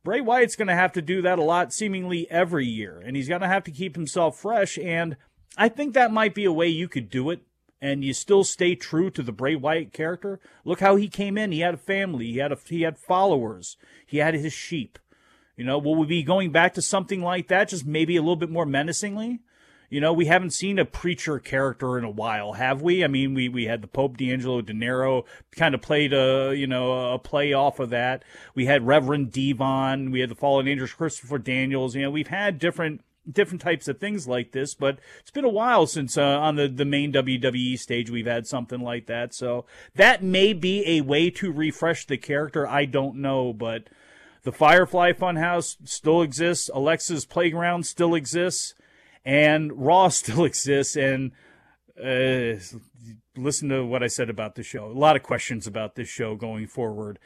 Bray 0.05 0.21
Wyatt's 0.21 0.55
going 0.55 0.69
to 0.69 0.75
have 0.75 0.93
to 0.93 1.01
do 1.01 1.23
that 1.23 1.39
a 1.39 1.43
lot, 1.43 1.73
seemingly 1.73 2.29
every 2.29 2.65
year. 2.65 3.01
And 3.03 3.17
he's 3.17 3.27
going 3.27 3.41
to 3.41 3.47
have 3.47 3.63
to 3.63 3.71
keep 3.71 3.95
himself 3.95 4.39
fresh. 4.39 4.77
And 4.77 5.17
I 5.57 5.67
think 5.67 5.93
that 5.93 6.13
might 6.13 6.35
be 6.35 6.45
a 6.45 6.53
way 6.53 6.67
you 6.67 6.87
could 6.87 7.09
do 7.09 7.31
it. 7.31 7.41
And 7.81 8.03
you 8.03 8.13
still 8.13 8.43
stay 8.43 8.75
true 8.75 9.09
to 9.09 9.21
the 9.21 9.31
Bray 9.31 9.55
Wyatt 9.55 9.91
character. 9.91 10.39
Look 10.63 10.79
how 10.79 10.95
he 10.95 11.07
came 11.07 11.37
in. 11.37 11.51
He 11.51 11.59
had 11.59 11.73
a 11.73 11.77
family. 11.77 12.27
He 12.31 12.37
had 12.37 12.51
a, 12.51 12.57
he 12.67 12.83
had 12.83 12.97
followers. 12.97 13.77
He 14.05 14.19
had 14.19 14.33
his 14.35 14.53
sheep. 14.53 14.97
You 15.57 15.65
know, 15.65 15.77
will 15.77 15.95
we 15.95 16.05
be 16.05 16.23
going 16.23 16.51
back 16.51 16.73
to 16.75 16.81
something 16.81 17.21
like 17.21 17.47
that, 17.47 17.69
just 17.69 17.85
maybe 17.85 18.15
a 18.15 18.21
little 18.21 18.35
bit 18.35 18.49
more 18.49 18.65
menacingly? 18.65 19.39
You 19.89 20.01
know, 20.01 20.13
we 20.13 20.25
haven't 20.25 20.51
seen 20.51 20.79
a 20.79 20.85
preacher 20.85 21.39
character 21.39 21.97
in 21.97 22.03
a 22.03 22.09
while, 22.09 22.53
have 22.53 22.81
we? 22.81 23.03
I 23.03 23.07
mean, 23.07 23.33
we, 23.33 23.49
we 23.49 23.65
had 23.65 23.81
the 23.81 23.87
Pope 23.87 24.17
D'Angelo 24.17 24.61
Dinero 24.61 25.25
kind 25.55 25.75
of 25.75 25.81
played 25.81 26.13
a, 26.13 26.53
you 26.55 26.67
know, 26.67 27.13
a 27.13 27.19
play 27.19 27.53
off 27.53 27.79
of 27.79 27.91
that. 27.91 28.23
We 28.53 28.65
had 28.65 28.87
Reverend 28.87 29.31
Devon. 29.31 30.11
We 30.11 30.21
had 30.21 30.29
the 30.29 30.35
Fallen 30.35 30.67
Angels, 30.67 30.93
Christopher 30.93 31.37
Daniels. 31.37 31.95
You 31.95 32.03
know, 32.03 32.11
we've 32.11 32.27
had 32.27 32.59
different 32.59 33.01
different 33.31 33.61
types 33.61 33.87
of 33.87 33.99
things 33.99 34.27
like 34.27 34.51
this, 34.51 34.75
but 34.75 34.99
it's 35.19 35.31
been 35.31 35.45
a 35.45 35.49
while 35.49 35.87
since 35.87 36.17
uh, 36.17 36.21
on 36.21 36.55
the, 36.55 36.67
the 36.67 36.85
main 36.85 37.11
WWE 37.11 37.77
stage 37.77 38.09
we've 38.09 38.27
had 38.27 38.45
something 38.45 38.81
like 38.81 39.07
that. 39.07 39.33
So 39.33 39.65
that 39.95 40.23
may 40.23 40.53
be 40.53 40.87
a 40.87 41.01
way 41.01 41.29
to 41.31 41.51
refresh 41.51 42.05
the 42.05 42.17
character. 42.17 42.67
I 42.67 42.85
don't 42.85 43.15
know, 43.15 43.51
but 43.51 43.85
the 44.43 44.51
Firefly 44.51 45.13
Funhouse 45.13 45.77
still 45.85 46.21
exists. 46.21 46.69
Alexa's 46.73 47.25
Playground 47.25 47.85
still 47.85 48.13
exists. 48.13 48.75
And 49.25 49.73
Raw 49.73 50.07
still 50.09 50.45
exists. 50.45 50.95
And 50.95 51.31
uh, 51.99 52.59
listen 53.37 53.69
to 53.69 53.85
what 53.85 54.03
I 54.03 54.07
said 54.07 54.29
about 54.29 54.55
the 54.55 54.63
show. 54.63 54.85
A 54.85 54.93
lot 54.93 55.15
of 55.15 55.23
questions 55.23 55.67
about 55.67 55.95
this 55.95 56.07
show 56.07 56.35
going 56.35 56.67
forward. 56.67 57.19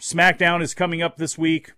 SmackDown 0.00 0.62
is 0.62 0.74
coming 0.74 1.02
up 1.02 1.16
this 1.16 1.38
week. 1.38 1.72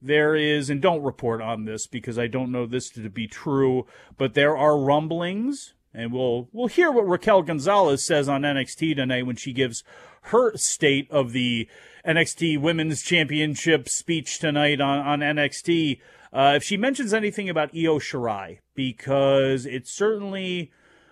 There 0.00 0.34
is, 0.34 0.68
and 0.68 0.82
don't 0.82 1.02
report 1.02 1.40
on 1.40 1.64
this 1.64 1.86
because 1.86 2.18
I 2.18 2.26
don't 2.26 2.50
know 2.50 2.66
this 2.66 2.90
to 2.90 3.08
be 3.08 3.28
true, 3.28 3.86
but 4.18 4.34
there 4.34 4.56
are 4.56 4.76
rumblings, 4.76 5.74
and 5.94 6.12
we'll 6.12 6.48
we'll 6.52 6.66
hear 6.66 6.90
what 6.90 7.06
Raquel 7.06 7.42
Gonzalez 7.42 8.04
says 8.04 8.28
on 8.28 8.42
NXT 8.42 8.96
tonight 8.96 9.26
when 9.26 9.36
she 9.36 9.52
gives 9.52 9.84
her 10.22 10.56
state 10.56 11.08
of 11.08 11.30
the 11.30 11.68
NXT 12.04 12.60
Women's 12.60 13.02
Championship 13.02 13.88
speech 13.88 14.40
tonight 14.40 14.80
on, 14.80 14.98
on 14.98 15.20
NXT. 15.20 16.00
Uh, 16.32 16.54
if 16.56 16.62
she 16.62 16.76
mentions 16.76 17.12
anything 17.12 17.48
about 17.48 17.74
Io 17.74 17.98
Shirai, 17.98 18.58
because 18.74 19.66
it 19.66 19.86
certainly 19.86 20.70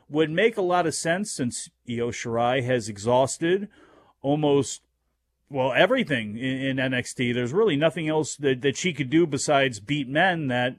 would 0.09 0.31
make 0.31 0.57
a 0.57 0.63
lot 0.63 0.87
of 0.87 0.95
sense 0.95 1.31
since 1.31 1.69
Io 1.89 2.11
Shirai 2.11 2.65
has 2.65 2.89
exhausted 2.89 3.69
almost 4.23 4.83
well 5.51 5.73
everything 5.73 6.39
in, 6.39 6.79
in 6.79 6.93
NXT. 6.93 7.35
There's 7.35 7.53
really 7.53 7.77
nothing 7.77 8.09
else 8.09 8.37
that, 8.37 8.63
that 8.63 8.77
she 8.77 8.93
could 8.93 9.11
do 9.11 9.27
besides 9.27 9.79
beat 9.79 10.09
men 10.09 10.49
that 10.49 10.77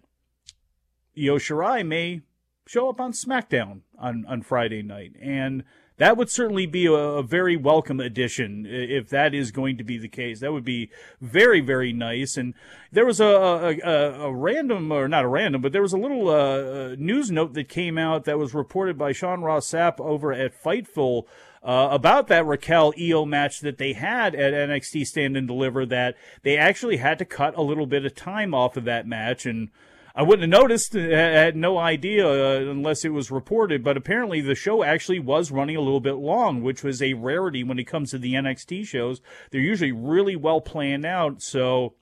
Io 1.17 1.37
Shirai 1.37 1.85
may 1.85 2.21
show 2.65 2.89
up 2.89 2.99
on 2.99 3.11
SmackDown 3.11 3.81
on, 3.97 4.25
on 4.27 4.41
Friday 4.41 4.81
night. 4.81 5.15
And 5.21 5.63
that 6.01 6.17
would 6.17 6.31
certainly 6.31 6.65
be 6.65 6.87
a, 6.87 6.93
a, 6.93 7.21
very 7.21 7.55
welcome 7.55 7.99
addition 7.99 8.65
if 8.67 9.09
that 9.09 9.35
is 9.35 9.51
going 9.51 9.77
to 9.77 9.83
be 9.83 9.99
the 9.99 10.07
case. 10.07 10.39
That 10.39 10.51
would 10.51 10.65
be 10.65 10.89
very, 11.21 11.61
very 11.61 11.93
nice. 11.93 12.37
And 12.37 12.55
there 12.91 13.05
was 13.05 13.19
a, 13.19 13.79
a, 13.83 14.25
a 14.25 14.33
random, 14.33 14.91
or 14.91 15.07
not 15.07 15.25
a 15.25 15.27
random, 15.27 15.61
but 15.61 15.73
there 15.73 15.81
was 15.83 15.93
a 15.93 15.99
little 15.99 16.29
uh, 16.29 16.95
news 16.97 17.29
note 17.29 17.53
that 17.53 17.69
came 17.69 17.99
out 17.99 18.25
that 18.25 18.39
was 18.39 18.55
reported 18.55 18.97
by 18.97 19.11
Sean 19.11 19.41
Ross 19.41 19.69
Sapp 19.69 19.99
over 19.99 20.33
at 20.33 20.59
Fightful. 20.59 21.25
Uh, 21.63 21.89
about 21.91 22.27
that 22.27 22.47
Raquel 22.47 22.91
Io 22.99 23.23
match 23.23 23.59
that 23.59 23.77
they 23.77 23.93
had 23.93 24.33
at 24.33 24.51
NXT 24.51 25.05
Stand 25.05 25.37
and 25.37 25.47
Deliver, 25.47 25.85
that 25.85 26.17
they 26.41 26.57
actually 26.57 26.97
had 26.97 27.19
to 27.19 27.25
cut 27.25 27.55
a 27.55 27.61
little 27.61 27.85
bit 27.85 28.03
of 28.03 28.15
time 28.15 28.55
off 28.55 28.75
of 28.77 28.85
that 28.85 29.05
match, 29.05 29.45
and 29.45 29.69
I 30.15 30.23
wouldn't 30.23 30.51
have 30.51 30.61
noticed. 30.61 30.95
I 30.95 30.99
had 30.99 31.55
no 31.55 31.77
idea 31.77 32.27
uh, 32.27 32.69
unless 32.69 33.05
it 33.05 33.09
was 33.09 33.31
reported. 33.31 33.83
But 33.83 33.97
apparently, 33.97 34.41
the 34.41 34.55
show 34.55 34.83
actually 34.83 35.19
was 35.19 35.51
running 35.51 35.75
a 35.75 35.81
little 35.81 36.01
bit 36.01 36.15
long, 36.15 36.61
which 36.61 36.83
was 36.83 37.01
a 37.01 37.13
rarity 37.13 37.63
when 37.63 37.79
it 37.79 37.85
comes 37.85 38.11
to 38.11 38.17
the 38.17 38.33
NXT 38.33 38.85
shows. 38.85 39.21
They're 39.51 39.61
usually 39.61 39.91
really 39.91 40.35
well 40.35 40.61
planned 40.61 41.05
out. 41.05 41.41
So 41.41 41.95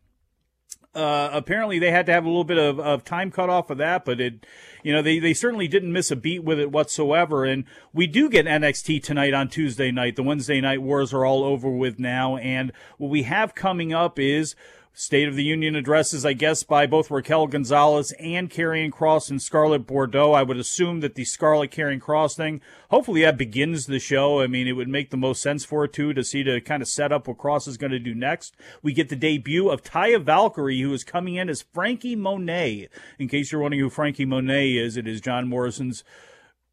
uh, 0.96 1.30
apparently, 1.32 1.78
they 1.78 1.92
had 1.92 2.08
to 2.08 2.12
have 2.12 2.26
a 2.26 2.30
little 2.30 2.44
bit 2.44 2.58
of, 2.58 2.80
of 2.80 3.04
time 3.04 3.30
cut 3.30 3.50
off 3.50 3.70
of 3.70 3.78
that. 3.78 4.06
But 4.06 4.20
it, 4.20 4.46
you 4.82 4.92
know, 4.92 5.04
they, 5.04 5.20
they 5.20 5.36
certainly 5.36 5.68
didn't 5.68 5.94
miss 5.94 6.10
a 6.10 6.16
beat 6.16 6.44
with 6.44 6.60
it 6.60 6.72
whatsoever. 6.72 7.46
And 7.46 7.66
we 7.94 8.08
do 8.08 8.28
get 8.28 8.48
NXT 8.48 9.04
tonight 9.04 9.36
on 9.36 9.50
Tuesday 9.50 9.92
night. 9.92 10.16
The 10.16 10.24
Wednesday 10.24 10.62
night 10.62 10.82
wars 10.82 11.14
are 11.14 11.26
all 11.26 11.44
over 11.44 11.70
with 11.70 12.00
now. 12.00 12.38
And 12.38 12.72
what 12.98 13.12
we 13.12 13.24
have 13.24 13.54
coming 13.54 13.94
up 13.94 14.18
is 14.18 14.56
State 15.00 15.30
of 15.30 15.36
the 15.38 15.46
Union 15.46 15.78
addresses, 15.78 16.26
I 16.26 16.34
guess, 16.34 16.64
by 16.64 16.86
both 16.86 17.10
Raquel 17.10 17.48
Gonzalez 17.48 18.12
and 18.20 18.50
Karrion 18.50 18.92
Kross 18.92 19.30
and 19.30 19.42
Scarlett 19.42 19.88
Bordeaux. 19.88 20.34
I 20.34 20.44
would 20.44 20.58
assume 20.58 21.00
that 21.00 21.16
the 21.16 21.24
Scarlett 21.24 21.72
Karrion 21.72 22.02
Kross 22.02 22.36
thing, 22.36 22.60
hopefully 22.90 23.22
that 23.22 23.38
begins 23.38 23.86
the 23.86 23.98
show. 23.98 24.42
I 24.42 24.48
mean, 24.48 24.68
it 24.68 24.74
would 24.74 24.90
make 24.90 25.10
the 25.10 25.16
most 25.16 25.42
sense 25.42 25.64
for 25.64 25.86
it 25.86 25.94
too 25.94 26.14
to 26.14 26.22
see 26.22 26.44
to 26.44 26.60
kind 26.60 26.82
of 26.82 26.90
set 26.90 27.14
up 27.14 27.30
what 27.30 27.38
Kross 27.38 27.66
is 27.66 27.78
going 27.78 27.94
to 27.94 27.98
do 28.00 28.14
next. 28.14 28.58
We 28.84 28.92
get 28.92 29.08
the 29.08 29.16
debut 29.16 29.70
of 29.70 29.84
Taya 29.84 30.22
Valkyrie, 30.22 30.82
who 30.82 30.92
is 30.92 31.06
coming 31.06 31.36
in 31.36 31.48
as 31.48 31.62
Franky 31.62 32.18
Monet. 32.18 32.90
In 33.18 33.30
case 33.30 33.54
you're 33.54 33.62
wondering 33.62 33.80
who 33.80 33.90
Franky 33.90 34.26
Monet 34.26 34.74
is, 34.74 34.98
it 34.98 35.08
is 35.08 35.22
John 35.22 35.48
Morrison's 35.48 36.04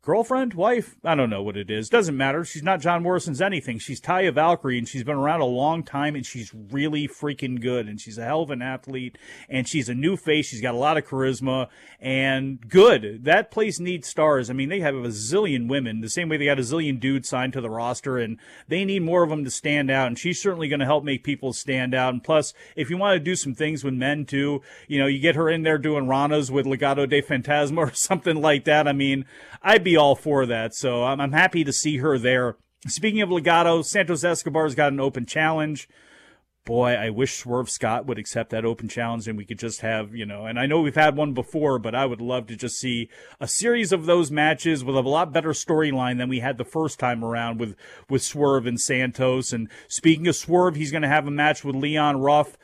girlfriend, 0.06 0.54
wife, 0.54 0.94
I 1.04 1.16
don't 1.16 1.30
know 1.30 1.42
what 1.42 1.56
it 1.56 1.68
is. 1.68 1.88
Doesn't 1.88 2.16
matter. 2.16 2.44
She's 2.44 2.62
not 2.62 2.80
John 2.80 3.02
Morrison's 3.02 3.40
anything. 3.40 3.80
She's 3.80 4.00
Taya 4.00 4.32
Valkyrie, 4.32 4.78
and 4.78 4.88
she's 4.88 5.02
been 5.02 5.16
around 5.16 5.40
a 5.40 5.46
long 5.46 5.82
time, 5.82 6.14
and 6.14 6.24
she's 6.24 6.54
really 6.54 7.08
freaking 7.08 7.60
good. 7.60 7.88
And 7.88 8.00
she's 8.00 8.16
a 8.16 8.24
hell 8.24 8.42
of 8.42 8.52
an 8.52 8.62
athlete, 8.62 9.18
and 9.48 9.68
she's 9.68 9.88
a 9.88 9.94
new 9.94 10.16
face. 10.16 10.46
She's 10.46 10.60
got 10.60 10.74
a 10.74 10.78
lot 10.78 10.96
of 10.96 11.04
charisma 11.04 11.66
and 12.00 12.68
good. 12.68 13.24
That 13.24 13.50
place 13.50 13.80
needs 13.80 14.06
stars. 14.06 14.48
I 14.48 14.52
mean, 14.52 14.68
they 14.68 14.78
have 14.78 14.94
a 14.94 15.08
zillion 15.08 15.66
women, 15.66 16.02
the 16.02 16.08
same 16.08 16.28
way 16.28 16.36
they 16.36 16.44
got 16.44 16.60
a 16.60 16.62
zillion 16.62 17.00
dudes 17.00 17.28
signed 17.28 17.52
to 17.54 17.60
the 17.60 17.68
roster, 17.68 18.16
and 18.16 18.38
they 18.68 18.84
need 18.84 19.02
more 19.02 19.24
of 19.24 19.30
them 19.30 19.42
to 19.42 19.50
stand 19.50 19.90
out. 19.90 20.06
And 20.06 20.16
she's 20.16 20.40
certainly 20.40 20.68
going 20.68 20.78
to 20.78 20.86
help 20.86 21.02
make 21.02 21.24
people 21.24 21.52
stand 21.52 21.96
out. 21.96 22.14
And 22.14 22.22
plus, 22.22 22.54
if 22.76 22.90
you 22.90 22.96
want 22.96 23.16
to 23.16 23.18
do 23.18 23.34
some 23.34 23.56
things 23.56 23.82
with 23.82 23.94
men 23.94 24.24
too, 24.24 24.62
you 24.86 25.00
know, 25.00 25.08
you 25.08 25.18
get 25.18 25.34
her 25.34 25.50
in 25.50 25.64
there 25.64 25.78
doing 25.78 26.06
Ranas 26.06 26.48
with 26.48 26.64
Legado 26.64 27.08
de 27.08 27.22
Fantasma 27.22 27.78
or 27.90 27.92
something 27.92 28.40
like 28.40 28.66
that. 28.66 28.86
I 28.86 28.92
mean, 28.92 29.24
I'd 29.62 29.82
be 29.82 29.95
all 29.96 30.14
for 30.14 30.46
that. 30.46 30.74
So 30.74 31.04
I'm, 31.04 31.20
I'm 31.20 31.32
happy 31.32 31.64
to 31.64 31.72
see 31.72 31.98
her 31.98 32.18
there. 32.18 32.56
Speaking 32.86 33.22
of 33.22 33.30
Legado, 33.30 33.84
Santos 33.84 34.24
Escobar's 34.24 34.74
got 34.74 34.92
an 34.92 35.00
open 35.00 35.26
challenge. 35.26 35.88
Boy, 36.64 36.94
I 36.94 37.10
wish 37.10 37.36
Swerve 37.38 37.70
Scott 37.70 38.06
would 38.06 38.18
accept 38.18 38.50
that 38.50 38.64
open 38.64 38.88
challenge 38.88 39.28
and 39.28 39.38
we 39.38 39.44
could 39.44 39.58
just 39.58 39.82
have, 39.82 40.14
you 40.14 40.26
know, 40.26 40.46
and 40.46 40.58
I 40.58 40.66
know 40.66 40.80
we've 40.80 40.96
had 40.96 41.16
one 41.16 41.32
before, 41.32 41.78
but 41.78 41.94
I 41.94 42.06
would 42.06 42.20
love 42.20 42.48
to 42.48 42.56
just 42.56 42.76
see 42.80 43.08
a 43.40 43.46
series 43.46 43.92
of 43.92 44.06
those 44.06 44.32
matches 44.32 44.82
with 44.82 44.96
a 44.96 45.00
lot 45.00 45.32
better 45.32 45.50
storyline 45.50 46.18
than 46.18 46.28
we 46.28 46.40
had 46.40 46.58
the 46.58 46.64
first 46.64 46.98
time 46.98 47.24
around 47.24 47.60
with, 47.60 47.76
with 48.10 48.22
Swerve 48.22 48.66
and 48.66 48.80
Santos. 48.80 49.52
And 49.52 49.70
speaking 49.86 50.26
of 50.26 50.34
Swerve, 50.34 50.74
he's 50.74 50.90
going 50.90 51.02
to 51.02 51.08
have 51.08 51.28
a 51.28 51.30
match 51.30 51.64
with 51.64 51.76
Leon 51.76 52.20
Ruff 52.20 52.56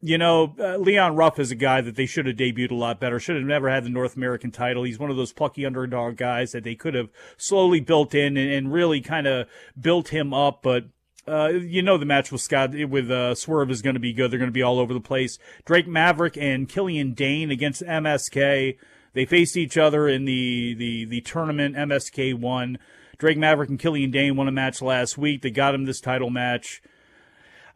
you 0.00 0.16
know, 0.16 0.54
uh, 0.58 0.76
Leon 0.76 1.16
Ruff 1.16 1.38
is 1.38 1.50
a 1.50 1.56
guy 1.56 1.80
that 1.80 1.96
they 1.96 2.06
should 2.06 2.26
have 2.26 2.36
debuted 2.36 2.70
a 2.70 2.76
lot 2.76 3.00
better. 3.00 3.18
Should 3.18 3.36
have 3.36 3.44
never 3.44 3.68
had 3.68 3.84
the 3.84 3.90
North 3.90 4.16
American 4.16 4.50
title. 4.50 4.84
He's 4.84 4.98
one 4.98 5.10
of 5.10 5.16
those 5.16 5.32
plucky 5.32 5.66
underdog 5.66 6.16
guys 6.16 6.52
that 6.52 6.62
they 6.62 6.76
could 6.76 6.94
have 6.94 7.10
slowly 7.36 7.80
built 7.80 8.14
in 8.14 8.36
and, 8.36 8.50
and 8.50 8.72
really 8.72 9.00
kind 9.00 9.26
of 9.26 9.48
built 9.80 10.08
him 10.08 10.32
up. 10.32 10.62
But 10.62 10.84
uh, 11.26 11.48
you 11.48 11.82
know, 11.82 11.98
the 11.98 12.06
match 12.06 12.30
with 12.30 12.40
Scott 12.40 12.70
with 12.88 13.10
uh, 13.10 13.34
Swerve 13.34 13.70
is 13.70 13.82
going 13.82 13.94
to 13.94 14.00
be 14.00 14.12
good. 14.12 14.30
They're 14.30 14.38
going 14.38 14.50
to 14.50 14.52
be 14.52 14.62
all 14.62 14.78
over 14.78 14.94
the 14.94 15.00
place. 15.00 15.38
Drake 15.64 15.88
Maverick 15.88 16.36
and 16.36 16.68
Killian 16.68 17.12
Dain 17.12 17.50
against 17.50 17.82
MSK. 17.82 18.78
They 19.14 19.24
faced 19.24 19.56
each 19.56 19.76
other 19.76 20.06
in 20.06 20.24
the 20.26 20.74
the 20.74 21.04
the 21.06 21.20
tournament. 21.22 21.76
MSK 21.76 22.38
won. 22.38 22.78
Drake 23.18 23.36
Maverick 23.36 23.68
and 23.68 23.80
Killian 23.80 24.12
Dain 24.12 24.36
won 24.36 24.46
a 24.46 24.52
match 24.52 24.80
last 24.80 25.18
week. 25.18 25.42
They 25.42 25.50
got 25.50 25.74
him 25.74 25.86
this 25.86 26.00
title 26.00 26.30
match. 26.30 26.80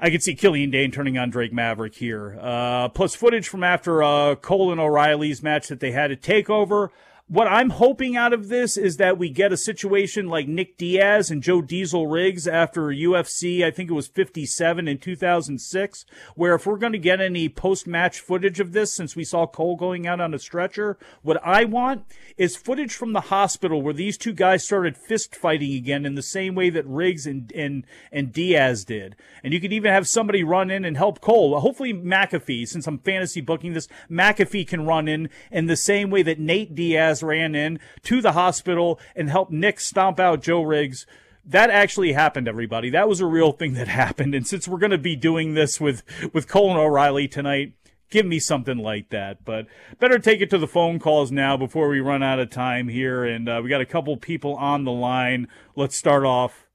I 0.03 0.11
could 0.11 0.21
see 0.21 0.35
Killian 0.35 0.73
Dain 0.73 0.91
turning 0.91 1.17
on 1.17 1.31
Drake 1.31 1.53
Maverick 1.53 1.95
here. 1.95 2.37
Uh, 2.41 2.89
plus 2.89 3.15
footage 3.15 3.47
from 3.47 3.63
after 3.63 4.03
uh, 4.03 4.35
Cole 4.35 4.73
and 4.73 4.81
O'Reilly's 4.81 5.45
match 5.45 5.69
that 5.69 5.79
they 5.79 5.93
had 5.93 6.11
at 6.11 6.21
TakeOver 6.21 6.91
what 7.33 7.49
I'm 7.49 7.71
hoping 7.71 8.15
out 8.15 8.35
of 8.35 8.51
this 8.51 8.77
is 8.77 8.99
that 8.99 9.17
we 9.17 9.31
get 9.31 9.55
a 9.55 9.57
situation 9.57 10.29
like 10.29 10.47
Nick 10.47 10.77
Diaz 10.77 11.31
and 11.31 11.43
Joe 11.43 11.63
Diesel 11.63 12.07
Riggs 12.07 12.47
after 12.47 12.83
UFC, 12.89 13.65
I 13.65 13.71
think 13.71 13.89
it 13.89 13.95
was 13.95 14.07
57 14.07 14.87
in 14.87 14.99
2006, 14.99 16.05
where 16.37 16.55
if 16.55 16.67
we're 16.67 16.77
going 16.77 16.93
to 16.93 16.99
get 16.99 17.23
any 17.23 17.49
post 17.49 17.87
match 17.87 18.21
footage 18.21 18.61
of 18.61 18.73
this, 18.73 18.95
since 18.95 19.17
we 19.17 19.25
saw 19.25 19.47
Cole 19.47 19.77
going 19.77 20.07
out 20.07 20.21
on 20.21 20.35
a 20.35 20.39
stretcher, 20.39 20.99
what 21.23 21.41
I 21.43 21.65
want 21.65 22.05
is 22.37 22.55
footage 22.55 22.95
from 22.95 23.15
the 23.15 23.23
hospital 23.23 23.81
where 23.81 23.95
these 23.95 24.19
two 24.19 24.35
guys 24.35 24.63
started 24.63 24.99
fist 24.99 25.35
fighting 25.35 25.73
again 25.73 26.05
in 26.05 26.17
the 26.17 26.23
same 26.23 26.55
way 26.55 26.69
that 26.69 26.87
Riggs 26.87 27.27
and, 27.27 27.51
and, 27.53 27.87
and 28.13 28.31
Diaz 28.31 28.85
did. 28.85 29.17
And 29.43 29.55
you 29.55 29.61
could 29.61 29.73
even 29.73 29.91
have 29.91 30.07
somebody 30.07 30.45
run 30.45 30.71
in 30.71 30.85
and 30.85 30.99
help 30.99 31.23
Cole. 31.23 31.59
Hopefully 31.59 31.95
McAfee, 31.95 32.69
since 32.69 32.87
I'm 32.87 32.99
fantasy 32.99 33.41
booking 33.41 33.73
this, 33.73 33.89
McAfee 34.11 34.69
can 34.69 34.85
run 34.85 35.09
in 35.09 35.31
in 35.51 35.65
the 35.65 35.77
same 35.79 36.11
way 36.11 36.23
that 36.25 36.39
Nate 36.39 36.75
Diaz 36.75 37.22
ran 37.23 37.55
in 37.55 37.81
to 38.05 38.21
the 38.21 38.33
hospital 38.33 38.99
and 39.15 39.31
helped 39.31 39.53
Nick 39.53 39.81
stomp 39.81 40.19
out 40.19 40.43
Joe 40.43 40.63
Riggs. 40.63 41.07
That 41.45 41.71
actually 41.71 42.13
happened, 42.13 42.47
everybody. 42.47 42.91
That 42.91 43.09
was 43.09 43.21
a 43.21 43.27
real 43.27 43.53
thing 43.53 43.75
that 43.75 43.89
happened. 44.05 44.35
And 44.35 44.47
since 44.47 44.69
we're 44.69 44.79
going 44.79 44.91
to 44.91 44.99
be 44.99 45.17
doing 45.17 45.55
this 45.55 45.81
with, 45.81 46.03
with 46.33 46.49
Colin 46.49 46.77
O'Reilly 46.77 47.29
tonight, 47.29 47.75
give 48.11 48.27
me 48.27 48.39
something 48.39 48.79
like 48.79 49.09
that. 49.09 49.45
But 49.45 49.67
better 49.99 50.19
take 50.19 50.41
it 50.41 50.51
to 50.51 50.59
the 50.59 50.69
phone 50.69 51.01
calls 51.01 51.33
now 51.33 51.57
before 51.57 51.89
we 51.89 52.01
run 52.01 52.23
out 52.23 52.39
of 52.39 52.51
time 52.51 52.89
here. 52.89 53.25
And 53.25 53.49
uh, 53.49 53.61
we 53.63 53.69
got 53.69 53.81
a 53.81 53.87
couple 53.87 54.17
people 54.17 54.55
on 54.55 54.85
the 54.85 54.93
line. 54.93 55.49
Let's 55.75 55.97
start 55.97 56.25
off. 56.25 56.67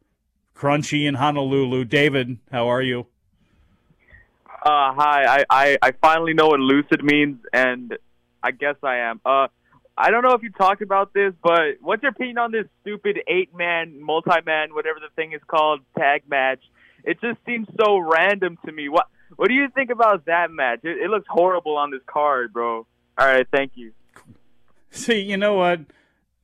Crunchy 0.56 1.08
in 1.08 1.16
Honolulu. 1.16 1.86
David, 1.86 2.40
how 2.52 2.68
are 2.68 2.82
you? 2.82 3.06
Uh, 4.48 4.92
hi. 4.94 5.38
I, 5.40 5.46
I, 5.50 5.78
I 5.82 5.92
finally 5.92 6.34
know 6.34 6.48
what 6.48 6.60
lucid 6.60 7.04
means, 7.04 7.40
and 7.54 7.96
I 8.42 8.52
guess 8.52 8.76
I 8.84 8.98
am. 8.98 9.22
Uh, 9.24 9.48
I 9.98 10.12
don't 10.12 10.22
know 10.22 10.34
if 10.34 10.44
you 10.44 10.52
talked 10.52 10.82
about 10.82 11.14
this, 11.14 11.34
but 11.42 11.78
what's 11.82 12.04
your 12.04 12.12
opinion 12.12 12.38
on 12.38 12.52
this 12.52 12.66
stupid 12.82 13.20
eight 13.28 13.56
man, 13.56 14.00
multi 14.02 14.30
man, 14.46 14.74
whatever 14.74 15.00
the 15.00 15.10
thing 15.16 15.34
is 15.34 15.42
called, 15.48 15.82
tag 15.98 16.24
match? 16.30 16.62
It 17.04 17.20
just 17.20 17.40
seems 17.46 17.68
so 17.80 17.98
random 17.98 18.58
to 18.66 18.72
me. 18.72 18.90
What 18.90 19.08
What 19.38 19.48
do 19.48 19.56
you 19.56 19.70
think 19.74 19.90
about 19.90 20.26
that 20.26 20.52
match? 20.52 20.82
It, 20.84 20.98
it 20.98 21.10
looks 21.10 21.26
horrible 21.28 21.78
on 21.78 21.92
this 21.92 22.02
card, 22.06 22.54
bro. 22.54 22.86
All 23.18 23.28
right, 23.28 23.48
thank 23.52 23.72
you. 23.76 23.94
See, 24.92 25.20
you 25.20 25.38
know 25.38 25.56
what? 25.56 25.82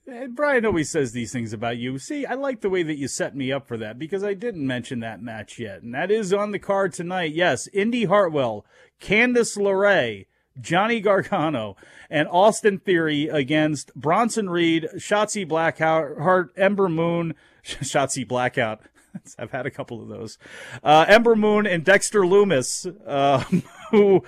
Eh, 0.07 0.27
Bryan 0.27 0.65
always 0.65 0.89
says 0.89 1.11
these 1.11 1.31
things 1.31 1.53
about 1.53 1.77
you. 1.77 1.97
See, 1.97 2.25
I 2.25 2.33
like 2.33 2.61
the 2.61 2.69
way 2.69 2.83
that 2.83 2.97
you 2.97 3.07
set 3.07 3.35
me 3.35 3.51
up 3.51 3.67
for 3.67 3.77
that 3.77 3.97
because 3.97 4.23
I 4.23 4.33
didn't 4.33 4.65
mention 4.65 4.99
that 4.99 5.21
match 5.21 5.59
yet. 5.59 5.81
And 5.81 5.93
that 5.93 6.11
is 6.11 6.33
on 6.33 6.51
the 6.51 6.59
card 6.59 6.93
tonight. 6.93 7.33
Yes, 7.33 7.67
Indi 7.71 8.05
Hartwell, 8.05 8.65
Candice 8.99 9.57
LeRae, 9.57 10.25
Johnny 10.59 10.99
Gargano, 10.99 11.75
and 12.09 12.27
Austin 12.27 12.79
Theory 12.79 13.27
against 13.27 13.93
Bronson 13.95 14.49
Reed, 14.49 14.87
Shotzi 14.95 15.47
Blackheart, 15.47 16.49
Ember 16.57 16.89
Moon, 16.89 17.35
Shotzi 17.63 18.27
Blackout. 18.27 18.81
I've 19.39 19.51
had 19.51 19.65
a 19.65 19.71
couple 19.71 20.01
of 20.01 20.09
those. 20.09 20.37
Uh, 20.83 21.05
Ember 21.07 21.35
Moon 21.35 21.65
and 21.65 21.83
Dexter 21.83 22.21
Lumis, 22.21 22.85
uh, 23.05 23.43
who 23.91 24.23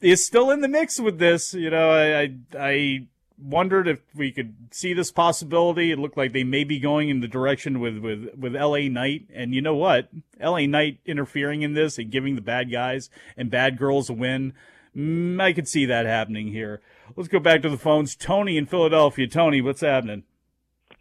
is 0.00 0.24
still 0.26 0.50
in 0.50 0.60
the 0.60 0.68
mix 0.68 0.98
with 0.98 1.18
this. 1.18 1.54
You 1.54 1.70
know, 1.70 1.90
I, 1.90 2.20
I, 2.20 2.34
I 2.58 3.06
wondered 3.38 3.88
if 3.88 4.00
we 4.14 4.32
could 4.32 4.54
see 4.70 4.92
this 4.92 5.10
possibility. 5.10 5.90
It 5.90 5.98
looked 5.98 6.16
like 6.16 6.32
they 6.32 6.44
may 6.44 6.64
be 6.64 6.78
going 6.78 7.08
in 7.08 7.20
the 7.20 7.28
direction 7.28 7.80
with, 7.80 7.98
with, 7.98 8.34
with 8.36 8.54
LA 8.54 8.88
Knight. 8.88 9.26
And 9.32 9.54
you 9.54 9.62
know 9.62 9.76
what? 9.76 10.08
LA 10.40 10.66
Knight 10.66 11.00
interfering 11.06 11.62
in 11.62 11.74
this 11.74 11.98
and 11.98 12.10
giving 12.10 12.34
the 12.34 12.42
bad 12.42 12.70
guys 12.70 13.10
and 13.36 13.50
bad 13.50 13.78
girls 13.78 14.10
a 14.10 14.14
win. 14.14 14.52
Mm, 14.96 15.40
I 15.40 15.52
could 15.52 15.68
see 15.68 15.86
that 15.86 16.06
happening 16.06 16.48
here. 16.48 16.80
Let's 17.16 17.28
go 17.28 17.38
back 17.38 17.62
to 17.62 17.68
the 17.68 17.78
phones. 17.78 18.16
Tony 18.16 18.56
in 18.56 18.66
Philadelphia. 18.66 19.26
Tony, 19.26 19.60
what's 19.60 19.80
happening? 19.80 20.24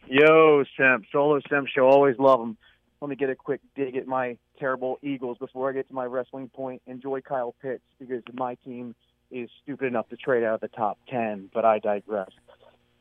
Yo, 0.08 0.64
Simp. 0.78 1.06
Solo 1.12 1.40
Simp 1.50 1.68
Show. 1.68 1.88
Always 1.88 2.18
love 2.18 2.40
them. 2.40 2.58
Let 3.02 3.10
me 3.10 3.16
get 3.16 3.30
a 3.30 3.36
quick 3.36 3.62
dig 3.76 3.96
at 3.96 4.08
my 4.08 4.38
terrible 4.60 5.00
Eagles 5.02 5.38
before 5.38 5.70
I 5.70 5.74
get 5.74 5.88
to 5.88 5.94
my 5.94 6.06
wrestling 6.06 6.50
point. 6.50 6.82
Enjoy 6.86 7.22
Kyle 7.22 7.56
Pitts 7.62 7.84
because 8.00 8.24
my 8.34 8.56
team 8.66 8.94
is 9.32 9.50
stupid 9.64 9.86
enough 9.86 10.10
to 10.10 10.18
trade 10.18 10.44
out 10.44 10.56
of 10.56 10.62
the 10.62 10.68
top 10.68 10.98
10, 11.10 11.50
but 11.54 11.64
I 11.64 11.80
digress. 11.80 12.30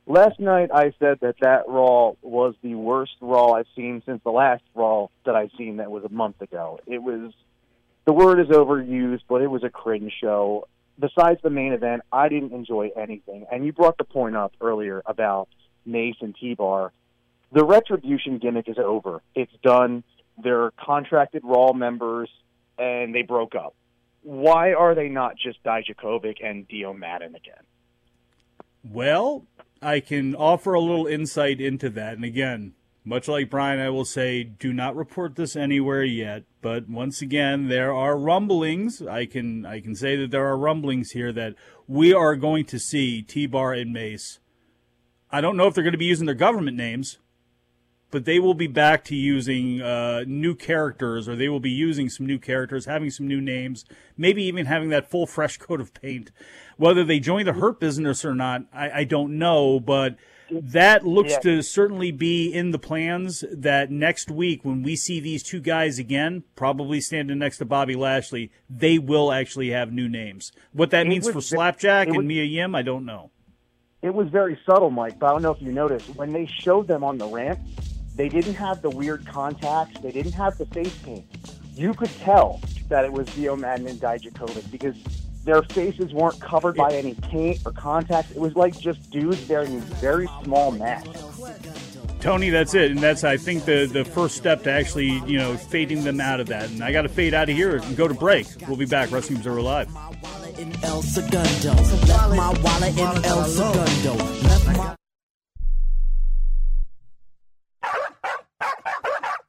Last 0.07 0.39
night 0.39 0.71
I 0.73 0.93
said 0.99 1.19
that 1.21 1.37
that 1.41 1.65
Raw 1.69 2.13
was 2.23 2.55
the 2.63 2.75
worst 2.75 3.13
Raw 3.21 3.53
I've 3.53 3.67
seen 3.75 4.03
since 4.07 4.23
the 4.25 4.31
last 4.31 4.63
Raw 4.75 5.09
that 5.27 5.35
I've 5.35 5.51
seen 5.59 5.79
that 5.79 5.91
was 5.91 6.05
a 6.05 6.09
month 6.09 6.41
ago. 6.41 6.81
It 6.87 7.03
was, 7.03 7.33
the 8.07 8.13
word 8.13 8.41
is 8.41 8.49
overused, 8.49 9.23
but 9.29 9.43
it 9.43 9.49
was 9.49 9.65
a 9.65 9.71
cringe 9.71 10.13
show 10.21 10.67
besides 10.99 11.41
the 11.43 11.51
main 11.51 11.73
event, 11.73 12.03
I 12.13 12.29
didn't 12.29 12.53
enjoy 12.53 12.91
anything. 12.97 13.47
And 13.51 13.65
you 13.65 13.73
brought 13.73 13.99
the 13.99 14.05
point 14.05 14.37
up 14.37 14.53
earlier 14.61 15.03
about 15.07 15.49
Mace 15.87 16.17
and 16.21 16.35
T-Bar. 16.39 16.93
The 17.53 17.65
retribution 17.65 18.39
gimmick 18.39 18.69
is 18.69 18.79
over. 18.79 19.23
It's 19.35 19.53
done. 19.63 20.05
They're 20.43 20.71
contracted 20.73 21.43
Raw 21.45 21.73
members, 21.73 22.29
and 22.79 23.15
they 23.15 23.23
broke 23.23 23.55
up. 23.55 23.75
Why 24.23 24.75
are 24.75 24.95
they 24.95 25.09
not 25.09 25.37
just 25.37 25.63
Dijakovic 25.65 26.45
and 26.45 26.69
Dio 26.69 26.93
Maddin 26.93 27.35
again? 27.35 27.65
Well, 28.85 29.47
I 29.81 30.01
can 30.01 30.35
offer 30.35 30.75
a 30.75 30.81
little 30.81 31.07
insight 31.07 31.61
into 31.61 31.89
that. 31.91 32.15
And 32.15 32.25
again, 32.25 32.75
much 33.09 33.27
like 33.27 33.49
Bryan, 33.49 33.81
I 33.81 33.89
will 33.89 34.05
say, 34.05 34.45
do 34.45 34.71
not 34.71 34.95
report 34.95 35.35
this 35.35 35.57
anywhere 35.57 36.05
yet. 36.05 36.45
But 36.61 36.91
once 36.91 37.23
again, 37.23 37.69
there 37.69 37.91
are 37.95 38.19
rumblings. 38.19 39.01
I 39.01 39.25
can 39.25 39.65
I 39.65 39.81
can 39.81 39.95
say 39.95 40.15
that 40.17 40.31
there 40.31 40.47
are 40.47 40.59
rumblings 40.59 41.13
here 41.13 41.33
that 41.33 41.55
we 41.87 42.13
are 42.13 42.37
going 42.37 42.67
to 42.67 42.79
see 42.79 43.23
T-Bar 43.23 43.73
and 43.73 43.95
Mace. 43.95 44.41
I 45.31 45.41
don't 45.41 45.57
know 45.57 45.67
if 45.67 45.75
they're 45.75 45.85
going 45.85 45.93
to 45.93 45.99
be 45.99 46.05
using 46.05 46.27
their 46.27 46.35
government 46.35 46.77
names, 46.77 47.17
but 48.11 48.27
they 48.27 48.39
will 48.39 48.53
be 48.53 48.67
back 48.67 49.05
to 49.05 49.15
using 49.15 49.81
uh, 49.81 50.25
new 50.27 50.55
characters, 50.55 51.31
or 51.31 51.35
they 51.35 51.49
will 51.49 51.61
be 51.61 51.71
using 51.71 52.11
some 52.11 52.27
new 52.27 52.39
characters, 52.39 52.85
having 52.85 53.11
some 53.11 53.27
new 53.27 53.41
names, 53.41 53.87
maybe 54.19 54.43
even 54.45 54.67
having 54.67 54.91
that 54.91 55.11
full 55.11 55.27
fresh 55.27 55.57
coat 55.59 55.81
of 55.81 55.95
paint. 55.95 56.31
Whether 56.77 57.05
they 57.05 57.21
join 57.21 57.47
the 57.47 57.55
Hurt 57.55 57.81
business 57.81 58.23
or 58.23 58.35
not, 58.35 58.65
I, 58.71 58.91
I 58.91 59.05
don't 59.05 59.39
know, 59.39 59.81
but 59.81 60.17
that 60.51 61.07
looks 61.07 61.33
yeah. 61.33 61.39
to 61.41 61.63
certainly 61.63 62.11
be 62.11 62.53
in 62.53 62.71
the 62.71 62.79
plans 62.79 63.45
that 63.53 63.91
next 63.91 64.31
week 64.31 64.65
when 64.65 64.83
we 64.83 64.97
see 64.97 65.21
these 65.21 65.43
two 65.43 65.61
guys 65.61 65.99
again, 65.99 66.45
probably 66.57 67.01
standing 67.01 67.39
next 67.39 67.59
to 67.59 67.65
Bobby 67.65 67.95
Lashley, 67.95 68.51
they 68.69 68.99
will 68.99 69.33
actually 69.33 69.71
have 69.71 69.93
new 69.93 70.09
names. 70.09 70.53
What 70.73 70.91
that 70.91 71.07
it 71.07 71.09
means 71.09 71.29
for 71.29 71.41
Slapjack 71.41 72.09
was, 72.09 72.17
and 72.17 72.29
Mia 72.29 72.45
Yim, 72.45 72.75
I 72.75 72.83
don't 72.83 73.05
know. 73.05 73.31
It 74.01 74.15
was 74.15 74.29
very 74.29 74.59
subtle, 74.65 74.91
Mike, 74.91 75.19
but 75.19 75.27
I 75.27 75.31
don't 75.33 75.43
know 75.43 75.51
if 75.53 75.61
you 75.61 75.73
noticed. 75.73 76.09
When 76.15 76.33
they 76.33 76.47
showed 76.47 76.87
them 76.87 77.03
on 77.03 77.19
the 77.19 77.27
ramp, 77.27 77.59
they 78.15 78.29
didn't 78.29 78.55
have 78.55 78.83
the 78.83 78.91
weird 78.91 79.27
contacts, 79.27 80.01
they 80.01 80.13
didn't 80.13 80.33
have 80.33 80.57
the 80.59 80.67
face 80.67 80.97
paint. 80.99 81.27
You 81.75 81.95
could 81.95 82.11
tell 82.19 82.61
that 82.89 83.05
it 83.05 83.13
was 83.13 83.27
Dio 83.29 83.55
Maddin 83.57 83.87
and 83.87 84.01
Dijakovic 84.01 84.71
because 84.71 84.97
their 85.45 85.63
faces 85.63 86.13
weren't 86.13 86.41
covered 86.41 86.77
by 86.77 86.93
any 86.93 87.15
paint 87.15 87.61
or 87.65 87.73
contacts. 87.73 88.31
It 88.33 88.39
was 88.39 88.55
like 88.57 88.79
just 88.79 89.11
dudes 89.11 89.49
wearing 89.49 89.81
very 89.81 90.29
small 90.43 90.71
masks. 90.73 91.23
Tony, 92.21 92.51
that's 92.51 92.75
it, 92.75 92.91
and 92.91 92.99
that's 92.99 93.23
I 93.23 93.37
think 93.37 93.65
the 93.65 93.87
the 93.87 94.05
first 94.05 94.37
step 94.37 94.65
to 94.65 94.73
actually 94.73 95.23
you 95.27 95.39
know 95.39 95.57
fading 95.57 96.03
them 96.03 96.21
out 96.21 96.41
of 96.41 96.49
that. 96.49 96.69
And 96.69 96.83
I 96.83 96.91
got 96.91 97.03
to 97.03 97.09
fade 97.09 97.33
out 97.33 97.49
of 97.49 97.57
here 97.57 97.77
and 97.77 97.97
go 97.97 98.09
to 98.09 98.15
break. 98.15 98.47
We'll 98.67 98.77
be 98.77 98.87
back. 98.87 99.13
Wrestling 99.13 99.39
Observer 99.39 99.63
Live. 99.63 99.89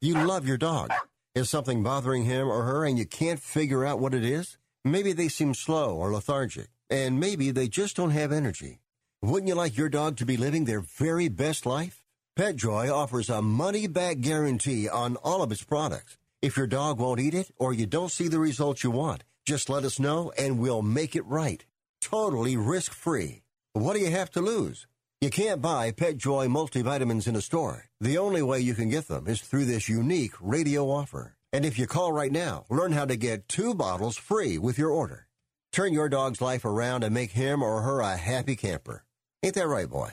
You 0.02 0.14
love 0.14 0.48
your 0.48 0.58
dog. 0.58 0.92
Is 1.36 1.50
something 1.50 1.84
bothering 1.84 2.24
him 2.26 2.48
or 2.48 2.64
her, 2.64 2.86
and 2.86 2.98
you 2.98 3.06
can't 3.06 3.40
figure 3.40 3.86
out 3.86 4.00
what 4.00 4.14
it 4.14 4.24
is? 4.24 4.59
Maybe 4.86 5.12
they 5.12 5.28
seem 5.28 5.54
slow 5.54 5.96
or 5.96 6.14
lethargic, 6.14 6.70
and 6.90 7.20
maybe 7.20 7.52
they 7.52 7.68
just 7.68 7.98
don't 7.98 8.12
have 8.12 8.32
energy. 8.32 8.80
Wouldn't 9.22 9.50
you 9.50 9.56
like 9.56 9.76
your 9.76 9.90
dog 9.90 10.16
to 10.18 10.26
be 10.26 10.38
living 10.38 10.64
their 10.64 10.80
very 10.80 11.28
best 11.28 11.66
life? 11.66 12.02
PetJoy 12.38 12.90
offers 12.90 13.30
a 13.30 13.42
money 13.42 13.88
back 13.88 14.22
guarantee 14.22 14.88
on 14.88 15.18
all 15.18 15.44
of 15.44 15.52
its 15.52 15.64
products. 15.64 16.18
If 16.42 16.56
your 16.56 16.68
dog 16.68 17.00
won't 17.00 17.20
eat 17.20 17.34
it 17.34 17.52
or 17.58 17.74
you 17.74 17.86
don't 17.86 18.12
see 18.12 18.30
the 18.30 18.40
results 18.40 18.82
you 18.82 18.92
want, 18.92 19.26
just 19.46 19.70
let 19.70 19.84
us 19.84 20.00
know 20.00 20.32
and 20.38 20.58
we'll 20.58 20.82
make 20.82 21.18
it 21.18 21.26
right. 21.26 21.66
Totally 22.00 22.56
risk 22.56 22.94
free. 22.94 23.42
What 23.74 23.94
do 23.94 24.00
you 24.00 24.12
have 24.12 24.32
to 24.32 24.42
lose? 24.42 24.88
You 25.20 25.30
can't 25.30 25.62
buy 25.62 25.92
PetJoy 25.92 26.48
multivitamins 26.48 27.28
in 27.28 27.36
a 27.36 27.42
store. 27.42 27.90
The 28.00 28.18
only 28.18 28.42
way 28.42 28.62
you 28.62 28.74
can 28.74 28.90
get 28.90 29.10
them 29.10 29.28
is 29.28 29.42
through 29.42 29.66
this 29.66 29.90
unique 29.90 30.32
radio 30.40 30.90
offer. 30.90 31.36
And 31.52 31.66
if 31.66 31.80
you 31.80 31.88
call 31.88 32.12
right 32.12 32.32
now, 32.32 32.66
learn 32.70 32.92
how 32.92 33.06
to 33.06 33.16
get 33.16 33.48
two 33.48 33.74
bottles 33.74 34.18
free 34.18 34.58
with 34.58 34.78
your 34.78 34.92
order. 34.92 35.28
Turn 35.72 35.94
your 35.94 36.10
dog's 36.10 36.42
life 36.42 36.66
around 36.66 37.04
and 37.04 37.14
make 37.14 37.32
him 37.32 37.64
or 37.64 37.82
her 37.82 38.02
a 38.02 38.18
happy 38.18 38.56
camper. 38.56 39.04
Ain't 39.44 39.56
that 39.56 39.68
right, 39.68 39.90
boy? 39.90 40.12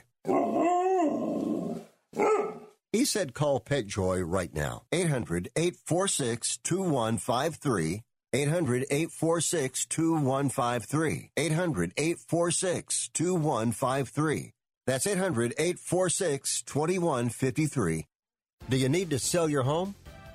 He 2.93 3.05
said 3.05 3.35
call 3.35 3.61
PetJoy 3.61 4.23
right 4.27 4.55
now. 4.55 4.85
800 4.93 5.51
846 5.57 6.59
2153. 6.59 8.03
800 8.33 8.87
846 8.91 9.87
2153. 9.87 11.31
800 11.37 11.93
846 11.97 13.09
2153. 13.13 14.53
That's 14.87 15.07
800 15.07 15.55
846 15.59 16.63
2153. 16.63 18.07
Do 18.69 18.77
you 18.77 18.89
need 18.89 19.11
to 19.11 19.19
sell 19.19 19.49
your 19.49 19.63
home? 19.63 19.95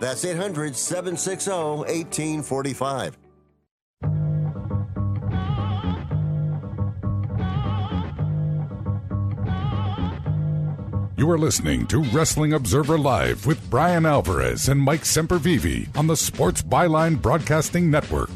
That's 0.00 0.24
800 0.24 0.74
760 0.74 1.50
1845. 1.50 3.18
You 11.18 11.30
are 11.30 11.38
listening 11.38 11.86
to 11.88 12.02
Wrestling 12.02 12.54
Observer 12.54 12.96
Live 12.96 13.44
with 13.44 13.68
Bryan 13.68 14.06
Alvarez 14.06 14.70
and 14.70 14.80
Mike 14.80 15.02
Sempervive 15.02 15.94
on 15.94 16.06
the 16.06 16.16
Sports 16.16 16.62
Byline 16.62 17.20
Broadcasting 17.20 17.90
Network. 17.90 18.30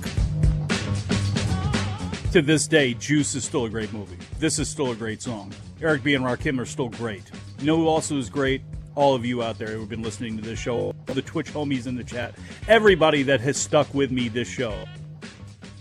To 2.33 2.43
this 2.43 2.67
day, 2.67 2.93
Juice 2.93 3.35
is 3.35 3.45
still 3.47 3.65
a 3.65 3.71
great 3.71 3.91
movie. 3.95 4.19
This 4.39 4.59
is 4.59 4.69
still 4.69 4.91
a 4.91 4.95
great 4.95 5.23
song. 5.23 5.51
Eric 5.81 6.03
B. 6.03 6.15
and 6.15 6.27
Rakim 6.27 6.61
are 6.61 6.67
still 6.67 6.91
great. 6.91 7.23
You 7.59 7.65
know 7.65 7.77
who 7.79 7.89
also 7.89 8.19
is 8.19 8.29
great? 8.29 8.61
All 8.97 9.15
of 9.15 9.25
you 9.25 9.43
out 9.43 9.59
there 9.59 9.69
who 9.69 9.81
have 9.81 9.89
been 9.89 10.03
listening 10.03 10.37
to 10.37 10.43
this 10.43 10.59
show, 10.59 10.95
the 11.07 11.23
Twitch 11.23 11.53
homies 11.53 11.87
in 11.87 11.97
the 11.97 12.05
chat, 12.05 12.35
everybody 12.69 13.25
that 13.25 13.41
has 13.41 13.57
stuck 13.57 13.93
with 13.93 14.13
me 14.13 14.29
this 14.29 14.49
show. 14.49 14.85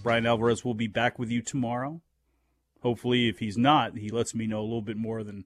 Bryan 0.01 0.25
Alvarez 0.25 0.65
will 0.65 0.73
be 0.73 0.87
back 0.87 1.19
with 1.19 1.29
you 1.29 1.41
tomorrow. 1.41 2.01
Hopefully, 2.81 3.29
if 3.29 3.39
he's 3.39 3.57
not, 3.57 3.97
he 3.97 4.09
lets 4.09 4.33
me 4.33 4.47
know 4.47 4.59
a 4.59 4.63
little 4.63 4.81
bit 4.81 4.97
more 4.97 5.23
than 5.23 5.45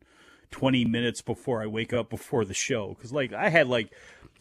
20 0.52 0.86
minutes 0.86 1.22
before 1.22 1.62
I 1.62 1.68
wake 1.68 1.94
up 1.94 2.10
before 2.10 2.46
the 2.46 2.54
show. 2.54 2.96
Because, 2.96 3.12
like, 3.12 3.34
I 3.34 3.50
had, 3.50 3.68
like, 3.68 3.92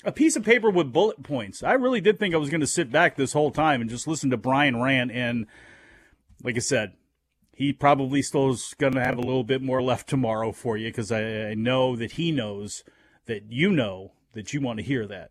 a 0.04 0.12
piece 0.12 0.36
of 0.36 0.44
paper 0.44 0.70
with 0.70 0.92
bullet 0.92 1.22
points. 1.22 1.62
I 1.62 1.72
really 1.72 2.00
did 2.00 2.18
think 2.18 2.34
I 2.34 2.38
was 2.38 2.48
going 2.48 2.60
to 2.60 2.66
sit 2.66 2.90
back 2.90 3.16
this 3.16 3.32
whole 3.32 3.50
time 3.50 3.80
and 3.80 3.90
just 3.90 4.06
listen 4.06 4.30
to 4.30 4.36
Bryan 4.36 4.80
rant. 4.80 5.10
And, 5.10 5.46
like 6.42 6.56
I 6.56 6.60
said, 6.60 6.92
he 7.54 7.72
probably 7.72 8.22
still 8.22 8.50
is 8.50 8.74
going 8.78 8.94
to 8.94 9.04
have 9.04 9.18
a 9.18 9.22
little 9.22 9.44
bit 9.44 9.62
more 9.62 9.82
left 9.82 10.08
tomorrow 10.08 10.52
for 10.52 10.76
you 10.76 10.88
because 10.88 11.10
I, 11.10 11.48
I 11.48 11.54
know 11.54 11.96
that 11.96 12.12
he 12.12 12.30
knows 12.30 12.84
that 13.26 13.50
you 13.50 13.70
know 13.70 14.12
that 14.32 14.52
you 14.52 14.60
want 14.60 14.78
to 14.78 14.84
hear 14.84 15.06
that. 15.06 15.30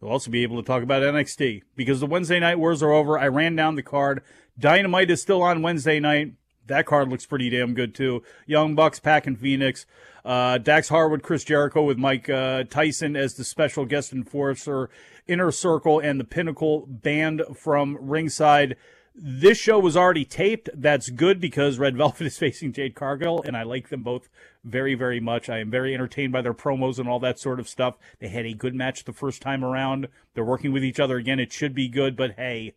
We'll 0.00 0.10
also 0.10 0.30
be 0.30 0.42
able 0.42 0.60
to 0.60 0.66
talk 0.66 0.82
about 0.82 1.02
NXT 1.02 1.62
because 1.76 2.00
the 2.00 2.06
Wednesday 2.06 2.40
night 2.40 2.58
wars 2.58 2.82
are 2.82 2.90
over. 2.90 3.18
I 3.18 3.28
ran 3.28 3.54
down 3.54 3.76
the 3.76 3.82
card. 3.82 4.22
Dynamite 4.58 5.10
is 5.10 5.22
still 5.22 5.42
on 5.42 5.62
Wednesday 5.62 6.00
night. 6.00 6.32
That 6.66 6.86
card 6.86 7.08
looks 7.08 7.26
pretty 7.26 7.50
damn 7.50 7.74
good 7.74 7.94
too. 7.94 8.22
Young 8.46 8.74
Bucks, 8.74 8.98
Pac 8.98 9.26
and 9.26 9.38
Fenix. 9.38 9.86
Uh, 10.24 10.58
Dax 10.58 10.88
Harwood, 10.88 11.22
Chris 11.22 11.44
Jericho 11.44 11.82
with 11.82 11.98
Mike 11.98 12.28
uh, 12.28 12.64
Tyson 12.64 13.16
as 13.16 13.34
the 13.34 13.44
special 13.44 13.84
guest 13.84 14.12
enforcer. 14.12 14.90
Inner 15.26 15.50
Circle 15.50 16.00
and 16.00 16.18
the 16.18 16.24
Pinnacle 16.24 16.86
band 16.86 17.42
from 17.54 17.96
ringside. 18.00 18.76
This 19.14 19.58
show 19.58 19.78
was 19.78 19.96
already 19.96 20.24
taped. 20.24 20.70
That's 20.74 21.10
good 21.10 21.40
because 21.40 21.78
Red 21.78 21.96
Velvet 21.96 22.20
is 22.26 22.38
facing 22.38 22.72
Jade 22.72 22.94
Cargill, 22.94 23.42
and 23.42 23.56
I 23.56 23.62
like 23.62 23.88
them 23.90 24.02
both 24.02 24.28
very, 24.64 24.94
very 24.94 25.20
much. 25.20 25.48
I 25.48 25.58
am 25.58 25.70
very 25.70 25.94
entertained 25.94 26.32
by 26.32 26.42
their 26.42 26.54
promos 26.54 26.98
and 26.98 27.08
all 27.08 27.20
that 27.20 27.38
sort 27.38 27.60
of 27.60 27.68
stuff. 27.68 27.96
They 28.20 28.28
had 28.28 28.46
a 28.46 28.54
good 28.54 28.74
match 28.74 29.04
the 29.04 29.12
first 29.12 29.42
time 29.42 29.64
around. 29.64 30.08
They're 30.34 30.44
working 30.44 30.72
with 30.72 30.84
each 30.84 31.00
other 31.00 31.18
again. 31.18 31.40
It 31.40 31.52
should 31.52 31.74
be 31.74 31.88
good, 31.88 32.16
but 32.16 32.32
hey, 32.32 32.74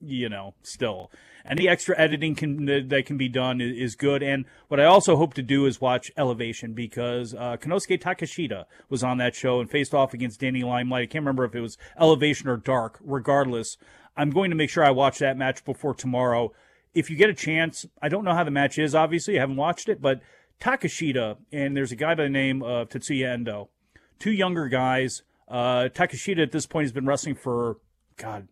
you 0.00 0.28
know, 0.28 0.54
still 0.62 1.10
any 1.44 1.68
extra 1.68 1.98
editing 1.98 2.34
can 2.34 2.66
that 2.88 3.06
can 3.06 3.16
be 3.16 3.28
done 3.28 3.60
is 3.60 3.94
good. 3.94 4.22
And 4.22 4.44
what 4.68 4.80
I 4.80 4.84
also 4.84 5.16
hope 5.16 5.34
to 5.34 5.42
do 5.42 5.66
is 5.66 5.80
watch 5.80 6.10
Elevation 6.16 6.72
because 6.72 7.34
uh, 7.34 7.56
Konosuke 7.56 8.00
Takeshita 8.00 8.64
was 8.88 9.02
on 9.02 9.18
that 9.18 9.34
show 9.34 9.60
and 9.60 9.70
faced 9.70 9.94
off 9.94 10.14
against 10.14 10.40
Danny 10.40 10.62
Limelight. 10.62 11.02
I 11.02 11.06
can't 11.06 11.22
remember 11.22 11.44
if 11.44 11.54
it 11.54 11.60
was 11.60 11.78
Elevation 11.98 12.48
or 12.48 12.56
Dark. 12.56 12.98
Regardless, 13.02 13.76
I'm 14.16 14.30
going 14.30 14.50
to 14.50 14.56
make 14.56 14.70
sure 14.70 14.84
I 14.84 14.90
watch 14.90 15.18
that 15.18 15.36
match 15.36 15.64
before 15.64 15.94
tomorrow. 15.94 16.52
If 16.94 17.10
you 17.10 17.16
get 17.16 17.30
a 17.30 17.34
chance, 17.34 17.86
I 18.02 18.08
don't 18.08 18.24
know 18.24 18.34
how 18.34 18.44
the 18.44 18.50
match 18.50 18.78
is. 18.78 18.94
Obviously, 18.94 19.38
I 19.38 19.40
haven't 19.40 19.56
watched 19.56 19.88
it, 19.88 20.02
but 20.02 20.20
Takeshita, 20.60 21.36
and 21.52 21.76
there's 21.76 21.92
a 21.92 21.96
guy 21.96 22.14
by 22.14 22.24
the 22.24 22.28
name 22.28 22.62
of 22.62 22.88
Tetsuya 22.88 23.32
Endo, 23.32 23.70
two 24.18 24.32
younger 24.32 24.68
guys. 24.68 25.22
Uh, 25.48 25.88
Takeshita 25.92 26.42
at 26.42 26.52
this 26.52 26.66
point 26.66 26.84
has 26.84 26.92
been 26.92 27.06
wrestling 27.06 27.34
for 27.34 27.78
God 28.16 28.48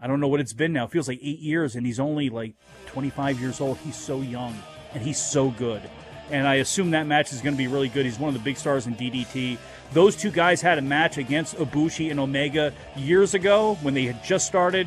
I 0.00 0.06
don't 0.06 0.20
know 0.20 0.28
what 0.28 0.40
it's 0.40 0.52
been 0.52 0.72
now. 0.72 0.84
It 0.84 0.92
feels 0.92 1.08
like 1.08 1.18
eight 1.22 1.40
years, 1.40 1.74
and 1.74 1.84
he's 1.84 1.98
only 1.98 2.30
like 2.30 2.54
25 2.86 3.40
years 3.40 3.60
old. 3.60 3.78
He's 3.78 3.96
so 3.96 4.20
young, 4.20 4.56
and 4.94 5.02
he's 5.02 5.20
so 5.20 5.50
good. 5.50 5.82
And 6.30 6.46
I 6.46 6.56
assume 6.56 6.90
that 6.90 7.06
match 7.06 7.32
is 7.32 7.40
going 7.40 7.54
to 7.54 7.58
be 7.58 7.68
really 7.68 7.88
good. 7.88 8.04
He's 8.04 8.18
one 8.18 8.28
of 8.28 8.34
the 8.34 8.44
big 8.44 8.56
stars 8.56 8.86
in 8.86 8.94
DDT. 8.94 9.58
Those 9.92 10.16
two 10.16 10.30
guys 10.30 10.60
had 10.60 10.78
a 10.78 10.82
match 10.82 11.16
against 11.16 11.56
Ibushi 11.56 12.10
and 12.10 12.20
Omega 12.20 12.72
years 12.96 13.34
ago 13.34 13.78
when 13.82 13.94
they 13.94 14.04
had 14.04 14.22
just 14.22 14.46
started, 14.46 14.86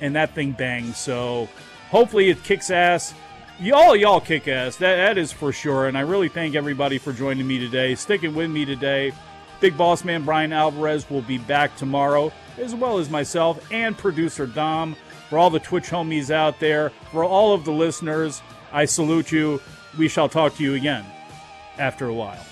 and 0.00 0.14
that 0.14 0.34
thing 0.34 0.52
banged. 0.52 0.94
So 0.94 1.48
hopefully 1.90 2.28
it 2.28 2.42
kicks 2.44 2.70
ass. 2.70 3.14
Y'all, 3.58 3.96
y'all 3.96 4.20
kick 4.20 4.48
ass. 4.48 4.76
That, 4.76 4.96
that 4.96 5.18
is 5.18 5.32
for 5.32 5.52
sure. 5.52 5.86
And 5.86 5.96
I 5.96 6.02
really 6.02 6.28
thank 6.28 6.54
everybody 6.54 6.98
for 6.98 7.12
joining 7.12 7.46
me 7.46 7.58
today, 7.58 7.94
sticking 7.94 8.34
with 8.34 8.50
me 8.50 8.64
today. 8.64 9.12
Big 9.60 9.76
Boss 9.78 10.04
Man 10.04 10.24
Bryan 10.24 10.52
Alvarez 10.52 11.08
will 11.08 11.22
be 11.22 11.38
back 11.38 11.76
tomorrow 11.76 12.32
as 12.58 12.74
well 12.74 12.98
as 12.98 13.08
myself 13.08 13.64
and 13.72 13.96
producer 13.96 14.46
Dom. 14.46 14.96
For 15.28 15.38
all 15.38 15.48
the 15.48 15.60
Twitch 15.60 15.88
homies 15.88 16.30
out 16.30 16.60
there, 16.60 16.90
for 17.10 17.24
all 17.24 17.54
of 17.54 17.64
the 17.64 17.72
listeners, 17.72 18.42
I 18.70 18.84
salute 18.84 19.32
you 19.32 19.62
we 19.96 20.08
shall 20.08 20.28
talk 20.28 20.54
to 20.56 20.62
you 20.62 20.74
again 20.74 21.04
after 21.78 22.06
a 22.06 22.14
while. 22.14 22.44